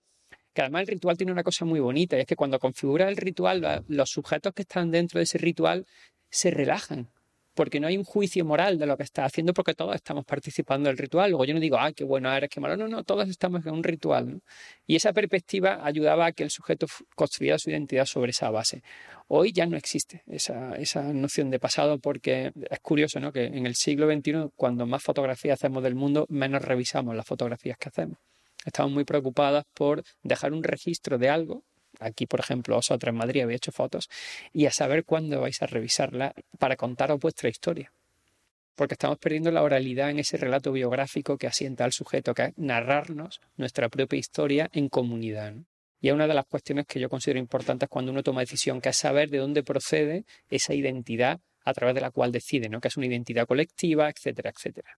que 0.57 0.63
además 0.63 0.81
el 0.81 0.87
ritual 0.87 1.15
tiene 1.15 1.31
una 1.31 1.43
cosa 1.43 1.65
muy 1.65 1.79
bonita, 1.79 2.17
y 2.17 2.21
es 2.21 2.25
que 2.25 2.35
cuando 2.35 2.57
configura 2.57 3.07
el 3.09 3.15
ritual, 3.15 3.83
los 3.89 4.09
sujetos 4.09 4.55
que 4.55 4.63
están 4.63 4.89
dentro 4.89 5.19
de 5.19 5.25
ese 5.25 5.37
ritual 5.37 5.85
se 6.31 6.49
relajan, 6.49 7.09
porque 7.53 7.79
no 7.79 7.85
hay 7.85 7.95
un 7.95 8.03
juicio 8.03 8.43
moral 8.43 8.79
de 8.79 8.87
lo 8.87 8.97
que 8.97 9.03
está 9.03 9.23
haciendo, 9.23 9.53
porque 9.53 9.75
todos 9.75 9.93
estamos 9.93 10.25
participando 10.25 10.89
del 10.89 10.97
ritual. 10.97 11.29
Luego 11.29 11.45
yo 11.45 11.53
no 11.53 11.59
digo, 11.59 11.77
ah, 11.77 11.91
qué 11.91 12.03
bueno 12.03 12.33
eres, 12.33 12.49
qué 12.49 12.59
malo. 12.59 12.75
No, 12.75 12.87
no, 12.87 13.03
todos 13.03 13.29
estamos 13.29 13.63
en 13.67 13.73
un 13.73 13.83
ritual. 13.83 14.41
Y 14.87 14.95
esa 14.95 15.13
perspectiva 15.13 15.85
ayudaba 15.85 16.25
a 16.25 16.31
que 16.31 16.41
el 16.41 16.49
sujeto 16.49 16.87
construyera 17.13 17.59
su 17.59 17.69
identidad 17.69 18.05
sobre 18.05 18.31
esa 18.31 18.49
base. 18.49 18.81
Hoy 19.27 19.51
ya 19.51 19.67
no 19.67 19.77
existe 19.77 20.23
esa, 20.25 20.73
esa 20.77 21.03
noción 21.13 21.51
de 21.51 21.59
pasado, 21.59 21.99
porque 21.99 22.51
es 22.67 22.79
curioso, 22.79 23.19
¿no? 23.19 23.31
Que 23.31 23.45
en 23.45 23.67
el 23.67 23.75
siglo 23.75 24.11
XXI, 24.11 24.49
cuando 24.55 24.87
más 24.87 25.03
fotografías 25.03 25.59
hacemos 25.59 25.83
del 25.83 25.93
mundo, 25.93 26.25
menos 26.29 26.63
revisamos 26.63 27.15
las 27.15 27.27
fotografías 27.27 27.77
que 27.77 27.89
hacemos 27.89 28.17
estamos 28.67 28.91
muy 28.91 29.05
preocupadas 29.05 29.65
por 29.73 30.03
dejar 30.23 30.53
un 30.53 30.63
registro 30.63 31.17
de 31.17 31.29
algo. 31.29 31.63
Aquí, 31.99 32.25
por 32.25 32.39
ejemplo, 32.39 32.75
vosotros 32.75 33.09
en 33.09 33.17
Madrid 33.17 33.41
habéis 33.41 33.57
hecho 33.57 33.71
fotos 33.71 34.09
y 34.53 34.65
a 34.65 34.71
saber 34.71 35.03
cuándo 35.03 35.41
vais 35.41 35.61
a 35.61 35.67
revisarla 35.67 36.33
para 36.59 36.75
contaros 36.75 37.19
vuestra 37.19 37.49
historia. 37.49 37.91
Porque 38.75 38.93
estamos 38.93 39.17
perdiendo 39.17 39.51
la 39.51 39.63
oralidad 39.63 40.11
en 40.11 40.19
ese 40.19 40.37
relato 40.37 40.71
biográfico 40.71 41.37
que 41.37 41.47
asienta 41.47 41.85
al 41.85 41.93
sujeto, 41.93 42.33
que 42.33 42.43
es 42.43 42.53
narrarnos 42.57 43.39
nuestra 43.55 43.89
propia 43.89 44.19
historia 44.19 44.69
en 44.73 44.89
comunidad. 44.89 45.55
Y 45.99 46.09
es 46.09 46.13
una 46.13 46.27
de 46.27 46.35
las 46.35 46.45
cuestiones 46.45 46.85
que 46.85 46.99
yo 46.99 47.09
considero 47.09 47.39
importantes 47.39 47.89
cuando 47.89 48.11
uno 48.11 48.21
toma 48.21 48.41
decisión, 48.41 48.81
que 48.81 48.89
es 48.89 48.97
saber 48.97 49.29
de 49.31 49.39
dónde 49.39 49.63
procede 49.63 50.25
esa 50.49 50.75
identidad 50.75 51.39
a 51.65 51.73
través 51.73 51.95
de 51.95 52.01
la 52.01 52.11
cual 52.11 52.31
decide, 52.31 52.69
que 52.79 52.87
es 52.87 52.97
una 52.97 53.07
identidad 53.07 53.47
colectiva, 53.47 54.09
etcétera, 54.09 54.51
etcétera. 54.51 54.99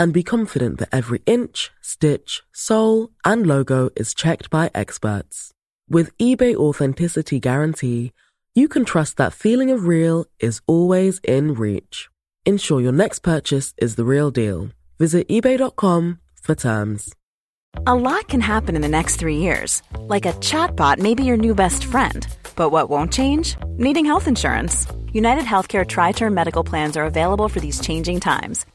and 0.00 0.14
be 0.14 0.22
confident 0.22 0.78
that 0.78 0.88
every 0.90 1.20
inch, 1.26 1.70
stitch, 1.82 2.42
sole, 2.52 3.10
and 3.22 3.46
logo 3.46 3.90
is 3.94 4.14
checked 4.14 4.48
by 4.48 4.70
experts. 4.74 5.52
With 5.90 6.16
eBay 6.16 6.56
Authenticity 6.56 7.38
Guarantee, 7.38 8.12
you 8.54 8.66
can 8.66 8.86
trust 8.86 9.18
that 9.18 9.34
feeling 9.34 9.70
of 9.70 9.86
real 9.86 10.24
is 10.40 10.62
always 10.66 11.20
in 11.22 11.52
reach. 11.52 12.08
Ensure 12.46 12.80
your 12.80 12.92
next 12.92 13.18
purchase 13.18 13.74
is 13.76 13.96
the 13.96 14.04
real 14.04 14.30
deal. 14.30 14.70
Visit 14.98 15.28
eBay.com 15.28 16.18
for 16.34 16.54
terms. 16.54 17.14
A 17.86 17.94
lot 17.94 18.26
can 18.28 18.40
happen 18.40 18.74
in 18.76 18.82
the 18.82 18.88
next 18.88 19.16
three 19.16 19.36
years. 19.36 19.82
Like 19.98 20.24
a 20.24 20.32
chatbot 20.40 20.98
may 20.98 21.14
be 21.14 21.24
your 21.24 21.36
new 21.36 21.54
best 21.54 21.84
friend. 21.84 22.26
But 22.56 22.70
what 22.70 22.88
won't 22.88 23.12
change? 23.12 23.56
Needing 23.76 24.06
health 24.06 24.26
insurance. 24.26 24.86
United 25.12 25.44
Healthcare 25.44 25.86
Tri 25.86 26.12
Term 26.12 26.32
Medical 26.32 26.64
Plans 26.64 26.96
are 26.96 27.04
available 27.04 27.48
for 27.48 27.60
these 27.60 27.80
changing 27.80 28.20
times 28.20 28.64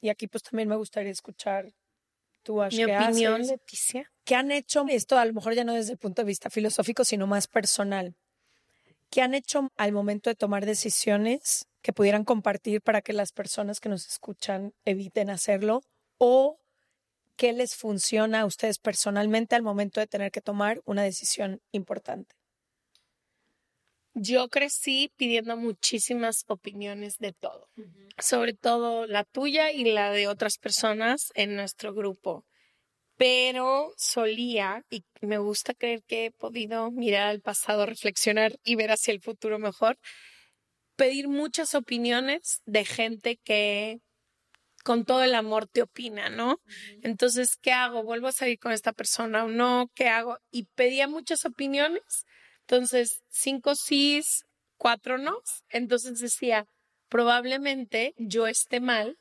y 0.00 0.08
aquí 0.08 0.26
pues 0.26 0.42
también 0.42 0.68
me 0.68 0.76
gustaría 0.76 1.12
escuchar 1.12 1.72
tu 2.42 2.62
Mi 2.72 2.84
opinión, 2.84 3.42
Leticia. 3.42 4.10
¿Qué 4.24 4.36
han 4.36 4.52
hecho 4.52 4.86
esto, 4.88 5.18
a 5.18 5.24
lo 5.24 5.32
mejor 5.32 5.54
ya 5.54 5.64
no 5.64 5.74
desde 5.74 5.92
el 5.92 5.98
punto 5.98 6.22
de 6.22 6.26
vista 6.26 6.48
filosófico, 6.48 7.04
sino 7.04 7.26
más 7.26 7.48
personal? 7.48 8.14
¿Qué 9.10 9.20
han 9.20 9.34
hecho 9.34 9.68
al 9.76 9.92
momento 9.92 10.30
de 10.30 10.36
tomar 10.36 10.64
decisiones 10.64 11.66
que 11.82 11.92
pudieran 11.92 12.24
compartir 12.24 12.82
para 12.82 13.02
que 13.02 13.12
las 13.12 13.32
personas 13.32 13.80
que 13.80 13.88
nos 13.88 14.06
escuchan 14.06 14.74
eviten 14.84 15.28
hacerlo? 15.28 15.82
¿O 16.18 16.60
qué 17.36 17.52
les 17.52 17.74
funciona 17.74 18.40
a 18.40 18.46
ustedes 18.46 18.78
personalmente 18.78 19.56
al 19.56 19.62
momento 19.62 20.00
de 20.00 20.06
tener 20.06 20.30
que 20.30 20.40
tomar 20.40 20.82
una 20.84 21.02
decisión 21.02 21.60
importante? 21.72 22.35
Yo 24.18 24.48
crecí 24.48 25.12
pidiendo 25.18 25.58
muchísimas 25.58 26.46
opiniones 26.48 27.18
de 27.18 27.34
todo, 27.34 27.68
sobre 28.16 28.54
todo 28.54 29.06
la 29.06 29.24
tuya 29.24 29.70
y 29.72 29.84
la 29.84 30.10
de 30.10 30.26
otras 30.26 30.56
personas 30.56 31.32
en 31.34 31.54
nuestro 31.54 31.92
grupo. 31.92 32.46
Pero 33.18 33.92
solía, 33.98 34.86
y 34.88 35.04
me 35.20 35.36
gusta 35.36 35.74
creer 35.74 36.02
que 36.02 36.24
he 36.24 36.30
podido 36.30 36.90
mirar 36.90 37.28
al 37.28 37.42
pasado, 37.42 37.84
reflexionar 37.84 38.58
y 38.64 38.74
ver 38.76 38.90
hacia 38.90 39.12
el 39.12 39.20
futuro 39.20 39.58
mejor, 39.58 39.98
pedir 40.96 41.28
muchas 41.28 41.74
opiniones 41.74 42.62
de 42.64 42.86
gente 42.86 43.36
que 43.44 44.00
con 44.82 45.04
todo 45.04 45.24
el 45.24 45.34
amor 45.34 45.66
te 45.66 45.82
opina, 45.82 46.30
¿no? 46.30 46.62
Entonces, 47.02 47.58
¿qué 47.60 47.72
hago? 47.72 48.02
¿Vuelvo 48.02 48.28
a 48.28 48.32
salir 48.32 48.58
con 48.58 48.72
esta 48.72 48.94
persona 48.94 49.44
o 49.44 49.48
no? 49.48 49.90
¿Qué 49.94 50.08
hago? 50.08 50.38
Y 50.50 50.64
pedía 50.74 51.06
muchas 51.06 51.44
opiniones 51.44 52.24
entonces, 52.68 53.22
cinco 53.28 53.76
sís, 53.76 54.44
cuatro 54.76 55.18
no. 55.18 55.40
Entonces 55.70 56.18
decía, 56.18 56.66
probablemente 57.08 58.12
yo 58.18 58.48
esté 58.48 58.80
mal, 58.80 59.18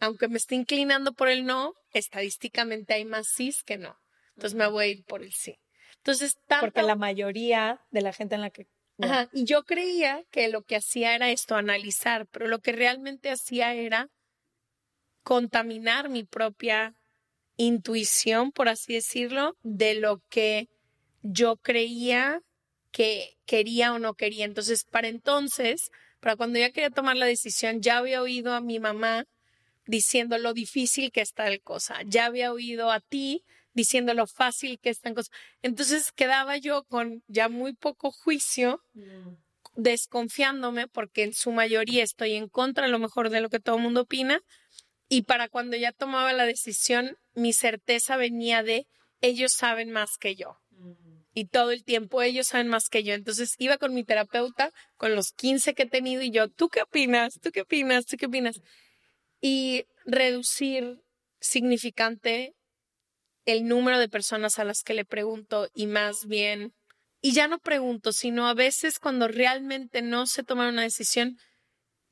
aunque 0.00 0.26
me 0.26 0.38
esté 0.38 0.56
inclinando 0.56 1.12
por 1.12 1.28
el 1.28 1.46
no, 1.46 1.74
estadísticamente 1.92 2.94
hay 2.94 3.04
más 3.04 3.28
sís 3.28 3.62
que 3.62 3.78
no. 3.78 3.96
Entonces 4.34 4.56
me 4.56 4.66
voy 4.66 4.84
a 4.84 4.88
ir 4.88 5.04
por 5.04 5.22
el 5.22 5.32
sí. 5.32 5.60
Entonces, 5.98 6.36
tanto... 6.48 6.66
Porque 6.66 6.82
la 6.82 6.96
mayoría 6.96 7.80
de 7.90 8.02
la 8.02 8.12
gente 8.12 8.34
en 8.34 8.40
la 8.40 8.50
que... 8.50 8.66
Ajá, 9.00 9.28
y 9.32 9.44
yo 9.44 9.62
creía 9.62 10.24
que 10.32 10.48
lo 10.48 10.62
que 10.62 10.74
hacía 10.74 11.14
era 11.14 11.30
esto, 11.30 11.54
analizar, 11.54 12.26
pero 12.26 12.48
lo 12.48 12.58
que 12.58 12.72
realmente 12.72 13.30
hacía 13.30 13.74
era 13.74 14.10
contaminar 15.22 16.08
mi 16.08 16.24
propia 16.24 16.96
intuición, 17.56 18.50
por 18.50 18.68
así 18.68 18.94
decirlo, 18.94 19.56
de 19.62 19.94
lo 19.94 20.20
que 20.28 20.68
yo 21.22 21.56
creía 21.56 22.42
que 22.90 23.36
quería 23.46 23.92
o 23.92 23.98
no 23.98 24.14
quería. 24.14 24.44
Entonces, 24.44 24.84
para 24.84 25.08
entonces, 25.08 25.90
para 26.20 26.36
cuando 26.36 26.58
ya 26.58 26.70
quería 26.70 26.90
tomar 26.90 27.16
la 27.16 27.26
decisión, 27.26 27.80
ya 27.80 27.98
había 27.98 28.22
oído 28.22 28.54
a 28.54 28.60
mi 28.60 28.78
mamá 28.80 29.26
diciendo 29.86 30.36
lo 30.38 30.52
difícil 30.52 31.10
que 31.12 31.20
está 31.20 31.48
el 31.48 31.62
cosa, 31.62 32.02
ya 32.04 32.26
había 32.26 32.52
oído 32.52 32.90
a 32.90 33.00
ti 33.00 33.44
diciendo 33.72 34.12
lo 34.12 34.26
fácil 34.26 34.78
que 34.78 34.90
está 34.90 35.08
en 35.08 35.14
cosa. 35.14 35.30
Entonces 35.62 36.12
quedaba 36.12 36.56
yo 36.56 36.84
con 36.84 37.22
ya 37.28 37.48
muy 37.48 37.72
poco 37.72 38.10
juicio, 38.10 38.82
mm. 38.94 39.34
desconfiándome, 39.76 40.88
porque 40.88 41.22
en 41.22 41.32
su 41.32 41.52
mayoría 41.52 42.02
estoy 42.02 42.32
en 42.32 42.48
contra 42.48 42.86
a 42.86 42.88
lo 42.88 42.98
mejor 42.98 43.30
de 43.30 43.40
lo 43.40 43.48
que 43.48 43.60
todo 43.60 43.76
el 43.76 43.82
mundo 43.82 44.02
opina. 44.02 44.42
Y 45.08 45.22
para 45.22 45.48
cuando 45.48 45.76
ya 45.76 45.92
tomaba 45.92 46.32
la 46.32 46.44
decisión, 46.44 47.16
mi 47.34 47.52
certeza 47.52 48.16
venía 48.16 48.62
de 48.62 48.86
ellos 49.20 49.52
saben 49.52 49.90
más 49.90 50.18
que 50.18 50.34
yo 50.34 50.58
y 51.34 51.46
todo 51.46 51.70
el 51.70 51.84
tiempo 51.84 52.22
ellos 52.22 52.48
saben 52.48 52.68
más 52.68 52.88
que 52.88 53.02
yo. 53.04 53.14
Entonces 53.14 53.54
iba 53.58 53.78
con 53.78 53.94
mi 53.94 54.04
terapeuta, 54.04 54.72
con 54.96 55.14
los 55.14 55.32
15 55.32 55.74
que 55.74 55.84
he 55.84 55.86
tenido 55.86 56.22
y 56.22 56.30
yo, 56.30 56.48
¿tú 56.48 56.68
qué 56.68 56.82
opinas? 56.82 57.38
¿Tú 57.40 57.50
qué 57.50 57.62
opinas? 57.62 58.06
¿Tú 58.06 58.16
qué 58.16 58.26
opinas? 58.26 58.60
Y 59.40 59.84
reducir 60.04 61.00
significante 61.40 62.54
el 63.44 63.66
número 63.66 63.98
de 63.98 64.08
personas 64.08 64.58
a 64.58 64.64
las 64.64 64.82
que 64.82 64.94
le 64.94 65.04
pregunto 65.04 65.68
y 65.74 65.86
más 65.86 66.26
bien, 66.26 66.74
y 67.20 67.32
ya 67.32 67.48
no 67.48 67.58
pregunto, 67.58 68.12
sino 68.12 68.46
a 68.46 68.54
veces 68.54 68.98
cuando 68.98 69.26
realmente 69.28 70.02
no 70.02 70.26
sé 70.26 70.42
tomar 70.42 70.68
una 70.70 70.82
decisión, 70.82 71.38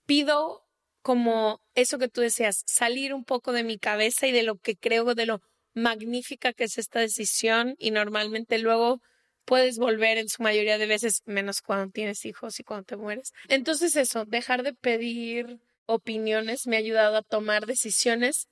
pido 0.06 0.62
como 1.02 1.60
eso 1.74 1.98
que 1.98 2.08
tú 2.08 2.20
deseas, 2.20 2.62
salir 2.66 3.14
un 3.14 3.24
poco 3.24 3.52
de 3.52 3.64
mi 3.64 3.78
cabeza 3.78 4.26
y 4.26 4.32
de 4.32 4.42
lo 4.42 4.56
que 4.56 4.76
creo, 4.76 5.14
de 5.14 5.26
lo 5.26 5.40
magnífica 5.76 6.54
que 6.54 6.64
es 6.64 6.78
esta 6.78 7.00
decisión 7.00 7.76
y 7.78 7.90
normalmente 7.90 8.58
luego 8.58 9.00
puedes 9.44 9.78
volver 9.78 10.18
en 10.18 10.28
su 10.28 10.42
mayoría 10.42 10.78
de 10.78 10.86
veces, 10.86 11.22
menos 11.26 11.60
cuando 11.60 11.92
tienes 11.92 12.24
hijos 12.24 12.58
y 12.58 12.64
cuando 12.64 12.84
te 12.84 12.96
mueres. 12.96 13.32
Entonces 13.48 13.94
eso, 13.94 14.24
dejar 14.24 14.62
de 14.62 14.72
pedir 14.72 15.60
opiniones 15.84 16.66
me 16.66 16.76
ha 16.76 16.80
ayudado 16.80 17.16
a 17.16 17.22
tomar 17.22 17.66
decisiones 17.66 18.48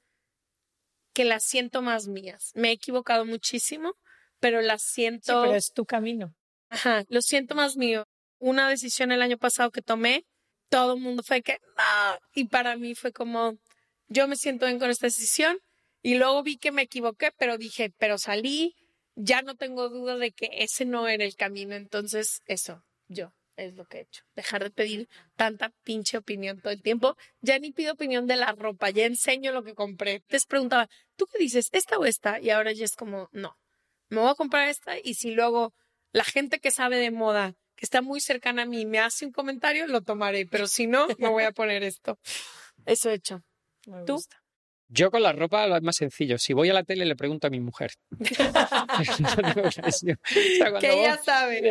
que 1.14 1.24
las 1.24 1.44
siento 1.44 1.80
más 1.80 2.06
mías. 2.06 2.52
Me 2.54 2.68
he 2.68 2.72
equivocado 2.72 3.24
muchísimo, 3.24 3.94
pero 4.38 4.60
las 4.60 4.82
siento... 4.82 5.42
pero 5.42 5.54
es 5.54 5.72
tu 5.72 5.86
camino. 5.86 6.34
Ajá, 6.68 7.04
lo 7.08 7.22
siento 7.22 7.54
más 7.54 7.76
mío. 7.76 8.06
Una 8.38 8.68
decisión 8.68 9.12
el 9.12 9.22
año 9.22 9.38
pasado 9.38 9.70
que 9.70 9.80
tomé, 9.80 10.26
todo 10.68 10.94
el 10.94 11.00
mundo 11.00 11.22
fue 11.22 11.40
que 11.40 11.58
no, 11.76 12.18
y 12.34 12.48
para 12.48 12.76
mí 12.76 12.94
fue 12.94 13.12
como, 13.12 13.56
yo 14.08 14.28
me 14.28 14.36
siento 14.36 14.66
bien 14.66 14.78
con 14.78 14.90
esta 14.90 15.06
decisión, 15.06 15.58
y 16.04 16.16
luego 16.16 16.42
vi 16.42 16.58
que 16.58 16.70
me 16.70 16.82
equivoqué, 16.82 17.32
pero 17.38 17.56
dije, 17.56 17.90
pero 17.96 18.18
salí, 18.18 18.76
ya 19.16 19.40
no 19.40 19.54
tengo 19.54 19.88
duda 19.88 20.18
de 20.18 20.32
que 20.32 20.50
ese 20.52 20.84
no 20.84 21.08
era 21.08 21.24
el 21.24 21.34
camino. 21.34 21.74
Entonces, 21.74 22.42
eso, 22.44 22.84
yo 23.08 23.32
es 23.56 23.74
lo 23.74 23.86
que 23.86 23.98
he 23.98 24.00
hecho. 24.02 24.22
Dejar 24.34 24.62
de 24.62 24.70
pedir 24.70 25.08
tanta 25.34 25.70
pinche 25.82 26.18
opinión 26.18 26.60
todo 26.60 26.74
el 26.74 26.82
tiempo. 26.82 27.16
Ya 27.40 27.58
ni 27.58 27.72
pido 27.72 27.94
opinión 27.94 28.26
de 28.26 28.36
la 28.36 28.52
ropa, 28.52 28.90
ya 28.90 29.06
enseño 29.06 29.50
lo 29.50 29.64
que 29.64 29.74
compré. 29.74 30.22
Les 30.28 30.44
preguntaba, 30.44 30.90
¿tú 31.16 31.26
qué 31.26 31.38
dices? 31.38 31.70
¿Esta 31.72 31.96
o 31.96 32.04
esta? 32.04 32.38
Y 32.38 32.50
ahora 32.50 32.72
ya 32.72 32.84
es 32.84 32.96
como, 32.96 33.30
no, 33.32 33.56
me 34.10 34.20
voy 34.20 34.30
a 34.30 34.34
comprar 34.34 34.68
esta 34.68 34.98
y 35.02 35.14
si 35.14 35.30
luego 35.30 35.72
la 36.12 36.24
gente 36.24 36.58
que 36.58 36.70
sabe 36.70 36.98
de 36.98 37.12
moda, 37.12 37.54
que 37.76 37.86
está 37.86 38.02
muy 38.02 38.20
cercana 38.20 38.64
a 38.64 38.66
mí, 38.66 38.84
me 38.84 38.98
hace 38.98 39.24
un 39.24 39.32
comentario, 39.32 39.86
lo 39.86 40.02
tomaré, 40.02 40.44
pero 40.44 40.66
si 40.66 40.86
no, 40.86 41.06
me 41.16 41.30
voy 41.30 41.44
a 41.44 41.52
poner 41.52 41.82
esto. 41.82 42.18
Eso 42.84 43.08
he 43.08 43.14
hecho. 43.14 43.42
¿Tú? 44.04 44.22
Yo 44.88 45.10
con 45.10 45.22
la 45.22 45.32
ropa 45.32 45.66
lo 45.66 45.76
es 45.76 45.82
más 45.82 45.96
sencillo. 45.96 46.38
Si 46.38 46.52
voy 46.52 46.68
a 46.68 46.74
la 46.74 46.84
tele 46.84 47.04
le 47.04 47.16
pregunto 47.16 47.46
a 47.46 47.50
mi 47.50 47.60
mujer. 47.60 47.92
que 50.80 50.92
ella 50.92 51.18
sabe. 51.22 51.62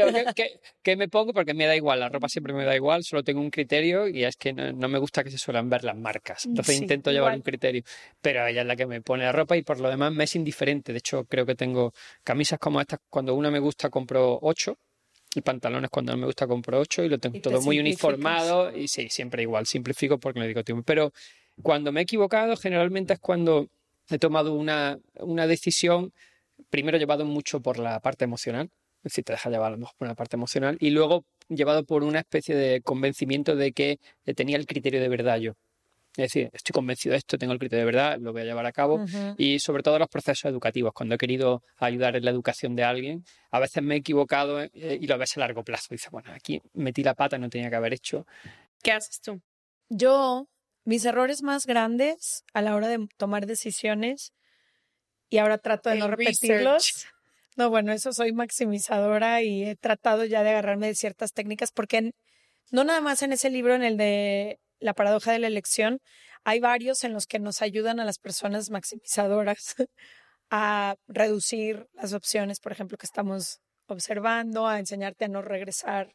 ¿qué, 0.82 0.96
me 0.96 1.08
pongo? 1.08 1.34
Porque 1.34 1.54
me 1.54 1.66
da 1.66 1.76
igual. 1.76 2.00
La 2.00 2.10
ropa 2.10 2.28
siempre 2.28 2.54
me 2.54 2.66
da 2.66 2.76
igual. 2.76 3.04
Solo 3.04 3.24
tengo 3.24 3.40
un 3.40 3.50
criterio 3.50 4.08
y 4.08 4.24
es 4.24 4.36
que 4.36 4.54
no, 4.54 4.90
me 4.90 5.00
gusta 5.00 5.24
que 5.24 5.32
se 5.32 5.38
suelen 5.38 5.70
ver 5.70 5.84
las 5.84 5.96
marcas. 5.96 6.46
Entonces 6.46 6.78
intento 6.78 7.12
llevar 7.12 7.36
un 7.36 7.42
criterio. 7.42 7.84
Pero 8.22 8.46
ella 8.48 8.62
es 8.62 8.68
la 8.68 8.76
que 8.76 8.86
me 8.86 9.02
pone 9.02 9.24
la 9.24 9.32
ropa 9.32 9.56
y 9.56 9.62
por 9.62 9.80
lo 9.80 9.90
demás 9.90 10.12
me 10.12 10.24
es 10.24 10.36
indiferente. 10.36 10.92
De 10.92 11.00
hecho, 11.00 11.26
creo 11.26 11.46
que 11.46 11.56
tengo 11.56 11.94
camisas 12.24 12.60
como 12.60 12.82
estas. 12.82 13.00
Cuando 13.10 13.36
una 13.36 13.52
me 13.52 13.60
gusta 13.60 13.90
compro 13.90 14.40
ocho 14.42 14.78
y 15.36 15.42
pantalones 15.42 15.90
cuando 15.90 16.12
no 16.12 16.20
me 16.20 16.26
gusta 16.26 16.48
compro 16.48 16.80
ocho 16.80 17.04
y 17.04 17.10
lo 17.10 17.18
tengo 17.18 17.40
todo 17.42 17.62
muy 17.62 17.80
uniformado 17.80 18.76
y 18.76 18.88
sí, 18.88 19.10
siempre 19.10 19.42
igual, 19.42 19.66
simplifico 19.66 20.20
porque 20.20 20.40
le 20.40 20.48
digo 20.48 20.64
tiempo. 20.64 20.84
Pero 20.84 21.12
cuando 21.62 21.92
me 21.92 22.02
he 22.02 22.04
equivocado, 22.04 22.56
generalmente 22.56 23.14
es 23.14 23.20
cuando 23.20 23.70
he 24.10 24.18
tomado 24.18 24.54
una, 24.54 25.00
una 25.20 25.48
decisión, 25.48 26.14
primero 26.70 26.98
llevado 26.98 27.26
mucho 27.26 27.62
por 27.62 27.80
la 27.80 28.00
parte 28.00 28.26
emocional, 28.26 28.70
es 28.98 29.12
decir, 29.12 29.24
te 29.24 29.34
deja 29.34 29.50
llevar 29.50 29.78
por 29.98 30.08
la 30.08 30.16
parte 30.16 30.36
emocional, 30.36 30.78
y 30.80 30.90
luego 30.90 31.26
llevado 31.50 31.84
por 31.84 32.04
una 32.04 32.20
especie 32.20 32.56
de 32.56 32.82
convencimiento 32.82 33.56
de 33.56 33.74
que 33.74 34.00
tenía 34.36 34.58
el 34.58 34.66
criterio 34.66 35.02
de 35.02 35.10
verdad 35.10 35.38
yo. 35.38 35.54
Es 36.16 36.26
decir, 36.26 36.52
estoy 36.54 36.74
convencido 36.74 37.14
de 37.14 37.18
esto, 37.18 37.40
tengo 37.40 37.54
el 37.54 37.60
criterio 37.60 37.80
de 37.80 37.92
verdad, 37.92 38.20
lo 38.20 38.34
voy 38.34 38.44
a 38.44 38.46
llevar 38.46 38.68
a 38.68 38.72
cabo. 38.72 39.04
Y 39.36 39.58
sobre 39.58 39.82
todo 39.82 39.98
los 39.98 40.08
procesos 40.08 40.46
educativos, 40.46 40.94
cuando 40.94 41.16
he 41.16 41.18
querido 41.18 41.64
ayudar 41.78 42.16
en 42.16 42.24
la 42.24 42.30
educación 42.30 42.76
de 42.76 42.84
alguien, 42.84 43.26
a 43.50 43.60
veces 43.60 43.82
me 43.82 43.96
he 43.96 43.98
equivocado 43.98 44.62
eh, 44.62 44.70
y 44.74 45.08
lo 45.08 45.18
ves 45.18 45.36
a 45.38 45.40
largo 45.40 45.64
plazo. 45.64 45.88
Dices, 45.90 46.12
bueno, 46.12 46.32
aquí 46.32 46.62
metí 46.74 47.02
la 47.02 47.16
pata, 47.16 47.40
no 47.40 47.50
tenía 47.50 47.72
que 47.72 47.78
haber 47.78 47.94
hecho. 47.94 48.28
¿Qué 48.84 48.92
haces 48.92 49.22
tú? 49.22 49.42
Yo 49.90 50.48
mis 50.86 51.06
errores 51.06 51.44
más 51.44 51.66
grandes 51.66 52.44
a 52.54 52.62
la 52.62 52.76
hora 52.76 52.88
de 52.88 53.08
tomar 53.18 53.46
decisiones 53.46 54.34
y 55.30 55.38
ahora 55.38 55.58
trato 55.58 55.90
de 55.90 55.98
no 55.98 56.08
repetirlos. 56.08 57.08
No, 57.56 57.70
bueno, 57.70 57.92
eso 57.92 58.14
soy 58.14 58.34
maximizadora 58.34 59.42
y 59.42 59.64
he 59.64 59.76
tratado 59.76 60.26
ya 60.26 60.44
de 60.44 60.50
agarrarme 60.50 60.88
de 60.88 60.96
ciertas 60.96 61.34
técnicas 61.34 61.72
porque 61.72 62.12
no 62.72 62.84
nada 62.84 63.02
más 63.02 63.22
en 63.22 63.34
ese 63.34 63.50
libro, 63.50 63.76
en 63.76 63.84
el 63.84 63.98
de 63.98 64.60
la 64.80 64.94
paradoja 64.94 65.32
de 65.32 65.40
la 65.40 65.48
elección, 65.48 66.00
hay 66.44 66.60
varios 66.60 67.04
en 67.04 67.14
los 67.14 67.26
que 67.28 67.40
nos 67.40 67.62
ayudan 67.62 68.00
a 68.00 68.06
las 68.06 68.20
personas 68.20 68.70
maximizadoras 68.70 69.76
a 70.50 70.96
reducir 71.08 71.88
las 71.94 72.14
opciones, 72.14 72.60
por 72.60 72.72
ejemplo, 72.72 72.98
que 72.98 73.06
estamos 73.06 73.60
observando, 73.88 74.68
a 74.68 74.80
enseñarte 74.80 75.26
a 75.26 75.30
no 75.30 75.42
regresar, 75.42 76.14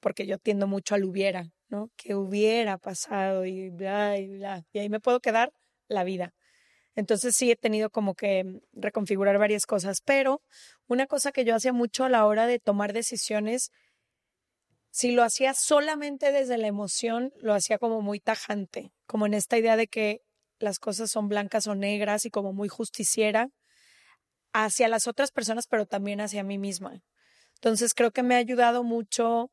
porque 0.00 0.26
yo 0.26 0.38
tiendo 0.38 0.66
mucho 0.66 0.94
al 0.94 1.04
hubiera, 1.04 1.50
¿no? 1.68 1.90
Que 1.96 2.14
hubiera 2.14 2.78
pasado 2.78 3.44
y 3.44 3.70
bla, 3.70 4.18
y 4.18 4.28
bla. 4.28 4.64
Y 4.72 4.78
ahí 4.78 4.88
me 4.88 5.00
puedo 5.00 5.20
quedar 5.20 5.52
la 5.88 6.04
vida. 6.04 6.34
Entonces 6.96 7.34
sí 7.34 7.50
he 7.50 7.56
tenido 7.56 7.90
como 7.90 8.14
que 8.14 8.60
reconfigurar 8.72 9.38
varias 9.38 9.66
cosas, 9.66 10.00
pero 10.00 10.42
una 10.86 11.06
cosa 11.06 11.32
que 11.32 11.44
yo 11.44 11.54
hacía 11.54 11.72
mucho 11.72 12.04
a 12.04 12.08
la 12.08 12.24
hora 12.26 12.46
de 12.46 12.60
tomar 12.60 12.92
decisiones, 12.92 13.70
si 14.90 15.10
lo 15.10 15.24
hacía 15.24 15.54
solamente 15.54 16.30
desde 16.30 16.56
la 16.56 16.68
emoción, 16.68 17.32
lo 17.40 17.52
hacía 17.52 17.78
como 17.78 18.00
muy 18.00 18.20
tajante, 18.20 18.92
como 19.06 19.26
en 19.26 19.34
esta 19.34 19.58
idea 19.58 19.76
de 19.76 19.88
que 19.88 20.20
las 20.60 20.78
cosas 20.78 21.10
son 21.10 21.28
blancas 21.28 21.66
o 21.66 21.74
negras 21.74 22.26
y 22.26 22.30
como 22.30 22.52
muy 22.52 22.68
justiciera 22.68 23.48
hacia 24.52 24.86
las 24.86 25.08
otras 25.08 25.32
personas, 25.32 25.66
pero 25.66 25.84
también 25.84 26.20
hacia 26.20 26.44
mí 26.44 26.58
misma. 26.58 27.02
Entonces 27.56 27.92
creo 27.92 28.12
que 28.12 28.22
me 28.22 28.36
ha 28.36 28.38
ayudado 28.38 28.84
mucho 28.84 29.50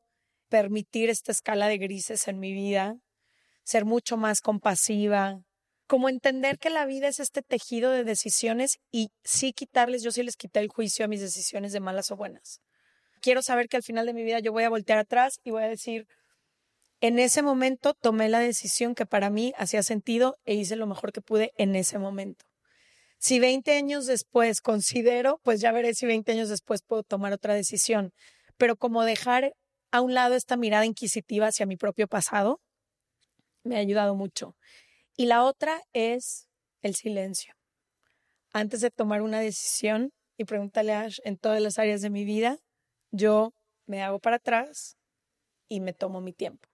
permitir 0.52 1.08
esta 1.08 1.32
escala 1.32 1.66
de 1.66 1.78
grises 1.78 2.28
en 2.28 2.38
mi 2.38 2.52
vida, 2.52 2.96
ser 3.64 3.86
mucho 3.86 4.18
más 4.18 4.42
compasiva, 4.42 5.38
como 5.86 6.10
entender 6.10 6.58
que 6.58 6.68
la 6.68 6.84
vida 6.84 7.08
es 7.08 7.20
este 7.20 7.40
tejido 7.40 7.90
de 7.90 8.04
decisiones 8.04 8.76
y 8.90 9.08
sí 9.24 9.54
quitarles, 9.54 10.02
yo 10.02 10.10
sí 10.10 10.22
les 10.22 10.36
quité 10.36 10.60
el 10.60 10.68
juicio 10.68 11.06
a 11.06 11.08
mis 11.08 11.22
decisiones 11.22 11.72
de 11.72 11.80
malas 11.80 12.10
o 12.10 12.16
buenas. 12.16 12.60
Quiero 13.22 13.40
saber 13.40 13.68
que 13.68 13.78
al 13.78 13.82
final 13.82 14.04
de 14.04 14.12
mi 14.12 14.24
vida 14.24 14.40
yo 14.40 14.52
voy 14.52 14.64
a 14.64 14.68
voltear 14.68 14.98
atrás 14.98 15.40
y 15.42 15.52
voy 15.52 15.62
a 15.62 15.68
decir, 15.68 16.06
en 17.00 17.18
ese 17.18 17.40
momento 17.40 17.94
tomé 17.94 18.28
la 18.28 18.40
decisión 18.40 18.94
que 18.94 19.06
para 19.06 19.30
mí 19.30 19.54
hacía 19.56 19.82
sentido 19.82 20.36
e 20.44 20.52
hice 20.52 20.76
lo 20.76 20.86
mejor 20.86 21.12
que 21.12 21.22
pude 21.22 21.52
en 21.56 21.76
ese 21.76 21.98
momento. 21.98 22.44
Si 23.18 23.40
20 23.40 23.72
años 23.72 24.04
después 24.04 24.60
considero, 24.60 25.40
pues 25.44 25.62
ya 25.62 25.72
veré 25.72 25.94
si 25.94 26.04
20 26.04 26.30
años 26.32 26.50
después 26.50 26.82
puedo 26.82 27.04
tomar 27.04 27.32
otra 27.32 27.54
decisión. 27.54 28.12
Pero 28.58 28.76
como 28.76 29.02
dejar 29.04 29.54
a 29.92 30.00
un 30.00 30.14
lado 30.14 30.34
esta 30.34 30.56
mirada 30.56 30.86
inquisitiva 30.86 31.46
hacia 31.46 31.66
mi 31.66 31.76
propio 31.76 32.08
pasado, 32.08 32.60
me 33.62 33.76
ha 33.76 33.78
ayudado 33.78 34.14
mucho. 34.16 34.56
Y 35.16 35.26
la 35.26 35.44
otra 35.44 35.80
es 35.92 36.48
el 36.80 36.94
silencio. 36.94 37.54
Antes 38.52 38.80
de 38.80 38.90
tomar 38.90 39.22
una 39.22 39.38
decisión, 39.38 40.12
y 40.36 40.44
pregúntale 40.44 40.92
a 40.92 41.02
Ash, 41.02 41.18
en 41.24 41.36
todas 41.36 41.60
las 41.62 41.78
áreas 41.78 42.00
de 42.00 42.10
mi 42.10 42.24
vida, 42.24 42.58
yo 43.10 43.54
me 43.86 44.02
hago 44.02 44.18
para 44.18 44.36
atrás 44.36 44.96
y 45.68 45.80
me 45.80 45.92
tomo 45.92 46.20
mi 46.20 46.32
tiempo. 46.32 46.68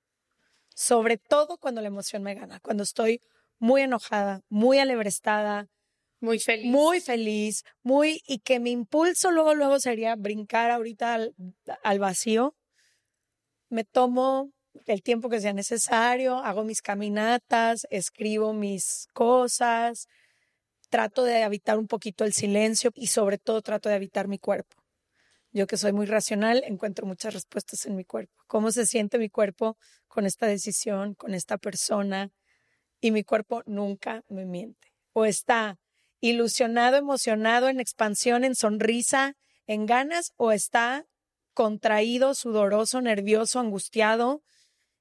Sobre 0.75 1.19
todo 1.19 1.59
cuando 1.59 1.81
la 1.81 1.89
emoción 1.89 2.23
me 2.23 2.35
gana, 2.35 2.61
cuando 2.61 2.85
estoy 2.85 3.21
muy 3.59 3.83
enojada, 3.83 4.43
muy 4.49 4.79
alebrestada, 4.79 5.69
muy 6.21 6.39
feliz. 6.39 6.67
Muy 6.67 7.01
feliz, 7.01 7.65
muy, 7.83 8.23
y 8.27 8.39
que 8.41 8.59
mi 8.61 8.71
impulso 8.71 9.31
luego, 9.31 9.55
luego 9.55 9.79
sería 9.79 10.17
brincar 10.17 10.71
ahorita 10.71 11.15
al, 11.15 11.35
al 11.83 11.99
vacío. 11.99 12.55
Me 13.69 13.85
tomo 13.85 14.51
el 14.87 15.03
tiempo 15.03 15.29
que 15.29 15.41
sea 15.41 15.53
necesario, 15.53 16.39
hago 16.39 16.65
mis 16.65 16.83
caminatas, 16.83 17.87
escribo 17.91 18.53
mis 18.53 19.09
cosas, 19.13 20.09
trato 20.89 21.25
de 21.25 21.43
habitar 21.43 21.79
un 21.79 21.87
poquito 21.87 22.25
el 22.25 22.33
silencio 22.33 22.91
y 22.95 23.09
sobre 23.09 23.39
todo 23.39 23.63
trato 23.63 23.89
de 23.89 23.95
habitar 23.95 24.29
mi 24.29 24.39
cuerpo. 24.39 24.77
Yo 25.51 25.67
que 25.67 25.77
soy 25.77 25.93
muy 25.93 26.07
racional, 26.07 26.63
encuentro 26.67 27.07
muchas 27.07 27.35
respuestas 27.35 27.87
en 27.87 27.97
mi 27.97 28.05
cuerpo. 28.05 28.35
¿Cómo 28.47 28.71
se 28.71 28.87
siente 28.87 29.19
mi 29.19 29.31
cuerpo 29.31 29.79
con 30.07 30.27
esta 30.27 30.47
decisión, 30.47 31.15
con 31.15 31.35
esta 31.35 31.57
persona? 31.59 32.31
Y 33.01 33.13
mi 33.13 33.25
cuerpo 33.25 33.63
nunca 33.67 34.25
me 34.29 34.45
miente. 34.45 34.93
O 35.13 35.25
está 35.25 35.79
ilusionado, 36.21 36.97
emocionado, 36.97 37.69
en 37.69 37.81
expansión, 37.81 38.45
en 38.45 38.55
sonrisa, 38.55 39.37
en 39.67 39.87
ganas, 39.87 40.33
o 40.37 40.53
está 40.53 41.07
contraído, 41.59 42.35
sudoroso, 42.35 43.01
nervioso, 43.01 43.59
angustiado, 43.59 44.45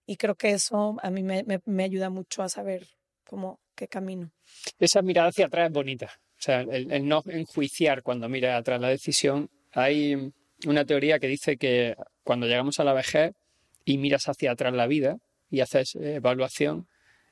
y 0.08 0.18
creo 0.18 0.34
que 0.34 0.54
eso 0.54 0.98
a 1.04 1.12
mí 1.12 1.22
me, 1.22 1.44
me, 1.44 1.84
ayuda 1.84 2.10
mucho 2.10 2.42
a 2.42 2.50
saber 2.50 2.88
cómo, 3.30 3.60
qué 3.76 3.88
camino. 3.88 4.32
Esa 4.80 5.04
mirada 5.04 5.28
hacia 5.28 5.46
atrás 5.46 5.68
es 5.68 5.72
bonita. 5.72 6.08
O 6.08 6.42
sea, 6.42 6.62
el, 6.62 7.08
no 7.08 7.22
enjuiciar 7.28 8.02
cuando 8.02 8.28
mira 8.28 8.58
atrás 8.58 8.82
la 8.82 8.88
decisión. 8.88 9.52
Hay 9.72 10.34
una 10.66 10.84
teoría 10.84 11.20
que 11.20 11.28
dice 11.28 11.58
que 11.58 11.96
cuando 12.24 12.48
llegamos 12.48 12.80
a 12.80 12.84
la 12.84 12.94
vejez 12.94 13.36
y 13.86 14.00
miras 14.00 14.28
hacia 14.28 14.54
atrás 14.54 14.74
la 14.74 14.88
vida 14.88 15.20
y 15.52 15.60
haces 15.60 15.94
evaluación, 15.96 16.88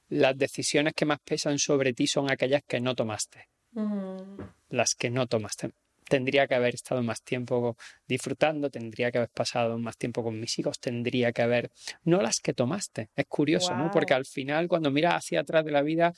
las 0.07 0.37
decisiones 0.37 0.93
que 0.93 1.05
más 1.05 1.17
pesan 1.19 1.57
sobre 1.57 1.93
ti 1.93 2.05
son 2.05 2.29
aquellas 2.29 2.61
que 2.67 2.79
no 2.79 2.93
tomaste. 2.93 3.49
Mm. 3.71 4.39
Las 4.69 4.93
que 4.93 5.09
no 5.09 5.25
tomaste 5.25 5.71
tendría 6.07 6.47
que 6.47 6.55
haber 6.55 6.75
estado 6.75 7.01
más 7.03 7.21
tiempo 7.21 7.77
disfrutando, 8.07 8.69
tendría 8.69 9.11
que 9.11 9.17
haber 9.19 9.29
pasado 9.29 9.77
más 9.77 9.97
tiempo 9.97 10.23
con 10.23 10.39
mis 10.39 10.57
hijos, 10.59 10.79
tendría 10.79 11.31
que 11.31 11.41
haber, 11.41 11.71
no 12.03 12.21
las 12.21 12.39
que 12.39 12.53
tomaste. 12.53 13.09
Es 13.15 13.25
curioso, 13.27 13.75
¿no? 13.75 13.91
Porque 13.91 14.13
al 14.13 14.25
final, 14.25 14.67
cuando 14.67 14.91
miras 14.91 15.15
hacia 15.15 15.41
atrás 15.41 15.65
de 15.65 15.71
la 15.71 15.81
vida, 15.81 16.13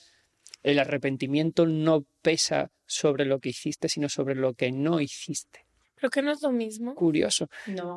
el 0.63 0.79
arrepentimiento 0.79 1.65
no 1.65 2.05
pesa 2.21 2.71
sobre 2.85 3.25
lo 3.25 3.39
que 3.39 3.49
hiciste, 3.49 3.89
sino 3.89 4.09
sobre 4.09 4.35
lo 4.35 4.53
que 4.53 4.71
no 4.71 4.99
hiciste. 4.99 5.65
Creo 5.95 6.11
que 6.11 6.21
no 6.21 6.31
es 6.31 6.43
lo 6.43 6.51
mismo. 6.51 6.93
Curioso. 6.93 7.49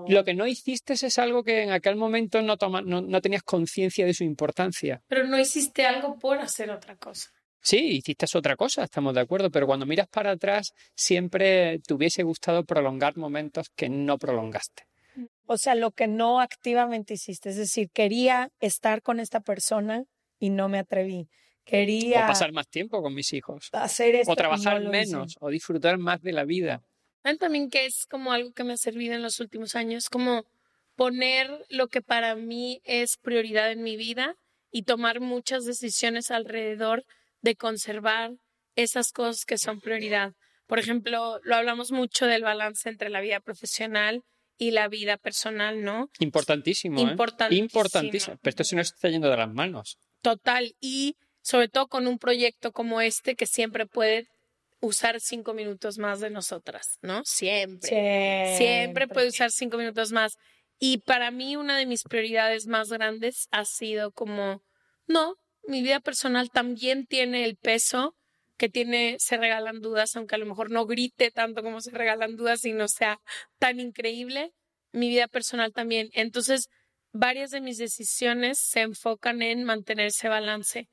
Lo 0.09 0.25
que 0.25 0.33
no 0.33 0.47
hiciste 0.47 0.95
es 0.95 1.19
algo 1.19 1.45
que 1.45 1.63
en 1.63 1.71
aquel 1.71 1.97
momento 1.97 2.41
no, 2.41 2.57
no, 2.57 3.03
no 3.03 3.21
tenías 3.21 3.43
conciencia 3.43 4.07
de 4.07 4.15
su 4.15 4.25
importancia. 4.25 5.03
Pero 5.07 5.27
no 5.27 5.39
hiciste 5.39 5.85
algo 5.85 6.19
por 6.19 6.39
hacer 6.39 6.71
otra 6.71 6.97
cosa. 6.97 7.31
Sí, 7.63 7.97
hiciste 7.97 8.27
otra 8.35 8.57
cosa, 8.57 8.85
estamos 8.85 9.15
de 9.15 9.21
acuerdo, 9.21 9.51
pero 9.51 9.67
cuando 9.67 9.87
miras 9.87 10.09
para 10.09 10.33
atrás 10.33 10.73
siempre 10.95 11.79
te 11.81 11.95
hubiese 11.95 12.23
gustado 12.23 12.65
prolongar 12.65 13.17
momentos 13.17 13.69
que 13.77 13.89
no 13.89 14.19
prolongaste. 14.19 14.85
O 15.47 15.59
sea, 15.59 15.75
lo 15.75 15.91
que 15.91 16.07
no 16.07 16.41
activamente 16.41 17.15
hiciste, 17.15 17.51
es 17.51 17.57
decir, 17.57 17.91
quería 17.91 18.51
estar 18.61 19.03
con 19.03 19.21
esta 19.21 19.41
persona 19.41 20.05
y 20.39 20.51
no 20.51 20.69
me 20.69 20.79
atreví. 20.79 21.29
Quería... 21.65 22.25
O 22.25 22.29
pasar 22.29 22.53
más 22.53 22.69
tiempo 22.69 23.03
con 23.03 23.15
mis 23.15 23.33
hijos. 23.33 23.69
Hacer 23.73 24.15
esto 24.15 24.33
o 24.33 24.37
trabajar 24.37 24.81
menos, 24.81 25.37
o 25.41 25.51
disfrutar 25.51 25.99
más 25.99 26.23
de 26.23 26.33
la 26.33 26.45
vida. 26.45 26.83
También 27.39 27.69
que 27.69 27.85
es 27.85 28.07
como 28.07 28.33
algo 28.33 28.53
que 28.53 28.65
me 28.65 28.73
ha 28.73 28.77
servido 28.77 29.15
en 29.15 29.23
los 29.23 29.41
últimos 29.41 29.75
años, 29.75 30.09
como 30.09 30.45
poner 30.97 31.67
lo 31.69 31.89
que 31.89 32.01
para 32.01 32.35
mí 32.35 32.81
es 32.85 33.19
prioridad 33.19 33.71
en 33.73 33.83
mi 33.83 33.97
vida 33.97 34.37
y 34.71 34.85
tomar 34.85 35.21
muchas 35.21 35.65
decisiones 35.65 36.31
alrededor 36.31 37.05
de 37.43 37.57
conservar 37.57 38.33
esas 38.77 39.13
cosas 39.13 39.45
que 39.45 39.59
son 39.59 39.81
prioridad. 39.81 40.33
Por 40.67 40.79
ejemplo, 40.79 41.41
lo 41.43 41.57
hablamos 41.57 41.91
mucho 41.91 42.27
del 42.27 42.43
balance 42.43 42.89
entre 42.89 43.11
la 43.11 43.21
vida 43.21 43.41
profesional 43.41 44.23
y 44.57 44.71
la 44.71 44.89
vida 44.89 45.17
personal, 45.17 45.83
¿no? 45.83 46.11
Importantísimo. 46.19 47.01
¿eh? 47.01 47.03
Importantísimo. 47.03 47.65
Importantísimo. 47.65 48.39
Pero 48.41 48.51
esto 48.51 48.65
se 48.65 48.77
nos 48.77 48.93
está 48.93 49.09
yendo 49.09 49.31
de 49.31 49.37
las 49.37 49.53
manos. 49.53 49.99
Total. 50.23 50.77
Y 50.81 51.17
sobre 51.43 51.69
todo 51.69 51.89
con 51.89 52.07
un 52.07 52.19
proyecto 52.19 52.73
como 52.73 53.01
este 53.01 53.35
que 53.35 53.47
siempre 53.47 53.87
puede 53.87 54.29
usar 54.81 55.21
cinco 55.21 55.55
minutos 55.55 55.99
más 55.99 56.21
de 56.21 56.31
nosotras, 56.31 56.99
¿no? 57.03 57.23
Siempre. 57.25 57.89
Siempre, 57.89 58.57
siempre 58.57 59.09
puede 59.09 59.29
usar 59.29 59.51
cinco 59.51 59.77
minutos 59.77 60.13
más. 60.13 60.37
Y 60.79 60.99
para 60.99 61.31
mí 61.31 61.57
una 61.57 61.77
de 61.77 61.87
mis 61.87 62.05
prioridades 62.05 62.67
más 62.67 62.91
grandes 62.91 63.49
ha 63.51 63.65
sido 63.65 64.13
como, 64.13 64.63
no, 65.07 65.37
mi 65.71 65.83
vida 65.83 66.01
personal 66.01 66.51
también 66.51 67.07
tiene 67.07 67.45
el 67.45 67.57
peso 67.57 68.15
que 68.57 68.69
tiene 68.69 69.17
Se 69.19 69.39
Regalan 69.39 69.81
Dudas, 69.81 70.15
aunque 70.17 70.35
a 70.35 70.39
lo 70.39 70.47
mejor 70.47 70.71
no 70.71 70.85
grite 70.85 71.31
tanto 71.31 71.63
como 71.63 71.81
Se 71.81 71.91
Regalan 71.91 72.37
Dudas 72.37 72.65
y 72.65 72.73
no 72.73 72.89
sea 72.89 73.21
tan 73.59 73.81
increíble, 73.81 74.53
mi 74.93 75.09
vida 75.09 75.29
personal 75.29 75.73
también. 75.73 76.11
Entonces, 76.13 76.69
varias 77.13 77.51
de 77.51 77.61
mis 77.61 77.79
decisiones 77.79 78.59
se 78.59 78.83
enfocan 78.83 79.41
en 79.41 79.65
mantener 79.65 80.07
ese 80.07 80.29
balance. 80.29 80.89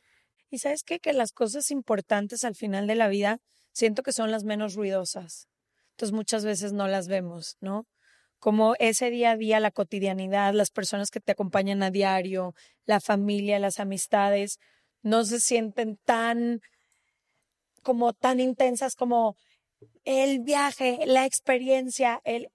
Y 0.49 0.59
sabes? 0.59 0.83
Que 0.83 0.99
las 1.11 1.33
cosas 1.33 1.71
importantes 1.71 2.45
al 2.45 2.55
final 2.55 2.87
de 2.87 2.95
la 2.95 3.09
vida 3.09 3.39
siento 3.73 4.01
que 4.01 4.13
son 4.13 4.31
las 4.31 4.43
menos 4.43 4.75
ruidosas. 4.75 5.47
Entonces 5.91 6.13
muchas 6.13 6.45
veces 6.45 6.73
no 6.73 6.87
las 6.87 7.07
vemos, 7.07 7.57
¿no? 7.59 7.85
Como 8.39 8.75
ese 8.79 9.09
día 9.09 9.31
a 9.31 9.37
día, 9.37 9.59
la 9.59 9.71
cotidianidad, 9.71 10.53
las 10.53 10.69
personas 10.69 11.09
que 11.09 11.19
te 11.19 11.31
acompañan 11.31 11.81
a 11.83 11.91
diario, 11.91 12.53
la 12.85 12.99
familia, 12.99 13.59
las 13.59 13.79
amistades, 13.79 14.59
no 15.01 15.23
se 15.23 15.39
sienten 15.39 15.97
tan 16.05 16.61
como 17.81 18.13
tan 18.13 18.39
intensas 18.39 18.95
como 18.95 19.37
el 20.03 20.39
viaje, 20.39 20.99
la 21.05 21.25
experiencia, 21.25 22.21
el 22.25 22.49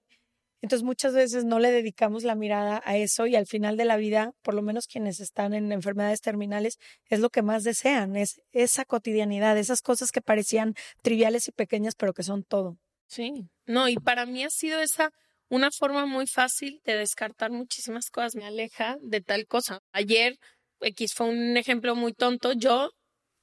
Entonces 0.61 0.83
muchas 0.83 1.13
veces 1.13 1.43
no 1.43 1.59
le 1.59 1.71
dedicamos 1.71 2.23
la 2.23 2.35
mirada 2.35 2.81
a 2.85 2.97
eso 2.97 3.25
y 3.27 3.35
al 3.35 3.47
final 3.47 3.75
de 3.75 3.85
la 3.85 3.97
vida, 3.97 4.33
por 4.43 4.53
lo 4.53 4.61
menos 4.61 4.87
quienes 4.87 5.19
están 5.19 5.53
en 5.53 5.71
enfermedades 5.71 6.21
terminales, 6.21 6.77
es 7.09 7.19
lo 7.19 7.29
que 7.29 7.41
más 7.41 7.63
desean, 7.63 8.15
es 8.15 8.41
esa 8.51 8.85
cotidianidad, 8.85 9.57
esas 9.57 9.81
cosas 9.81 10.11
que 10.11 10.21
parecían 10.21 10.75
triviales 11.01 11.47
y 11.47 11.51
pequeñas, 11.51 11.95
pero 11.95 12.13
que 12.13 12.23
son 12.23 12.43
todo. 12.43 12.77
Sí, 13.07 13.49
no, 13.65 13.89
y 13.89 13.95
para 13.95 14.25
mí 14.25 14.43
ha 14.43 14.49
sido 14.49 14.79
esa 14.79 15.11
una 15.49 15.71
forma 15.71 16.05
muy 16.05 16.27
fácil 16.27 16.81
de 16.85 16.97
descartar 16.97 17.51
muchísimas 17.51 18.09
cosas, 18.09 18.35
me 18.35 18.45
aleja 18.45 18.97
de 19.01 19.21
tal 19.21 19.45
cosa. 19.45 19.79
Ayer, 19.91 20.37
X 20.81 21.13
fue 21.13 21.29
un 21.29 21.57
ejemplo 21.57 21.95
muy 21.95 22.13
tonto, 22.13 22.53
yo, 22.53 22.91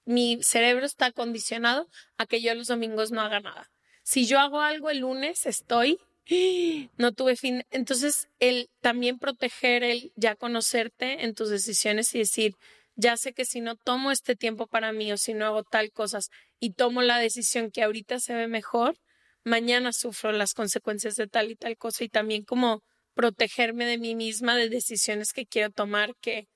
mi 0.05 0.43
cerebro 0.43 0.87
está 0.87 1.13
condicionado 1.13 1.89
a 2.19 2.27
que 2.27 2.41
yo 2.41 2.55
los 2.55 2.67
domingos 2.67 3.13
no 3.13 3.21
haga 3.21 3.41
nada. 3.41 3.71
Si 4.03 4.27
yo 4.27 4.41
hago 4.41 4.61
algo 4.61 4.91
el 4.91 4.99
lunes, 4.99 5.47
estoy, 5.47 5.99
no 6.97 7.13
tuve 7.13 7.37
fin. 7.37 7.65
Entonces, 7.71 8.29
el 8.39 8.71
también 8.81 9.19
proteger, 9.19 9.83
el 9.83 10.13
ya 10.17 10.37
conocerte 10.37 11.25
en 11.25 11.35
tus 11.35 11.51
decisiones 11.51 12.15
y 12.15 12.19
decir, 12.19 12.55
ya 12.97 13.17
sé 13.17 13.33
que 13.33 13.45
si 13.45 13.61
no 13.61 13.77
tomo 13.77 14.11
este 14.11 14.37
tiempo 14.37 14.67
para 14.67 14.93
mí 14.93 15.13
o 15.13 15.17
si 15.17 15.35
no 15.35 15.47
hago 15.47 15.63
tal 15.63 15.91
cosas 15.91 16.29
y 16.59 16.73
tomo 16.75 17.03
la 17.03 17.19
decisión 17.19 17.71
que 17.71 17.83
ahorita 17.83 18.21
se 18.21 18.35
ve 18.35 18.47
mejor, 18.47 18.97
mañana 19.45 19.93
sufro 19.93 20.33
las 20.33 20.55
consecuencias 20.55 21.17
de 21.17 21.27
tal 21.27 21.51
y 21.51 21.57
tal 21.57 21.77
cosa 21.77 22.05
y 22.05 22.09
también 22.09 22.45
como 22.45 22.83
protegerme 23.15 23.85
de 23.87 23.99
mí 23.99 24.15
misma 24.15 24.57
de 24.57 24.69
decisiones 24.69 25.33
que 25.33 25.47
quiero 25.47 25.71
tomar 25.71 26.15
que 26.21 26.49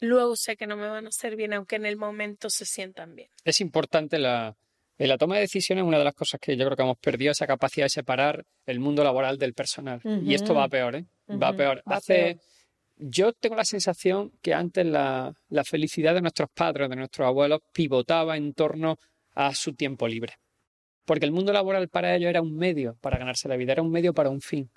luego 0.00 0.36
sé 0.36 0.56
que 0.56 0.66
no 0.66 0.76
me 0.76 0.88
van 0.88 1.06
a 1.06 1.08
hacer 1.08 1.36
bien, 1.36 1.52
aunque 1.52 1.76
en 1.76 1.86
el 1.86 1.96
momento 1.96 2.50
se 2.50 2.64
sientan 2.64 3.14
bien. 3.14 3.30
Es 3.44 3.60
importante 3.60 4.18
la, 4.18 4.56
en 4.98 5.08
la 5.08 5.18
toma 5.18 5.36
de 5.36 5.42
decisiones, 5.42 5.84
una 5.84 5.98
de 5.98 6.04
las 6.04 6.14
cosas 6.14 6.40
que 6.40 6.56
yo 6.56 6.64
creo 6.66 6.76
que 6.76 6.82
hemos 6.82 6.98
perdido 6.98 7.32
es 7.32 7.38
esa 7.38 7.46
capacidad 7.46 7.86
de 7.86 7.90
separar 7.90 8.44
el 8.66 8.80
mundo 8.80 9.02
laboral 9.02 9.38
del 9.38 9.54
personal. 9.54 10.00
Y 10.04 10.34
esto 10.34 10.54
va 10.54 10.68
peor, 10.68 10.96
¿eh? 10.96 11.06
Va 11.30 11.52
peor. 11.52 11.82
Hace. 11.86 12.38
Yo 12.98 13.32
tengo 13.34 13.56
la 13.56 13.64
sensación 13.64 14.32
que 14.40 14.54
antes 14.54 14.86
la, 14.86 15.34
la 15.48 15.64
felicidad 15.64 16.14
de 16.14 16.22
nuestros 16.22 16.48
padres, 16.54 16.88
de 16.88 16.96
nuestros 16.96 17.26
abuelos, 17.26 17.60
pivotaba 17.72 18.38
en 18.38 18.54
torno 18.54 18.96
a 19.34 19.54
su 19.54 19.74
tiempo 19.74 20.08
libre 20.08 20.34
porque 21.06 21.24
el 21.24 21.32
mundo 21.32 21.52
laboral 21.52 21.88
para 21.88 22.14
ellos 22.14 22.28
era 22.28 22.42
un 22.42 22.54
medio 22.54 22.96
para 23.00 23.16
ganarse 23.16 23.48
la 23.48 23.56
vida, 23.56 23.72
era 23.72 23.82
un 23.82 23.90
medio 23.90 24.12
para 24.12 24.28
un 24.28 24.42
fin. 24.42 24.70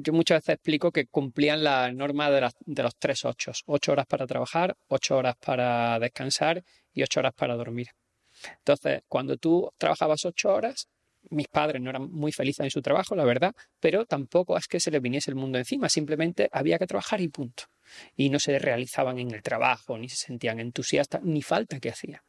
Yo 0.00 0.12
muchas 0.12 0.38
veces 0.38 0.54
explico 0.54 0.90
que 0.90 1.06
cumplían 1.06 1.62
la 1.62 1.92
norma 1.92 2.30
de, 2.30 2.40
los 2.82 2.96
tres 2.96 3.24
ocho. 3.24 3.52
Ocho 3.66 3.92
horas 3.92 4.06
para 4.06 4.26
trabajar, 4.26 4.76
ocho 4.88 5.16
horas 5.16 5.36
para 5.36 6.00
descansar 6.00 6.64
y 6.92 7.02
ocho 7.02 7.20
horas 7.20 7.32
para 7.34 7.54
dormir. 7.54 7.88
Entonces, 8.58 9.02
cuando 9.08 9.36
tú 9.36 9.70
trabajabas 9.78 10.24
ocho 10.24 10.52
horas, 10.52 10.88
mis 11.30 11.46
padres 11.46 11.80
no 11.80 11.90
eran 11.90 12.10
muy 12.10 12.32
felices 12.32 12.64
en 12.64 12.70
su 12.70 12.82
trabajo, 12.82 13.14
la 13.14 13.24
verdad, 13.24 13.54
pero 13.78 14.04
tampoco 14.04 14.56
es 14.56 14.66
que 14.66 14.80
se 14.80 14.90
les 14.90 15.00
viniese 15.00 15.30
el 15.30 15.36
mundo 15.36 15.58
encima, 15.58 15.88
simplemente 15.88 16.48
había 16.50 16.78
que 16.78 16.86
trabajar 16.88 17.20
y 17.20 17.28
punto. 17.28 17.64
Y 18.16 18.30
no 18.30 18.40
se 18.40 18.58
realizaban 18.58 19.20
en 19.20 19.30
el 19.32 19.42
trabajo, 19.42 19.96
ni 19.96 20.08
se 20.08 20.16
sentían 20.16 20.58
entusiastas, 20.58 21.22
ni 21.22 21.42
falta 21.42 21.78
que 21.78 21.90
hacía 21.90 22.24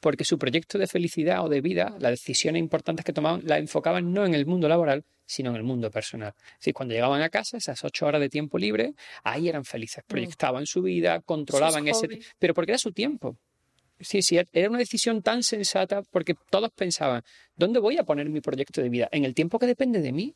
porque 0.00 0.24
su 0.24 0.38
proyecto 0.38 0.78
de 0.78 0.86
felicidad 0.86 1.44
o 1.44 1.48
de 1.48 1.60
vida, 1.60 1.96
las 1.98 2.12
decisiones 2.12 2.60
importantes 2.60 3.04
que 3.04 3.12
tomaban, 3.12 3.42
las 3.44 3.58
enfocaban 3.58 4.12
no 4.12 4.24
en 4.24 4.34
el 4.34 4.46
mundo 4.46 4.68
laboral, 4.68 5.04
sino 5.26 5.50
en 5.50 5.56
el 5.56 5.62
mundo 5.62 5.90
personal. 5.90 6.34
Es 6.36 6.58
decir, 6.60 6.74
cuando 6.74 6.94
llegaban 6.94 7.20
a 7.22 7.28
casa, 7.28 7.58
esas 7.58 7.84
ocho 7.84 8.06
horas 8.06 8.20
de 8.20 8.28
tiempo 8.28 8.58
libre, 8.58 8.94
ahí 9.22 9.48
eran 9.48 9.64
felices, 9.64 10.04
mm. 10.04 10.08
proyectaban 10.08 10.66
su 10.66 10.82
vida, 10.82 11.20
controlaban 11.20 11.86
ese... 11.86 12.08
Pero 12.38 12.54
porque 12.54 12.72
era 12.72 12.78
su 12.78 12.92
tiempo. 12.92 13.36
Sí, 14.00 14.22
sí, 14.22 14.38
era 14.52 14.70
una 14.70 14.78
decisión 14.78 15.22
tan 15.22 15.42
sensata 15.42 16.02
porque 16.02 16.34
todos 16.50 16.70
pensaban, 16.70 17.22
¿dónde 17.56 17.80
voy 17.80 17.98
a 17.98 18.04
poner 18.04 18.28
mi 18.30 18.40
proyecto 18.40 18.80
de 18.80 18.88
vida? 18.88 19.08
En 19.10 19.24
el 19.24 19.34
tiempo 19.34 19.58
que 19.58 19.66
depende 19.66 20.00
de 20.00 20.12
mí. 20.12 20.34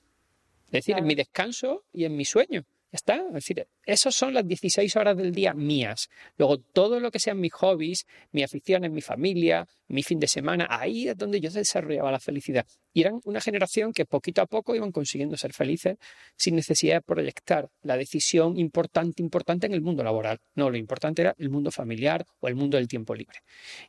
Es 0.66 0.86
decir, 0.86 0.97
en 0.97 1.05
mi 1.05 1.14
descanso 1.14 1.84
y 1.93 2.05
en 2.05 2.16
mi 2.16 2.24
sueño. 2.24 2.64
¿Está? 2.93 3.16
Es 3.28 3.32
decir, 3.32 3.66
esas 3.86 4.14
son 4.14 4.34
las 4.34 4.47
16 4.47 4.95
horas 4.97 5.16
del 5.16 5.32
día 5.32 5.55
mías. 5.55 6.11
Luego, 6.36 6.59
todo 6.59 7.01
lo 7.01 7.11
que 7.11 7.18
sean 7.18 7.40
mis 7.40 7.53
hobbies, 7.55 8.07
mi 8.32 8.43
afición 8.43 8.82
mi 8.93 9.01
familia, 9.01 9.66
mi 9.88 10.03
fin 10.03 10.18
de 10.18 10.26
semana, 10.26 10.66
ahí 10.68 11.09
es 11.09 11.16
donde 11.16 11.40
yo 11.40 11.51
desarrollaba 11.51 12.11
la 12.11 12.20
felicidad. 12.20 12.66
Y 12.93 13.01
eran 13.01 13.20
una 13.24 13.40
generación 13.40 13.93
que 13.93 14.05
poquito 14.05 14.43
a 14.43 14.47
poco 14.47 14.74
iban 14.74 14.93
consiguiendo 14.93 15.36
ser 15.36 15.53
felices 15.55 15.97
sin 16.36 16.55
necesidad 16.55 16.97
de 16.97 17.01
proyectar 17.03 17.70
la 17.82 17.97
decisión 17.97 18.59
importante, 18.59 19.22
importante 19.22 19.66
en 19.66 19.72
el 19.72 19.80
mundo 19.80 20.03
laboral. 20.03 20.38
No, 20.55 20.70
lo 20.70 20.76
importante 20.76 21.22
era 21.22 21.34
el 21.38 21.49
mundo 21.49 21.70
familiar 21.70 22.26
o 22.40 22.49
el 22.49 22.55
mundo 22.55 22.76
del 22.76 22.88
tiempo 22.88 23.14
libre. 23.14 23.38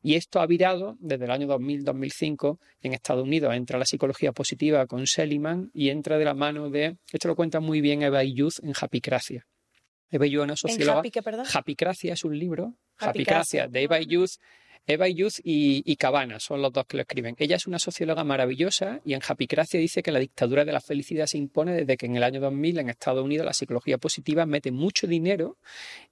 Y 0.02 0.16
esto 0.16 0.40
ha 0.40 0.46
virado 0.46 0.98
desde 1.00 1.26
el 1.26 1.32
año 1.32 1.48
2000-2005. 1.48 2.58
En 2.82 2.94
Estados 2.94 3.24
Unidos 3.24 3.54
entra 3.54 3.78
la 3.78 3.86
psicología 3.86 4.32
positiva 4.32 4.86
con 4.88 5.08
Seliman 5.08 5.72
y 5.74 5.90
entra 5.90 6.18
de 6.18 6.26
la 6.26 6.34
mano 6.34 6.70
de, 6.70 6.98
esto 7.12 7.28
lo 7.28 7.36
cuenta 7.36 7.60
muy 7.60 7.82
bien 7.82 8.02
Eva 8.02 8.24
Youth 8.24 8.60
en 8.64 8.74
Happycracia. 8.94 9.48
Eva 10.12 10.28
Youth, 10.28 10.44
una 10.44 10.56
socióloga. 10.56 11.02
Happy, 11.52 11.76
es 12.04 12.24
un 12.24 12.38
libro. 12.38 12.76
Happycracia, 13.00 13.68
de 13.68 13.82
Eva 13.82 14.00
Youth 14.00 14.38
Eva 14.86 15.08
Youth 15.08 15.40
y, 15.44 15.82
y, 15.90 15.96
Cabana 15.96 16.40
son 16.40 16.62
los 16.62 16.74
dos 16.74 16.86
que 16.86 16.98
lo 16.98 17.04
escriben. 17.04 17.36
Ella 17.40 17.56
es 17.56 17.68
una 17.68 17.80
socióloga 17.80 18.24
maravillosa 18.24 19.00
y 19.06 19.14
en 19.14 19.22
Happycracia 19.26 19.80
dice 19.80 20.04
que 20.04 20.12
la 20.12 20.20
dictadura 20.20 20.66
de 20.66 20.74
la 20.74 20.82
felicidad 20.82 21.26
se 21.26 21.38
impone 21.38 21.74
desde 21.74 21.96
que 21.96 22.06
en 22.06 22.18
el 22.18 22.24
año 22.24 22.42
2000 22.42 22.80
en 22.80 22.90
Estados 22.90 23.24
Unidos 23.24 23.46
la 23.46 23.54
psicología 23.54 23.98
positiva 23.98 24.46
mete 24.46 24.72
mucho 24.72 25.08
dinero 25.08 25.58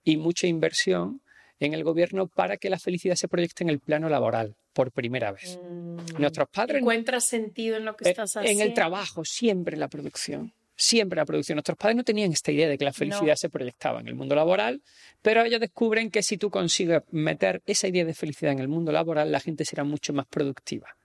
y 0.03 0.15
mucha 0.15 0.47
inversión 0.47 1.21
en 1.59 1.73
el 1.73 1.83
gobierno 1.83 2.27
para 2.27 2.57
que 2.57 2.69
la 2.69 2.79
felicidad 2.79 3.15
se 3.15 3.27
proyecte 3.27 3.63
en 3.63 3.69
el 3.69 3.79
plano 3.79 4.07
laboral 4.07 4.55
por 4.73 4.91
primera 4.91 5.33
vez. 5.33 5.59
Mm. 5.61 6.19
Nuestros 6.19 6.47
padres 6.49 6.81
encuentras 6.81 7.25
sentido 7.25 7.75
en 7.75 7.83
lo 7.83 7.97
que 7.97 8.09
estás 8.09 8.37
haciendo. 8.37 8.61
En 8.61 8.67
el 8.67 8.73
trabajo, 8.73 9.25
siempre 9.25 9.75
en 9.75 9.81
la 9.81 9.89
producción 9.89 10.53
siempre 10.81 11.17
la 11.17 11.25
producción. 11.25 11.57
Nuestros 11.57 11.77
padres 11.77 11.95
no 11.95 12.03
tenían 12.03 12.31
esta 12.31 12.51
idea 12.51 12.67
de 12.67 12.77
que 12.77 12.85
la 12.85 12.93
felicidad 12.93 13.35
se 13.35 13.49
proyectaba 13.49 13.99
en 13.99 14.07
el 14.07 14.15
mundo 14.15 14.33
laboral, 14.33 14.81
pero 15.21 15.43
ellos 15.43 15.59
descubren 15.59 16.09
que 16.09 16.23
si 16.23 16.37
tú 16.37 16.49
consigues 16.49 17.03
meter 17.11 17.61
esa 17.67 17.87
idea 17.87 18.03
de 18.03 18.15
felicidad 18.15 18.53
en 18.53 18.59
el 18.59 18.67
mundo 18.67 18.91
laboral, 18.91 19.31
la 19.31 19.39
gente 19.39 19.63
será 19.63 19.83
mucho 19.83 20.11
más 20.11 20.25
productiva. 20.25 20.95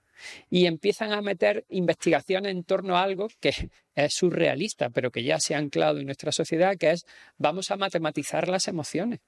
Y 0.49 0.65
empiezan 0.65 1.11
a 1.11 1.21
meter 1.21 1.63
investigaciones 1.69 2.51
en 2.53 2.63
torno 2.63 2.97
a 2.97 3.03
algo 3.03 3.27
que 3.39 3.53
es 3.93 4.13
surrealista, 4.13 4.89
pero 4.89 5.11
que 5.11 5.23
ya 5.23 5.39
se 5.39 5.53
ha 5.53 5.59
anclado 5.59 5.99
en 5.99 6.07
nuestra 6.07 6.31
sociedad, 6.31 6.75
que 6.75 6.89
es 6.89 7.05
vamos 7.37 7.69
a 7.69 7.77
matematizar 7.77 8.47
las 8.47 8.67
emociones. 8.67 9.19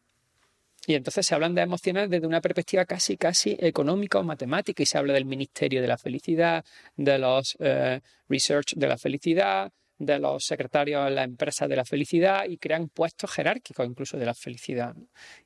Y 0.87 0.95
entonces 0.95 1.27
se 1.27 1.35
hablan 1.35 1.53
de 1.53 1.61
emociones 1.61 2.09
desde 2.09 2.25
una 2.25 2.41
perspectiva 2.41 2.85
casi, 2.85 3.17
casi 3.17 3.55
económica 3.59 4.17
o 4.17 4.23
matemática 4.23 4.81
y 4.81 4.87
se 4.87 4.97
habla 4.97 5.13
del 5.13 5.25
Ministerio 5.25 5.79
de 5.79 5.87
la 5.87 5.99
Felicidad, 5.99 6.65
de 6.95 7.19
los 7.19 7.55
eh, 7.59 8.01
Research 8.27 8.73
de 8.75 8.87
la 8.87 8.97
Felicidad, 8.97 9.71
de 9.99 10.17
los 10.17 10.45
secretarios 10.45 11.07
en 11.07 11.15
la 11.15 11.23
empresa 11.23 11.67
de 11.67 11.75
la 11.75 11.85
felicidad 11.85 12.45
y 12.47 12.57
crean 12.57 12.87
puestos 12.87 13.31
jerárquicos 13.31 13.85
incluso 13.85 14.17
de 14.17 14.25
la 14.25 14.33
felicidad. 14.33 14.95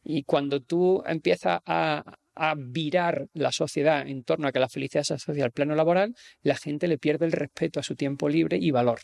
Y 0.03 0.23
cuando 0.23 0.61
tú 0.61 1.03
empiezas 1.05 1.59
a, 1.65 2.03
a 2.35 2.55
virar 2.55 3.27
la 3.33 3.51
sociedad 3.51 4.07
en 4.07 4.23
torno 4.23 4.47
a 4.47 4.51
que 4.51 4.59
la 4.59 4.69
felicidad 4.69 5.03
se 5.03 5.15
asocia 5.15 5.43
al 5.43 5.51
plano 5.51 5.75
laboral, 5.75 6.15
la 6.41 6.55
gente 6.55 6.87
le 6.87 6.99
pierde 6.99 7.25
el 7.25 7.31
respeto 7.31 7.79
a 7.79 7.83
su 7.83 7.95
tiempo 7.95 8.29
libre 8.29 8.57
y 8.57 8.71
valor. 8.71 9.01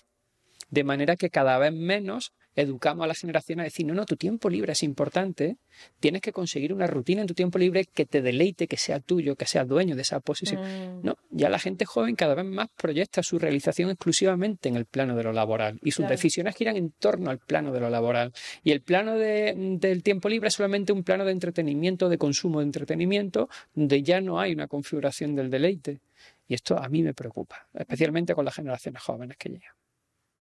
De 0.69 0.83
manera 0.83 1.15
que 1.15 1.31
cada 1.31 1.57
vez 1.57 1.73
menos 1.73 2.31
educamos 2.62 3.03
a 3.03 3.07
la 3.07 3.14
generación 3.14 3.60
a 3.60 3.64
decir, 3.64 3.86
no, 3.86 3.93
no, 3.93 4.05
tu 4.05 4.16
tiempo 4.16 4.49
libre 4.49 4.74
es 4.74 4.84
importante, 4.84 5.57
tienes 5.99 6.22
que 6.22 6.32
conseguir 6.32 6.74
una 6.74 6.88
rutina 6.88 7.22
en 7.22 7.28
tu 7.28 7.34
tiempo 7.34 7.57
libre 7.57 7.86
que 7.86 8.05
te 8.05 8.22
deleite, 8.22 8.68
que 8.68 8.78
sea 8.78 8.99
tuyo, 8.99 9.36
que 9.36 9.45
sea 9.45 9.66
dueño 9.66 9.95
de 9.95 10.01
esa 10.01 10.20
posición. 10.20 10.62
Mm. 10.62 11.01
No, 11.03 11.18
ya 11.30 11.49
la 11.49 11.60
gente 11.60 11.86
joven 11.86 12.16
cada 12.16 12.36
vez 12.36 12.45
más 12.45 12.70
proyecta 12.76 13.24
su 13.24 13.39
realización 13.39 13.89
exclusivamente 13.89 14.70
en 14.70 14.76
el 14.76 14.86
plano 14.86 15.16
de 15.16 15.24
lo 15.24 15.34
laboral 15.34 15.80
y 15.84 15.91
sus 15.91 16.07
decisiones 16.07 16.55
giran 16.55 16.76
en 16.76 16.91
torno 16.91 17.30
al 17.30 17.39
plano 17.39 17.72
de 17.72 17.80
lo 17.80 17.89
laboral. 17.89 18.34
Y 18.64 18.72
el 18.72 18.82
plano 18.82 19.16
del 19.16 20.03
tiempo 20.03 20.30
libre 20.30 20.49
es 20.49 20.55
solamente 20.55 20.91
un 20.91 21.03
plano 21.03 21.26
de 21.26 21.32
entretenimiento, 21.32 22.10
de 22.10 22.18
consumo 22.18 22.60
de 22.60 22.66
entretenimiento, 22.66 23.49
donde 23.74 24.03
ya 24.03 24.22
no 24.22 24.39
hay 24.39 24.53
una 24.53 24.68
configuración 24.68 25.36
del 25.36 25.49
deleite. 25.49 25.99
Y 26.47 26.55
esto 26.55 26.78
a 26.78 26.89
mí 26.89 27.03
me 27.03 27.14
preocupa, 27.14 27.68
especialmente 27.74 28.34
con 28.34 28.43
las 28.43 28.55
generaciones 28.55 29.01
jóvenes 29.03 29.38
que 29.38 29.49
llegan. 29.49 29.74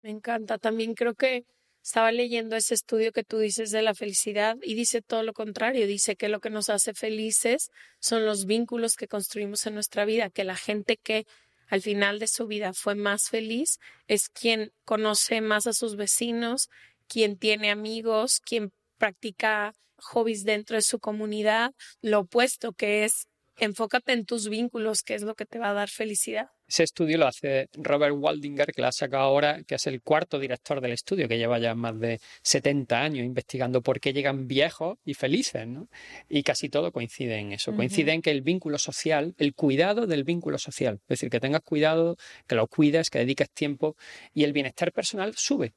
Me 0.03 0.11
encanta. 0.11 0.59
También 0.59 0.95
creo 0.95 1.15
que 1.15 1.47
estaba 1.85 2.13
leyendo 2.13 2.57
ese 2.57 2.73
estudio 2.73 3.13
que 3.13 3.25
tú 3.25 3.39
dices 3.39 3.71
de 3.71 3.83
la 3.83 3.95
felicidad 3.95 4.57
y 4.63 4.75
dice 4.75 5.03
todo 5.03 5.23
lo 5.23 5.35
contrario. 5.35 5.87
Dice 5.87 6.17
que 6.17 6.31
lo 6.31 6.41
que 6.41 6.49
nos 6.49 6.71
hace 6.71 6.95
felices 6.95 7.69
son 8.01 8.25
los 8.25 8.47
vínculos 8.47 8.97
que 8.97 9.07
construimos 9.07 9.67
en 9.67 9.75
nuestra 9.75 10.07
vida, 10.07 10.31
que 10.31 10.45
la 10.45 10.57
gente 10.57 10.97
que 10.97 11.27
al 11.69 11.83
final 11.83 12.19
de 12.19 12.27
su 12.27 12.47
vida 12.47 12.73
fue 12.73 12.95
más 12.95 13.29
feliz 13.29 13.79
es 14.07 14.31
quien 14.31 14.73
conoce 14.87 15.43
más 15.43 15.67
a 15.67 15.75
sus 15.75 15.97
vecinos, 15.97 16.71
quien 17.07 17.37
tiene 17.37 17.71
amigos, 17.71 18.41
quien 18.41 18.73
practica 18.97 19.75
hobbies 19.99 20.45
dentro 20.45 20.77
de 20.77 20.83
su 20.83 20.99
comunidad. 21.01 21.73
Lo 22.01 22.21
opuesto 22.21 22.73
que 22.73 23.05
es 23.05 23.27
enfócate 23.59 24.13
en 24.13 24.25
tus 24.25 24.49
vínculos, 24.49 25.03
que 25.03 25.15
es 25.17 25.23
lo 25.23 25.35
que 25.35 25.45
te 25.45 25.59
va 25.59 25.71
a 25.71 25.75
dar 25.75 25.91
felicidad. 25.91 26.54
Ese 26.67 26.85
estudio 26.85 27.19
lo 27.19 27.27
hace 27.27 27.69
Robert 27.75 28.15
Waldinger, 28.17 28.73
que 28.73 28.81
lo 28.81 28.89
ha 28.89 28.93
sacado 28.93 29.25
ahora, 29.25 29.63
que 29.65 29.75
es 29.75 29.87
el 29.87 30.01
cuarto 30.03 30.39
director 30.39 30.81
del 30.81 30.93
estudio, 30.93 31.29
que 31.29 31.37
lleva 31.37 31.59
ya 31.59 31.75
más 31.75 31.99
de 32.01 32.21
70 32.43 33.01
años 33.01 33.25
investigando 33.25 33.83
por 33.83 34.01
qué 34.01 34.13
llegan 34.13 34.49
viejos 34.49 34.99
y 35.05 35.15
felices, 35.15 35.67
¿no? 35.67 35.89
Y 36.29 36.43
casi 36.43 36.69
todo 36.69 36.91
coincide 36.91 37.39
en 37.39 37.53
eso. 37.53 37.75
Coincide 37.75 38.13
en 38.13 38.23
que 38.23 38.31
el 38.31 38.43
vínculo 38.43 38.79
social, 38.79 39.35
el 39.39 39.55
cuidado 39.55 40.07
del 40.07 40.25
vínculo 40.25 40.59
social, 40.59 41.01
es 41.03 41.09
decir, 41.09 41.31
que 41.31 41.41
tengas 41.41 41.63
cuidado, 41.63 42.17
que 42.47 42.55
lo 42.55 42.67
cuides, 42.67 43.11
que 43.11 43.19
dediques 43.19 43.51
tiempo 43.51 43.97
y 44.33 44.45
el 44.45 44.53
bienestar 44.53 44.93
personal 44.93 45.35
sube. 45.37 45.75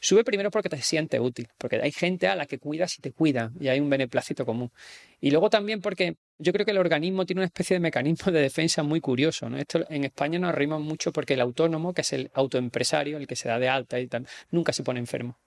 Sube 0.00 0.24
primero 0.24 0.50
porque 0.50 0.68
te 0.68 0.80
sientes 0.82 1.20
útil, 1.20 1.48
porque 1.58 1.76
hay 1.76 1.92
gente 1.92 2.26
a 2.26 2.34
la 2.34 2.46
que 2.46 2.58
cuidas 2.58 2.98
y 2.98 3.02
te 3.02 3.12
cuida, 3.12 3.52
y 3.60 3.68
hay 3.68 3.80
un 3.80 3.88
beneplácito 3.88 4.44
común. 4.44 4.70
Y 5.20 5.30
luego 5.30 5.50
también 5.50 5.80
porque 5.80 6.16
yo 6.38 6.52
creo 6.52 6.64
que 6.64 6.72
el 6.72 6.78
organismo 6.78 7.24
tiene 7.26 7.40
una 7.40 7.46
especie 7.46 7.74
de 7.74 7.80
mecanismo 7.80 8.32
de 8.32 8.40
defensa 8.40 8.82
muy 8.82 9.00
curioso. 9.00 9.48
¿no? 9.48 9.58
Esto 9.58 9.84
en 9.88 10.04
España 10.04 10.38
nos 10.38 10.54
rimos 10.54 10.80
mucho 10.80 11.12
porque 11.12 11.34
el 11.34 11.40
autónomo, 11.40 11.92
que 11.92 12.02
es 12.02 12.12
el 12.12 12.30
autoempresario, 12.34 13.18
el 13.18 13.26
que 13.26 13.36
se 13.36 13.48
da 13.48 13.58
de 13.58 13.68
alta 13.68 14.00
y 14.00 14.06
tal, 14.06 14.26
nunca 14.50 14.72
se 14.72 14.82
pone 14.82 15.00
enfermo. 15.00 15.38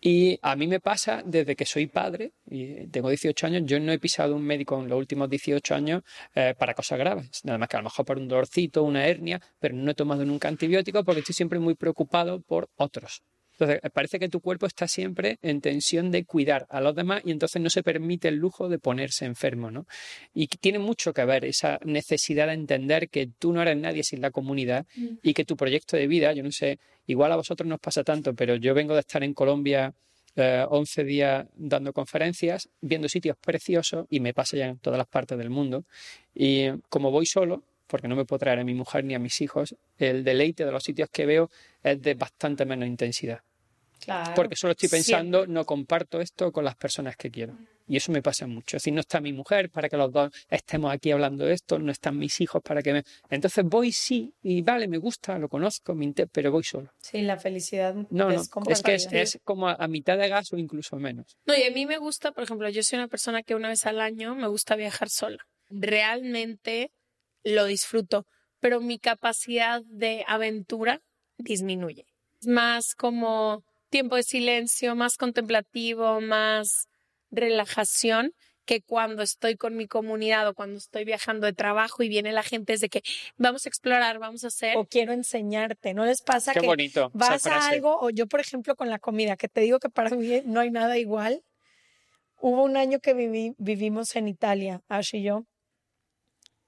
Y 0.00 0.38
a 0.42 0.56
mí 0.56 0.66
me 0.66 0.80
pasa 0.80 1.22
desde 1.24 1.56
que 1.56 1.66
soy 1.66 1.86
padre, 1.86 2.32
y 2.46 2.86
tengo 2.88 3.08
18 3.10 3.46
años, 3.46 3.62
yo 3.66 3.78
no 3.80 3.92
he 3.92 3.98
pisado 3.98 4.34
un 4.34 4.42
médico 4.42 4.80
en 4.80 4.88
los 4.88 4.98
últimos 4.98 5.28
18 5.28 5.74
años 5.74 6.02
eh, 6.34 6.54
para 6.58 6.74
cosas 6.74 6.98
graves, 6.98 7.44
nada 7.44 7.58
más 7.58 7.68
que 7.68 7.76
a 7.76 7.80
lo 7.80 7.84
mejor 7.84 8.04
por 8.04 8.18
un 8.18 8.28
dolorcito, 8.28 8.82
una 8.82 9.06
hernia, 9.06 9.40
pero 9.58 9.74
no 9.74 9.90
he 9.90 9.94
tomado 9.94 10.24
nunca 10.24 10.48
antibiótico 10.48 11.04
porque 11.04 11.20
estoy 11.20 11.34
siempre 11.34 11.58
muy 11.58 11.74
preocupado 11.74 12.40
por 12.40 12.70
otros. 12.76 13.22
Entonces, 13.58 13.80
eh, 13.82 13.90
parece 13.90 14.20
que 14.20 14.28
tu 14.28 14.40
cuerpo 14.40 14.66
está 14.66 14.86
siempre 14.86 15.38
en 15.42 15.60
tensión 15.60 16.12
de 16.12 16.24
cuidar 16.24 16.66
a 16.70 16.80
los 16.80 16.94
demás 16.94 17.22
y 17.24 17.32
entonces 17.32 17.60
no 17.60 17.70
se 17.70 17.82
permite 17.82 18.28
el 18.28 18.36
lujo 18.36 18.68
de 18.68 18.78
ponerse 18.78 19.24
enfermo, 19.24 19.72
¿no? 19.72 19.86
Y 20.32 20.46
tiene 20.46 20.78
mucho 20.78 21.12
que 21.12 21.24
ver 21.24 21.44
esa 21.44 21.80
necesidad 21.84 22.46
de 22.46 22.52
entender 22.52 23.08
que 23.08 23.28
tú 23.38 23.52
no 23.52 23.60
eres 23.60 23.76
nadie 23.76 24.04
sin 24.04 24.20
la 24.20 24.30
comunidad 24.30 24.86
mm. 24.94 25.06
y 25.22 25.34
que 25.34 25.44
tu 25.44 25.56
proyecto 25.56 25.96
de 25.96 26.06
vida, 26.06 26.32
yo 26.32 26.44
no 26.44 26.52
sé, 26.52 26.78
igual 27.08 27.32
a 27.32 27.36
vosotros 27.36 27.68
nos 27.68 27.80
pasa 27.80 28.04
tanto, 28.04 28.32
pero 28.32 28.54
yo 28.54 28.74
vengo 28.74 28.94
de 28.94 29.00
estar 29.00 29.24
en 29.24 29.34
Colombia 29.34 29.92
11 30.36 31.00
eh, 31.00 31.04
días 31.04 31.46
dando 31.56 31.92
conferencias, 31.92 32.68
viendo 32.80 33.08
sitios 33.08 33.36
preciosos 33.38 34.06
y 34.08 34.20
me 34.20 34.34
pasa 34.34 34.56
ya 34.56 34.66
en 34.66 34.78
todas 34.78 34.98
las 34.98 35.08
partes 35.08 35.36
del 35.36 35.50
mundo. 35.50 35.84
Y 36.32 36.68
como 36.88 37.10
voy 37.10 37.26
solo, 37.26 37.64
porque 37.88 38.06
no 38.06 38.14
me 38.14 38.24
puedo 38.24 38.38
traer 38.38 38.60
a 38.60 38.64
mi 38.64 38.74
mujer 38.74 39.04
ni 39.04 39.14
a 39.14 39.18
mis 39.18 39.40
hijos, 39.40 39.74
el 39.98 40.22
deleite 40.22 40.64
de 40.64 40.70
los 40.70 40.84
sitios 40.84 41.08
que 41.10 41.26
veo 41.26 41.50
es 41.82 42.00
de 42.00 42.14
bastante 42.14 42.64
menos 42.64 42.86
intensidad. 42.86 43.40
Porque 44.34 44.56
solo 44.56 44.72
estoy 44.72 44.88
pensando, 44.88 45.46
no 45.46 45.64
comparto 45.64 46.20
esto 46.20 46.52
con 46.52 46.64
las 46.64 46.76
personas 46.76 47.16
que 47.16 47.30
quiero. 47.30 47.56
Y 47.86 47.96
eso 47.96 48.12
me 48.12 48.20
pasa 48.20 48.46
mucho. 48.46 48.76
Es 48.76 48.82
decir, 48.82 48.92
no 48.92 49.00
está 49.00 49.20
mi 49.20 49.32
mujer 49.32 49.70
para 49.70 49.88
que 49.88 49.96
los 49.96 50.12
dos 50.12 50.30
estemos 50.50 50.92
aquí 50.92 51.10
hablando 51.10 51.46
de 51.46 51.54
esto, 51.54 51.78
no 51.78 51.90
están 51.90 52.18
mis 52.18 52.38
hijos 52.40 52.62
para 52.62 52.82
que 52.82 52.92
me... 52.92 53.04
Entonces 53.30 53.64
voy 53.64 53.92
sí, 53.92 54.34
y 54.42 54.60
vale, 54.60 54.88
me 54.88 54.98
gusta, 54.98 55.38
lo 55.38 55.48
conozco, 55.48 55.94
me 55.94 56.12
pero 56.30 56.52
voy 56.52 56.64
solo. 56.64 56.92
Sí, 56.98 57.22
la 57.22 57.38
felicidad 57.38 57.94
no, 58.10 58.30
es 58.30 58.50
no, 58.54 58.62
es 58.70 58.82
que 58.82 58.94
es, 58.94 59.38
como 59.42 59.68
a, 59.68 59.88
mitad 59.88 60.18
de 60.18 60.28
gas 60.28 60.52
o 60.52 60.58
incluso 60.58 60.96
menos. 60.96 61.38
No, 61.46 61.56
y 61.56 61.62
a 61.62 61.70
mí 61.70 61.86
me 61.86 61.96
gusta, 61.96 62.32
por 62.32 62.44
ejemplo, 62.44 62.68
yo 62.68 62.82
soy 62.82 62.98
una 62.98 63.08
persona 63.08 63.42
que 63.42 63.54
una 63.54 63.68
vez 63.68 63.86
al 63.86 64.00
año 64.00 64.34
me 64.34 64.48
gusta 64.48 64.76
viajar 64.76 65.08
sola. 65.08 65.38
Realmente 65.70 66.92
lo 67.42 67.64
disfruto, 67.64 68.26
pero 68.60 68.80
mi 68.80 68.98
capacidad 68.98 69.82
de 69.86 70.24
aventura 70.26 71.00
disminuye. 71.38 72.06
Es 72.40 72.48
más 72.48 72.94
como 72.94 73.64
tiempo 73.88 74.16
de 74.16 74.22
silencio, 74.22 74.94
más 74.94 75.16
contemplativo, 75.16 76.20
más 76.20 76.88
relajación 77.30 78.32
que 78.68 78.82
cuando 78.82 79.22
estoy 79.22 79.56
con 79.56 79.76
mi 79.76 79.86
comunidad 79.86 80.46
o 80.46 80.54
cuando 80.54 80.76
estoy 80.76 81.06
viajando 81.06 81.46
de 81.46 81.54
trabajo 81.54 82.02
y 82.02 82.10
viene 82.10 82.32
la 82.32 82.42
gente 82.42 82.74
es 82.74 82.80
de 82.80 82.90
que 82.90 83.02
vamos 83.38 83.64
a 83.64 83.70
explorar, 83.70 84.18
vamos 84.18 84.44
a 84.44 84.48
hacer. 84.48 84.76
O 84.76 84.84
quiero 84.84 85.14
enseñarte, 85.14 85.94
¿no 85.94 86.04
les 86.04 86.20
pasa 86.20 86.52
Qué 86.52 86.60
que 86.60 86.66
bonito, 86.66 87.10
vas 87.14 87.46
a 87.46 87.66
algo, 87.68 87.98
o 87.98 88.10
yo 88.10 88.26
por 88.26 88.40
ejemplo 88.40 88.76
con 88.76 88.90
la 88.90 88.98
comida, 88.98 89.38
que 89.38 89.48
te 89.48 89.62
digo 89.62 89.78
que 89.78 89.88
para 89.88 90.10
mí 90.10 90.42
no 90.44 90.60
hay 90.60 90.70
nada 90.70 90.98
igual. 90.98 91.42
Hubo 92.40 92.62
un 92.62 92.76
año 92.76 93.00
que 93.00 93.14
viví, 93.14 93.54
vivimos 93.56 94.14
en 94.16 94.28
Italia, 94.28 94.82
Ash 94.88 95.14
y 95.14 95.22
yo, 95.22 95.46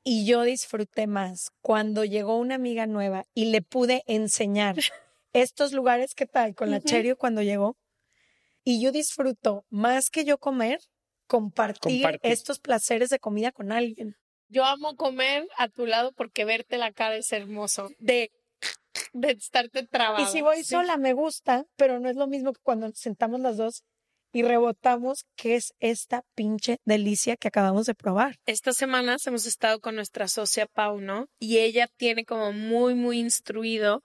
y 0.03 0.25
yo 0.25 0.43
disfruté 0.43 1.07
más 1.07 1.51
cuando 1.61 2.07
llegó 2.07 2.39
una 2.39 2.55
amiga 2.55 2.87
nueva 2.87 3.25
y 3.35 3.47
le 3.47 3.61
pude 3.61 4.03
enseñar 4.07 4.77
estos 5.33 5.73
lugares, 5.73 6.15
¿qué 6.15 6.27
tal? 6.27 6.55
Con 6.55 6.71
la 6.71 6.81
Cherio 6.81 7.17
cuando 7.17 7.43
llegó. 7.43 7.77
Y 8.65 8.83
yo 8.83 8.93
disfruto 8.93 9.65
más 9.71 10.11
que 10.11 10.25
yo 10.25 10.39
comer, 10.39 10.81
compartir 11.27 12.19
estos 12.23 12.59
placeres 12.59 13.11
de 13.11 13.19
comida 13.19 13.53
con 13.53 13.73
alguien. 13.73 14.17
Yo 14.49 14.65
amo 14.65 14.97
comer 14.97 15.47
a 15.57 15.69
tu 15.69 15.87
lado 15.87 16.13
porque 16.13 16.45
verte 16.45 16.77
la 16.77 16.93
cara 16.93 17.17
es 17.17 17.33
hermoso. 17.33 17.89
De, 17.99 18.33
de 19.13 19.31
estarte 19.31 19.87
trabado. 19.87 20.25
Y 20.25 20.27
si 20.27 20.43
voy 20.43 20.65
sola, 20.65 20.97
me 20.97 21.13
gusta, 21.13 21.65
pero 21.77 22.01
no 22.01 22.09
es 22.09 22.17
lo 22.17 22.27
mismo 22.27 22.53
que 22.53 22.61
cuando 22.63 22.91
sentamos 22.93 23.41
las 23.41 23.57
dos 23.57 23.85
y 24.33 24.43
rebotamos 24.43 25.25
qué 25.37 25.57
es 25.57 25.73
esta 25.81 26.23
pinche 26.35 26.79
delicia 26.85 27.37
que 27.37 27.49
acabamos 27.49 27.87
de 27.87 27.95
probar. 27.95 28.37
Estas 28.47 28.77
semanas 28.77 29.27
hemos 29.27 29.47
estado 29.47 29.81
con 29.81 29.97
nuestra 29.97 30.29
socia 30.29 30.67
Pau, 30.67 31.01
¿no? 31.01 31.27
Y 31.39 31.59
ella 31.59 31.89
tiene 31.97 32.25
como 32.25 32.53
muy, 32.53 32.95
muy 32.95 33.19
instruido 33.19 34.03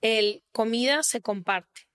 el 0.00 0.42
comida 0.52 1.02
se 1.02 1.20
comparte. 1.20 1.88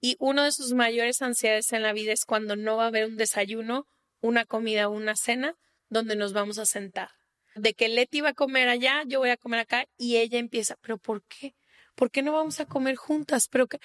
Y 0.00 0.16
uno 0.18 0.44
de 0.44 0.52
sus 0.52 0.72
mayores 0.72 1.22
ansiedades 1.22 1.72
en 1.72 1.82
la 1.82 1.92
vida 1.92 2.12
es 2.12 2.24
cuando 2.24 2.56
no 2.56 2.76
va 2.76 2.84
a 2.84 2.88
haber 2.88 3.06
un 3.06 3.16
desayuno, 3.16 3.86
una 4.20 4.44
comida 4.44 4.88
o 4.88 4.92
una 4.92 5.14
cena 5.14 5.56
donde 5.88 6.16
nos 6.16 6.32
vamos 6.32 6.58
a 6.58 6.66
sentar. 6.66 7.10
De 7.54 7.74
que 7.74 7.88
Leti 7.88 8.20
va 8.20 8.30
a 8.30 8.34
comer 8.34 8.68
allá, 8.68 9.02
yo 9.06 9.20
voy 9.20 9.30
a 9.30 9.36
comer 9.36 9.60
acá 9.60 9.86
y 9.96 10.16
ella 10.16 10.38
empieza, 10.38 10.76
pero 10.80 10.98
¿por 10.98 11.22
qué? 11.24 11.54
¿Por 11.94 12.10
qué 12.10 12.22
no 12.22 12.32
vamos 12.32 12.58
a 12.60 12.66
comer 12.66 12.96
juntas? 12.96 13.48
Pero 13.48 13.68
que 13.68 13.78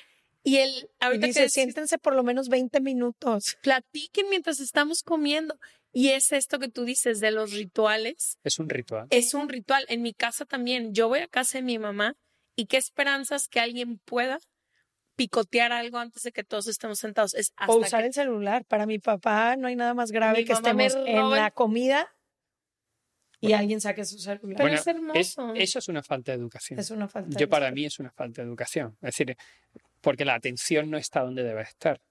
y 0.47 0.59
él, 0.59 0.89
ahorita 1.01 1.27
dice, 1.27 1.43
que 1.43 1.49
siéntense 1.49 1.97
por 1.97 2.15
lo 2.15 2.23
menos 2.23 2.47
20 2.47 2.79
minutos. 2.79 3.57
Platiquen 3.61 4.29
mientras 4.29 4.61
estamos 4.61 5.03
comiendo. 5.03 5.59
Y 5.91 6.11
es 6.11 6.31
esto 6.31 6.57
que 6.57 6.69
tú 6.69 6.85
dices 6.85 7.19
de 7.19 7.31
los 7.31 7.51
rituales. 7.51 8.37
Es 8.45 8.57
un 8.57 8.69
ritual. 8.69 9.07
Es 9.09 9.33
un 9.33 9.49
ritual. 9.49 9.85
En 9.89 10.01
mi 10.01 10.13
casa 10.13 10.45
también. 10.45 10.93
Yo 10.93 11.09
voy 11.09 11.19
a 11.19 11.27
casa 11.27 11.57
de 11.57 11.63
mi 11.63 11.77
mamá 11.79 12.15
y 12.57 12.65
qué 12.65 12.75
esperanzas 12.75 13.47
que 13.47 13.61
alguien 13.61 13.99
pueda 13.99 14.39
picotear 15.15 15.71
algo 15.71 15.99
antes 15.99 16.23
de 16.23 16.31
que 16.31 16.43
todos 16.43 16.67
estemos 16.67 16.99
sentados. 16.99 17.33
Es 17.35 17.53
hasta 17.55 17.73
o 17.73 17.77
usar 17.77 18.03
el 18.03 18.13
celular. 18.13 18.65
Para 18.65 18.85
mi 18.85 18.99
papá 18.99 19.55
no 19.55 19.67
hay 19.67 19.75
nada 19.75 19.93
más 19.93 20.11
grave 20.11 20.43
que 20.43 20.51
estemos 20.51 20.95
en 20.95 21.29
la 21.29 21.51
comida 21.51 22.09
y 23.39 23.53
alguien 23.53 23.79
saque 23.79 24.03
su 24.03 24.17
celular. 24.17 24.57
Pero 24.57 24.73
es 24.73 24.87
hermoso. 24.87 25.53
eso 25.55 25.79
es 25.79 25.87
una 25.87 26.03
falta 26.03 26.31
de 26.31 26.39
educación. 26.39 26.79
Es 26.79 26.91
una 26.91 27.07
falta. 27.07 27.37
Yo 27.37 27.47
para 27.47 27.71
mí 27.71 27.85
es 27.85 27.99
una 27.99 28.11
falta 28.11 28.41
de 28.41 28.47
educación. 28.47 28.97
Es 29.01 29.15
decir, 29.15 29.37
porque 30.01 30.25
la 30.25 30.35
atención 30.35 30.89
no 30.89 30.97
está 30.97 31.21
donde 31.21 31.43
debe 31.43 31.61
estar. 31.61 32.01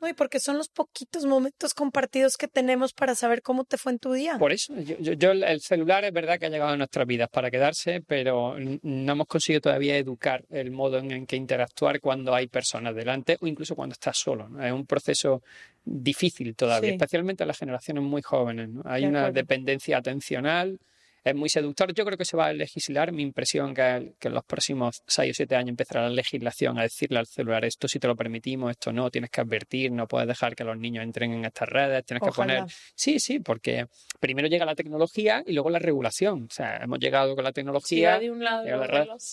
No, 0.00 0.08
y 0.08 0.12
porque 0.12 0.40
son 0.40 0.58
los 0.58 0.68
poquitos 0.68 1.24
momentos 1.24 1.72
compartidos 1.72 2.36
que 2.36 2.48
tenemos 2.48 2.92
para 2.92 3.14
saber 3.14 3.40
cómo 3.40 3.64
te 3.64 3.78
fue 3.78 3.92
en 3.92 3.98
tu 3.98 4.12
día. 4.12 4.36
Por 4.38 4.52
eso, 4.52 4.74
yo, 4.78 5.30
el 5.30 5.60
celular 5.60 6.04
es 6.04 6.12
verdad 6.12 6.38
que 6.38 6.46
ha 6.46 6.50
llegado 6.50 6.72
a 6.72 6.76
nuestras 6.76 7.06
vidas 7.06 7.30
para 7.30 7.50
quedarse, 7.50 8.02
pero 8.06 8.56
no 8.58 9.12
hemos 9.12 9.26
conseguido 9.26 9.62
todavía 9.62 9.96
educar 9.96 10.44
el 10.50 10.70
modo 10.70 10.98
en, 10.98 11.26
que 11.26 11.36
interactuar 11.36 12.00
cuando 12.00 12.34
hay 12.34 12.46
personas 12.46 12.94
delante 12.94 13.38
o 13.40 13.46
incluso 13.46 13.74
cuando 13.74 13.94
estás 13.94 14.18
solo. 14.18 14.50
Es 14.62 14.70
un 14.70 14.84
proceso 14.84 15.42
difícil 15.82 16.54
todavía, 16.54 16.90
especialmente 16.90 17.44
a 17.44 17.46
las 17.46 17.58
generaciones 17.58 18.02
muy 18.02 18.20
jóvenes. 18.20 18.68
Hay 18.84 19.06
una 19.06 19.30
dependencia 19.30 19.98
atencional 19.98 20.78
es 21.26 21.34
muy 21.34 21.48
seductor. 21.48 21.92
Yo 21.92 22.04
creo 22.04 22.16
que 22.16 22.24
se 22.24 22.36
va 22.36 22.46
a 22.46 22.52
legislar. 22.52 23.10
Mi 23.10 23.22
impresión 23.22 23.74
que, 23.74 24.14
que 24.20 24.28
en 24.28 24.34
los 24.34 24.44
próximos 24.44 25.02
6 25.08 25.32
o 25.32 25.34
7 25.34 25.56
años 25.56 25.70
empezará 25.70 26.02
la 26.02 26.10
legislación 26.10 26.78
a 26.78 26.82
decirle 26.82 27.18
al 27.18 27.26
celular 27.26 27.64
esto 27.64 27.88
sí 27.88 27.98
te 27.98 28.06
lo 28.06 28.14
permitimos, 28.14 28.70
esto 28.70 28.92
no, 28.92 29.10
tienes 29.10 29.30
que 29.30 29.40
advertir, 29.40 29.90
no 29.90 30.06
puedes 30.06 30.28
dejar 30.28 30.54
que 30.54 30.62
los 30.62 30.78
niños 30.78 31.02
entren 31.02 31.32
en 31.32 31.44
estas 31.44 31.68
redes, 31.68 32.04
tienes 32.04 32.22
que 32.22 32.30
poner... 32.30 32.64
Sí, 32.94 33.18
sí, 33.18 33.40
porque 33.40 33.86
primero 34.20 34.46
llega 34.46 34.64
la 34.64 34.76
tecnología 34.76 35.42
y 35.44 35.52
luego 35.52 35.68
la 35.68 35.80
regulación. 35.80 36.44
O 36.44 36.54
sea, 36.54 36.76
hemos 36.76 37.00
llegado 37.00 37.34
con 37.34 37.42
la 37.42 37.52
tecnología... 37.52 38.20
de 38.20 38.30
un 38.30 38.44
lado 38.44 38.64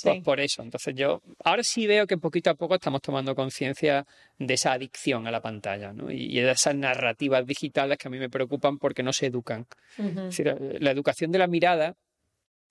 pues 0.03 0.23
por 0.23 0.39
eso. 0.39 0.63
Entonces 0.63 0.95
yo 0.95 1.21
ahora 1.43 1.61
sí 1.61 1.85
veo 1.85 2.07
que 2.07 2.17
poquito 2.17 2.49
a 2.49 2.55
poco 2.55 2.73
estamos 2.73 3.01
tomando 3.01 3.35
conciencia 3.35 4.07
de 4.39 4.53
esa 4.55 4.71
adicción 4.71 5.27
a 5.27 5.31
la 5.31 5.41
pantalla 5.41 5.93
¿no? 5.93 6.09
y, 6.09 6.39
de 6.39 6.49
esas 6.49 6.75
narrativas 6.75 7.45
digitales 7.45 7.99
que 7.99 8.07
a 8.07 8.11
mí 8.11 8.17
me 8.17 8.31
preocupan 8.31 8.79
porque 8.79 9.03
no 9.03 9.13
se 9.13 9.27
educan. 9.27 9.67
es 9.99 10.15
decir, 10.15 10.57
la 10.79 10.89
educación 10.89 11.31
de 11.31 11.37
la 11.37 11.47
mirada 11.47 11.82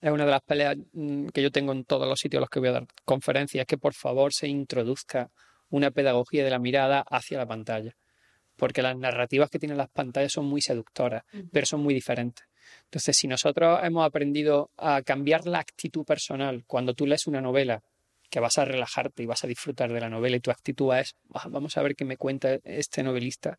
es 0.03 0.11
una 0.11 0.25
de 0.25 0.31
las 0.31 0.41
peleas 0.41 0.75
mm, 0.91 1.27
que 1.27 1.41
yo 1.41 1.49
tengo 1.49 1.71
en 1.71 1.85
todos 1.85 2.07
los 2.07 2.19
sitios 2.19 2.39
a 2.39 2.41
los 2.41 2.49
que 2.49 2.59
voy 2.59 2.67
a 2.67 2.73
dar 2.73 2.87
conferencias, 3.05 3.65
que 3.65 3.77
por 3.77 3.93
favor 3.93 4.33
se 4.33 4.49
introduzca 4.49 5.31
una 5.69 5.91
pedagogía 5.91 6.43
de 6.43 6.49
la 6.49 6.59
mirada 6.59 7.05
hacia 7.09 7.37
la 7.37 7.45
pantalla. 7.45 7.95
Porque 8.57 8.81
las 8.81 8.97
narrativas 8.97 9.49
que 9.49 9.59
tienen 9.59 9.77
las 9.77 9.89
pantallas 9.89 10.33
son 10.33 10.45
muy 10.45 10.61
seductoras, 10.61 11.23
pero 11.53 11.65
son 11.65 11.81
muy 11.81 11.93
diferentes. 11.93 12.45
Entonces, 12.83 13.15
si 13.15 13.27
nosotros 13.27 13.79
hemos 13.81 14.05
aprendido 14.05 14.71
a 14.77 15.01
cambiar 15.03 15.47
la 15.47 15.59
actitud 15.59 16.03
personal 16.03 16.65
cuando 16.67 16.93
tú 16.93 17.07
lees 17.07 17.25
una 17.25 17.41
novela, 17.41 17.81
que 18.29 18.41
vas 18.41 18.57
a 18.57 18.65
relajarte 18.65 19.23
y 19.23 19.25
vas 19.25 19.43
a 19.43 19.47
disfrutar 19.47 19.93
de 19.93 20.01
la 20.01 20.09
novela 20.09 20.35
y 20.35 20.41
tu 20.41 20.51
actitud 20.51 20.93
es, 20.95 21.15
vamos 21.45 21.77
a 21.77 21.81
ver 21.81 21.95
qué 21.95 22.03
me 22.03 22.17
cuenta 22.17 22.55
este 22.65 23.03
novelista, 23.03 23.57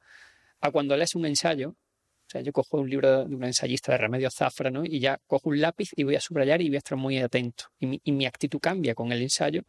a 0.61 0.71
cuando 0.71 0.97
lees 0.97 1.15
un 1.15 1.25
ensayo, 1.25 1.75
sea, 2.35 2.43
yo 2.43 2.53
cojo 2.53 2.79
un 2.79 2.91
libro 2.91 3.25
de 3.25 3.35
un 3.35 3.45
ensayista 3.45 3.93
de 3.93 3.99
Remedios 3.99 4.35
Zafra, 4.35 4.71
¿no? 4.71 4.85
Y 4.85 5.01
ya 5.01 5.21
cojo 5.27 5.51
un 5.51 5.61
lápiz 5.61 5.91
y 5.97 6.05
voy 6.05 6.17
a 6.17 6.21
subrayar 6.21 6.61
y 6.61 6.69
voy 6.69 6.77
a 6.77 6.79
estar 6.79 6.99
muy 6.99 7.19
atento. 7.19 7.65
Y 7.79 7.87
mi, 7.87 8.01
y 8.05 8.13
mi 8.13 8.27
actitud 8.27 8.59
cambia 8.61 8.95
con 8.95 9.13
el 9.13 9.23
ensayo 9.23 9.63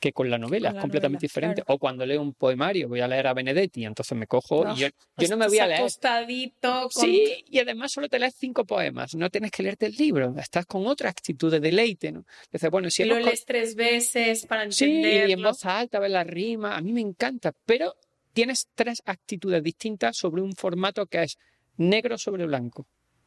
que 0.00 0.12
con 0.12 0.30
la 0.30 0.38
novela, 0.38 0.70
es 0.70 0.80
completamente 0.80 1.26
diferente. 1.26 1.62
O 1.66 1.78
cuando 1.78 2.04
leo 2.06 2.22
un 2.22 2.32
poemario, 2.32 2.88
voy 2.88 3.00
a 3.00 3.06
leer 3.06 3.26
a 3.26 3.34
Benedetti, 3.34 3.84
entonces 3.84 4.16
me 4.16 4.26
cojo 4.26 4.64
y 4.74 4.80
yo, 4.80 4.88
yo 5.18 5.28
no 5.28 5.36
me 5.36 5.46
voy 5.46 5.58
a 5.58 5.66
leer. 5.66 5.80
Acostadito. 5.80 6.88
Sí, 6.90 7.44
y 7.46 7.58
además 7.58 7.92
solo 7.92 8.08
te 8.08 8.18
lees 8.18 8.34
cinco 8.34 8.64
poemas, 8.64 9.14
no 9.14 9.28
tienes 9.28 9.50
que 9.50 9.62
leerte 9.62 9.86
el 9.86 9.94
libro, 9.96 10.34
estás 10.38 10.64
con 10.64 10.86
otra 10.86 11.10
actitud 11.10 11.52
de 11.52 11.60
deleite, 11.60 12.10
¿no? 12.10 12.24
Dices, 12.50 12.70
bueno, 12.70 12.88
si 12.90 13.04
lo 13.04 13.20
lees 13.20 13.44
tres 13.44 13.74
veces 13.74 14.46
para 14.46 14.64
entenderlo. 14.64 15.26
Sí, 15.26 15.30
y 15.30 15.32
en 15.32 15.42
voz 15.42 15.66
alta, 15.66 15.98
ves 15.98 16.10
la 16.10 16.24
rima, 16.24 16.76
a 16.76 16.80
mí 16.80 16.92
me 16.92 17.02
encanta, 17.02 17.52
pero 17.66 17.94
tienes 18.32 18.68
tres 18.74 19.02
actitudes 19.04 19.62
distintas 19.62 20.16
sobre 20.16 20.40
un 20.40 20.54
formato 20.54 21.06
que 21.06 21.24
es 21.24 21.36
negro 21.80 22.18
sobre 22.18 22.46
blanco. 22.46 22.86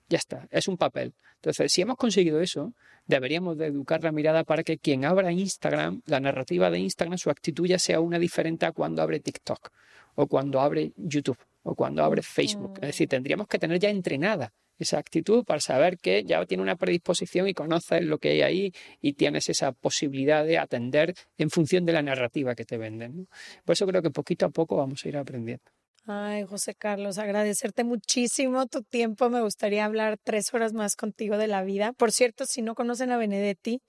Ya 0.10 0.18
está, 0.18 0.47
es 0.51 0.68
un 0.68 0.78
papel. 0.78 1.14
Entonces, 1.36 1.72
si 1.72 1.82
hemos 1.82 1.97
conseguido 1.97 2.39
eso, 2.39 2.74
deberíamos 3.08 3.58
de 3.58 3.68
educar 3.68 4.04
la 4.04 4.12
mirada 4.12 4.43
para 4.43 4.64
que 4.64 4.78
quien 4.78 5.06
abra 5.06 5.32
Instagram, 5.32 6.01
la 6.06 6.20
narrativa 6.20 6.70
de 6.70 6.80
Instagram, 6.80 7.18
su 7.18 7.30
actitud 7.30 7.66
ya 7.66 7.80
sea 7.80 7.99
una 7.99 8.20
diferente 8.20 8.66
a 8.66 8.72
cuando 8.72 9.01
abre 9.01 9.20
TikTok 9.20 9.70
o 10.16 10.28
cuando 10.28 10.62
abre 10.62 10.93
YouTube 10.97 11.38
o 11.64 11.76
cuando 11.76 12.04
abre 12.04 12.22
Facebook. 12.22 12.74
Es 12.76 12.89
decir, 12.89 13.10
tendríamos 13.10 13.47
que 13.47 13.58
tener 13.58 13.80
ya 13.80 13.89
entrenada 13.89 14.54
esa 14.78 14.97
actitud 14.97 15.43
para 15.45 15.60
saber 15.60 15.97
que 15.97 16.24
ya 16.24 16.45
tiene 16.45 16.64
una 16.64 16.76
predisposición 16.76 17.47
y 17.47 17.54
conoces 17.54 18.04
lo 18.04 18.18
que 18.20 18.30
hay 18.30 18.41
ahí 18.41 18.74
y 19.01 19.14
tienes 19.14 19.49
esa 19.49 19.72
posibilidad 19.72 20.45
de 20.45 20.58
atender 20.58 21.16
en 21.38 21.49
función 21.49 21.86
de 21.86 21.93
la 21.93 22.01
narrativa 22.01 22.56
que 22.56 22.66
te 22.66 22.78
venden. 22.78 23.28
Por 23.66 23.74
eso 23.74 23.88
creo 23.88 24.01
que 24.01 24.12
poquito 24.12 24.45
a 24.45 24.49
poco 24.49 24.76
vamos 24.76 25.04
a 25.06 25.10
ir 25.10 25.18
aprendiendo. 25.18 25.64
Ay, 26.06 26.43
José 26.43 26.76
Carlos, 26.76 27.18
agradecerte 27.18 27.84
muchísimo 27.84 28.66
tu 28.66 28.84
tiempo. 28.84 29.30
Me 29.30 29.41
gustaría 29.41 29.86
hablar 29.86 30.18
tres 30.22 30.54
horas 30.54 30.74
más 30.74 30.95
contigo 30.95 31.38
de 31.38 31.47
la 31.47 31.64
vida. 31.64 31.93
Por 31.93 32.12
cierto, 32.12 32.45
si 32.45 32.62
no 32.62 32.76
conocen 32.76 33.12
a 33.12 33.18
Benedetti, 33.18 33.82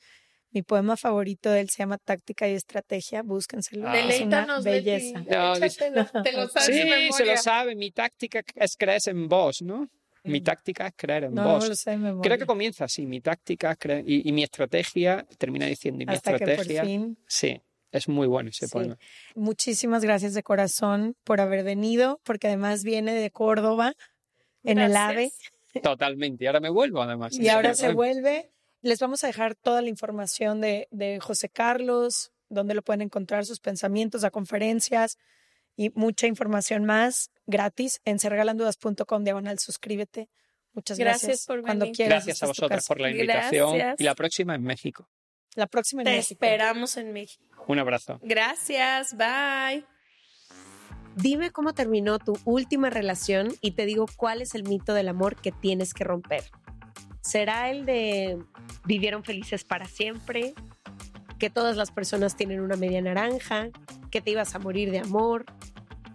mi 0.52 0.62
poema 0.62 0.96
favorito 0.96 1.50
de 1.50 1.60
él 1.60 1.70
se 1.70 1.78
llama 1.78 1.98
Táctica 1.98 2.48
y 2.48 2.52
Estrategia. 2.52 3.22
Búsquenselo. 3.22 3.88
Ah. 3.88 3.98
Es 3.98 4.20
una 4.20 4.60
belleza. 4.60 5.24
te 6.22 6.32
lo 6.32 6.48
sabes 6.48 6.66
sí, 6.66 7.12
se 7.12 7.24
lo 7.24 7.36
sabe. 7.36 7.74
Mi 7.74 7.90
táctica 7.90 8.42
es 8.54 8.76
creer 8.76 9.00
en 9.06 9.28
vos, 9.28 9.60
¿no? 9.62 9.88
Mi 10.22 10.40
táctica 10.40 10.86
es 10.86 10.94
creer 10.96 11.24
en 11.24 11.34
vos. 11.34 11.68
Lo 11.68 11.74
sé 11.74 11.98
Creo 12.22 12.38
que 12.38 12.46
comienza 12.46 12.84
así. 12.84 13.06
Mi 13.06 13.20
táctica 13.20 13.72
es 13.72 13.78
creer, 13.78 14.04
y, 14.06 14.30
mi 14.32 14.44
estrategia 14.44 15.26
termina 15.36 15.66
diciendo 15.66 16.04
y 16.04 16.06
mi 16.06 16.14
estrategia. 16.14 16.56
Que 16.56 16.78
por 16.78 16.86
fin... 16.86 17.18
Sí. 17.26 17.60
Es 17.94 18.08
muy 18.08 18.26
bueno 18.26 18.50
ese 18.50 18.68
poema. 18.68 18.98
Muchísimas 19.36 20.02
gracias 20.02 20.34
de 20.34 20.42
corazón 20.42 21.14
por 21.22 21.40
haber 21.40 21.62
venido, 21.62 22.20
porque 22.24 22.48
además 22.48 22.82
viene 22.82 23.14
de 23.14 23.30
Córdoba, 23.30 23.94
en 24.64 24.78
el 24.78 24.96
AVE. 24.96 25.30
Totalmente. 25.80 26.42
Y 26.42 26.46
ahora 26.48 26.58
me 26.58 26.70
vuelvo, 26.70 27.02
además. 27.02 27.38
Y 27.38 27.48
ahora 27.48 27.74
se 27.74 27.92
vuelve. 27.92 28.50
Les 28.82 28.98
vamos 28.98 29.22
a 29.22 29.28
dejar 29.28 29.54
toda 29.54 29.80
la 29.80 29.88
información 29.88 30.60
de, 30.60 30.88
de 30.90 31.20
José 31.20 31.48
Carlos, 31.48 32.32
donde 32.48 32.74
lo 32.74 32.82
pueden 32.82 33.00
encontrar, 33.00 33.46
sus 33.46 33.60
pensamientos, 33.60 34.24
a 34.24 34.30
conferencias 34.30 35.16
y 35.76 35.90
mucha 35.94 36.26
información 36.26 36.84
más 36.84 37.30
gratis 37.46 38.00
en 38.04 38.18
serregalandudas.com 38.18 39.24
diagonal 39.24 39.58
suscríbete. 39.60 40.28
Muchas 40.72 40.98
gracias. 40.98 41.28
Gracias 41.28 41.46
por 41.46 41.62
Cuando 41.62 41.84
venir. 41.84 41.96
quieras. 41.96 42.24
Gracias 42.24 42.42
a 42.42 42.46
vosotros 42.46 42.84
por 42.86 43.00
la 43.00 43.10
invitación. 43.10 43.76
Y 43.98 44.02
la 44.02 44.14
próxima 44.16 44.56
en 44.56 44.62
México. 44.62 45.08
La 45.54 45.66
próxima 45.66 46.02
en 46.02 46.06
Te 46.06 46.16
México. 46.16 46.44
esperamos 46.44 46.96
en 46.96 47.12
México. 47.12 47.42
Un 47.66 47.78
abrazo. 47.78 48.18
Gracias, 48.22 49.16
bye. 49.16 49.84
Dime 51.16 51.50
cómo 51.52 51.74
terminó 51.74 52.18
tu 52.18 52.36
última 52.44 52.90
relación 52.90 53.48
y 53.60 53.72
te 53.72 53.86
digo 53.86 54.06
cuál 54.16 54.42
es 54.42 54.54
el 54.54 54.64
mito 54.64 54.94
del 54.94 55.08
amor 55.08 55.36
que 55.36 55.52
tienes 55.52 55.94
que 55.94 56.02
romper. 56.02 56.42
¿Será 57.20 57.70
el 57.70 57.86
de 57.86 58.38
vivieron 58.84 59.22
felices 59.22 59.64
para 59.64 59.86
siempre? 59.86 60.54
¿Que 61.38 61.50
todas 61.50 61.76
las 61.76 61.92
personas 61.92 62.36
tienen 62.36 62.60
una 62.60 62.76
media 62.76 63.00
naranja? 63.00 63.68
¿Que 64.10 64.20
te 64.20 64.32
ibas 64.32 64.54
a 64.54 64.58
morir 64.58 64.90
de 64.90 64.98
amor? 64.98 65.46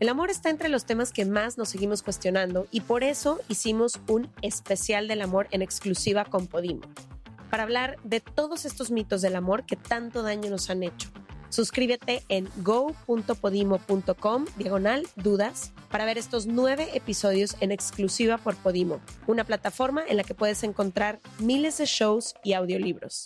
El 0.01 0.09
amor 0.09 0.29
está 0.29 0.49
entre 0.49 0.69
los 0.69 0.85
temas 0.85 1.11
que 1.11 1.25
más 1.25 1.57
nos 1.57 1.69
seguimos 1.69 2.03
cuestionando 2.03 2.67
y 2.71 2.81
por 2.81 3.03
eso 3.03 3.39
hicimos 3.47 3.99
un 4.07 4.31
especial 4.41 5.07
del 5.07 5.21
amor 5.21 5.47
en 5.51 5.61
exclusiva 5.61 6.25
con 6.25 6.47
Podimo 6.47 6.81
para 7.49 7.63
hablar 7.63 7.97
de 8.03 8.19
todos 8.19 8.65
estos 8.65 8.91
mitos 8.91 9.21
del 9.21 9.35
amor 9.35 9.65
que 9.65 9.75
tanto 9.75 10.23
daño 10.23 10.49
nos 10.49 10.69
han 10.69 10.83
hecho. 10.83 11.09
Suscríbete 11.49 12.23
en 12.29 12.47
go.podimo.com 12.57 14.45
diagonal 14.57 15.07
dudas 15.15 15.73
para 15.89 16.05
ver 16.05 16.19
estos 16.19 16.45
nueve 16.45 16.89
episodios 16.93 17.55
en 17.59 17.71
exclusiva 17.71 18.37
por 18.37 18.55
Podimo, 18.55 19.01
una 19.25 19.43
plataforma 19.43 20.03
en 20.07 20.17
la 20.17 20.23
que 20.23 20.35
puedes 20.35 20.63
encontrar 20.63 21.19
miles 21.39 21.79
de 21.79 21.85
shows 21.85 22.35
y 22.43 22.53
audiolibros. 22.53 23.25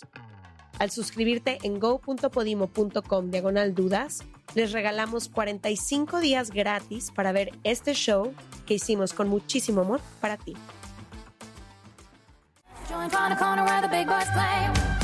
Al 0.78 0.90
suscribirte 0.90 1.58
en 1.62 1.78
go.podimo.com 1.78 3.30
diagonal 3.30 3.74
dudas, 3.74 4.24
les 4.54 4.72
regalamos 4.72 5.28
45 5.28 6.20
días 6.20 6.50
gratis 6.50 7.12
para 7.14 7.32
ver 7.32 7.52
este 7.62 7.92
show 7.92 8.32
que 8.66 8.74
hicimos 8.74 9.12
con 9.12 9.28
muchísimo 9.28 9.82
amor 9.82 10.00
para 10.20 10.36
ti. 10.36 10.54
Join 12.94 13.12
on 13.12 13.30
the 13.30 13.36
corner 13.36 13.64
where 13.64 13.82
the 13.82 13.88
big 13.88 14.06
boys 14.06 14.30
play. 14.30 15.03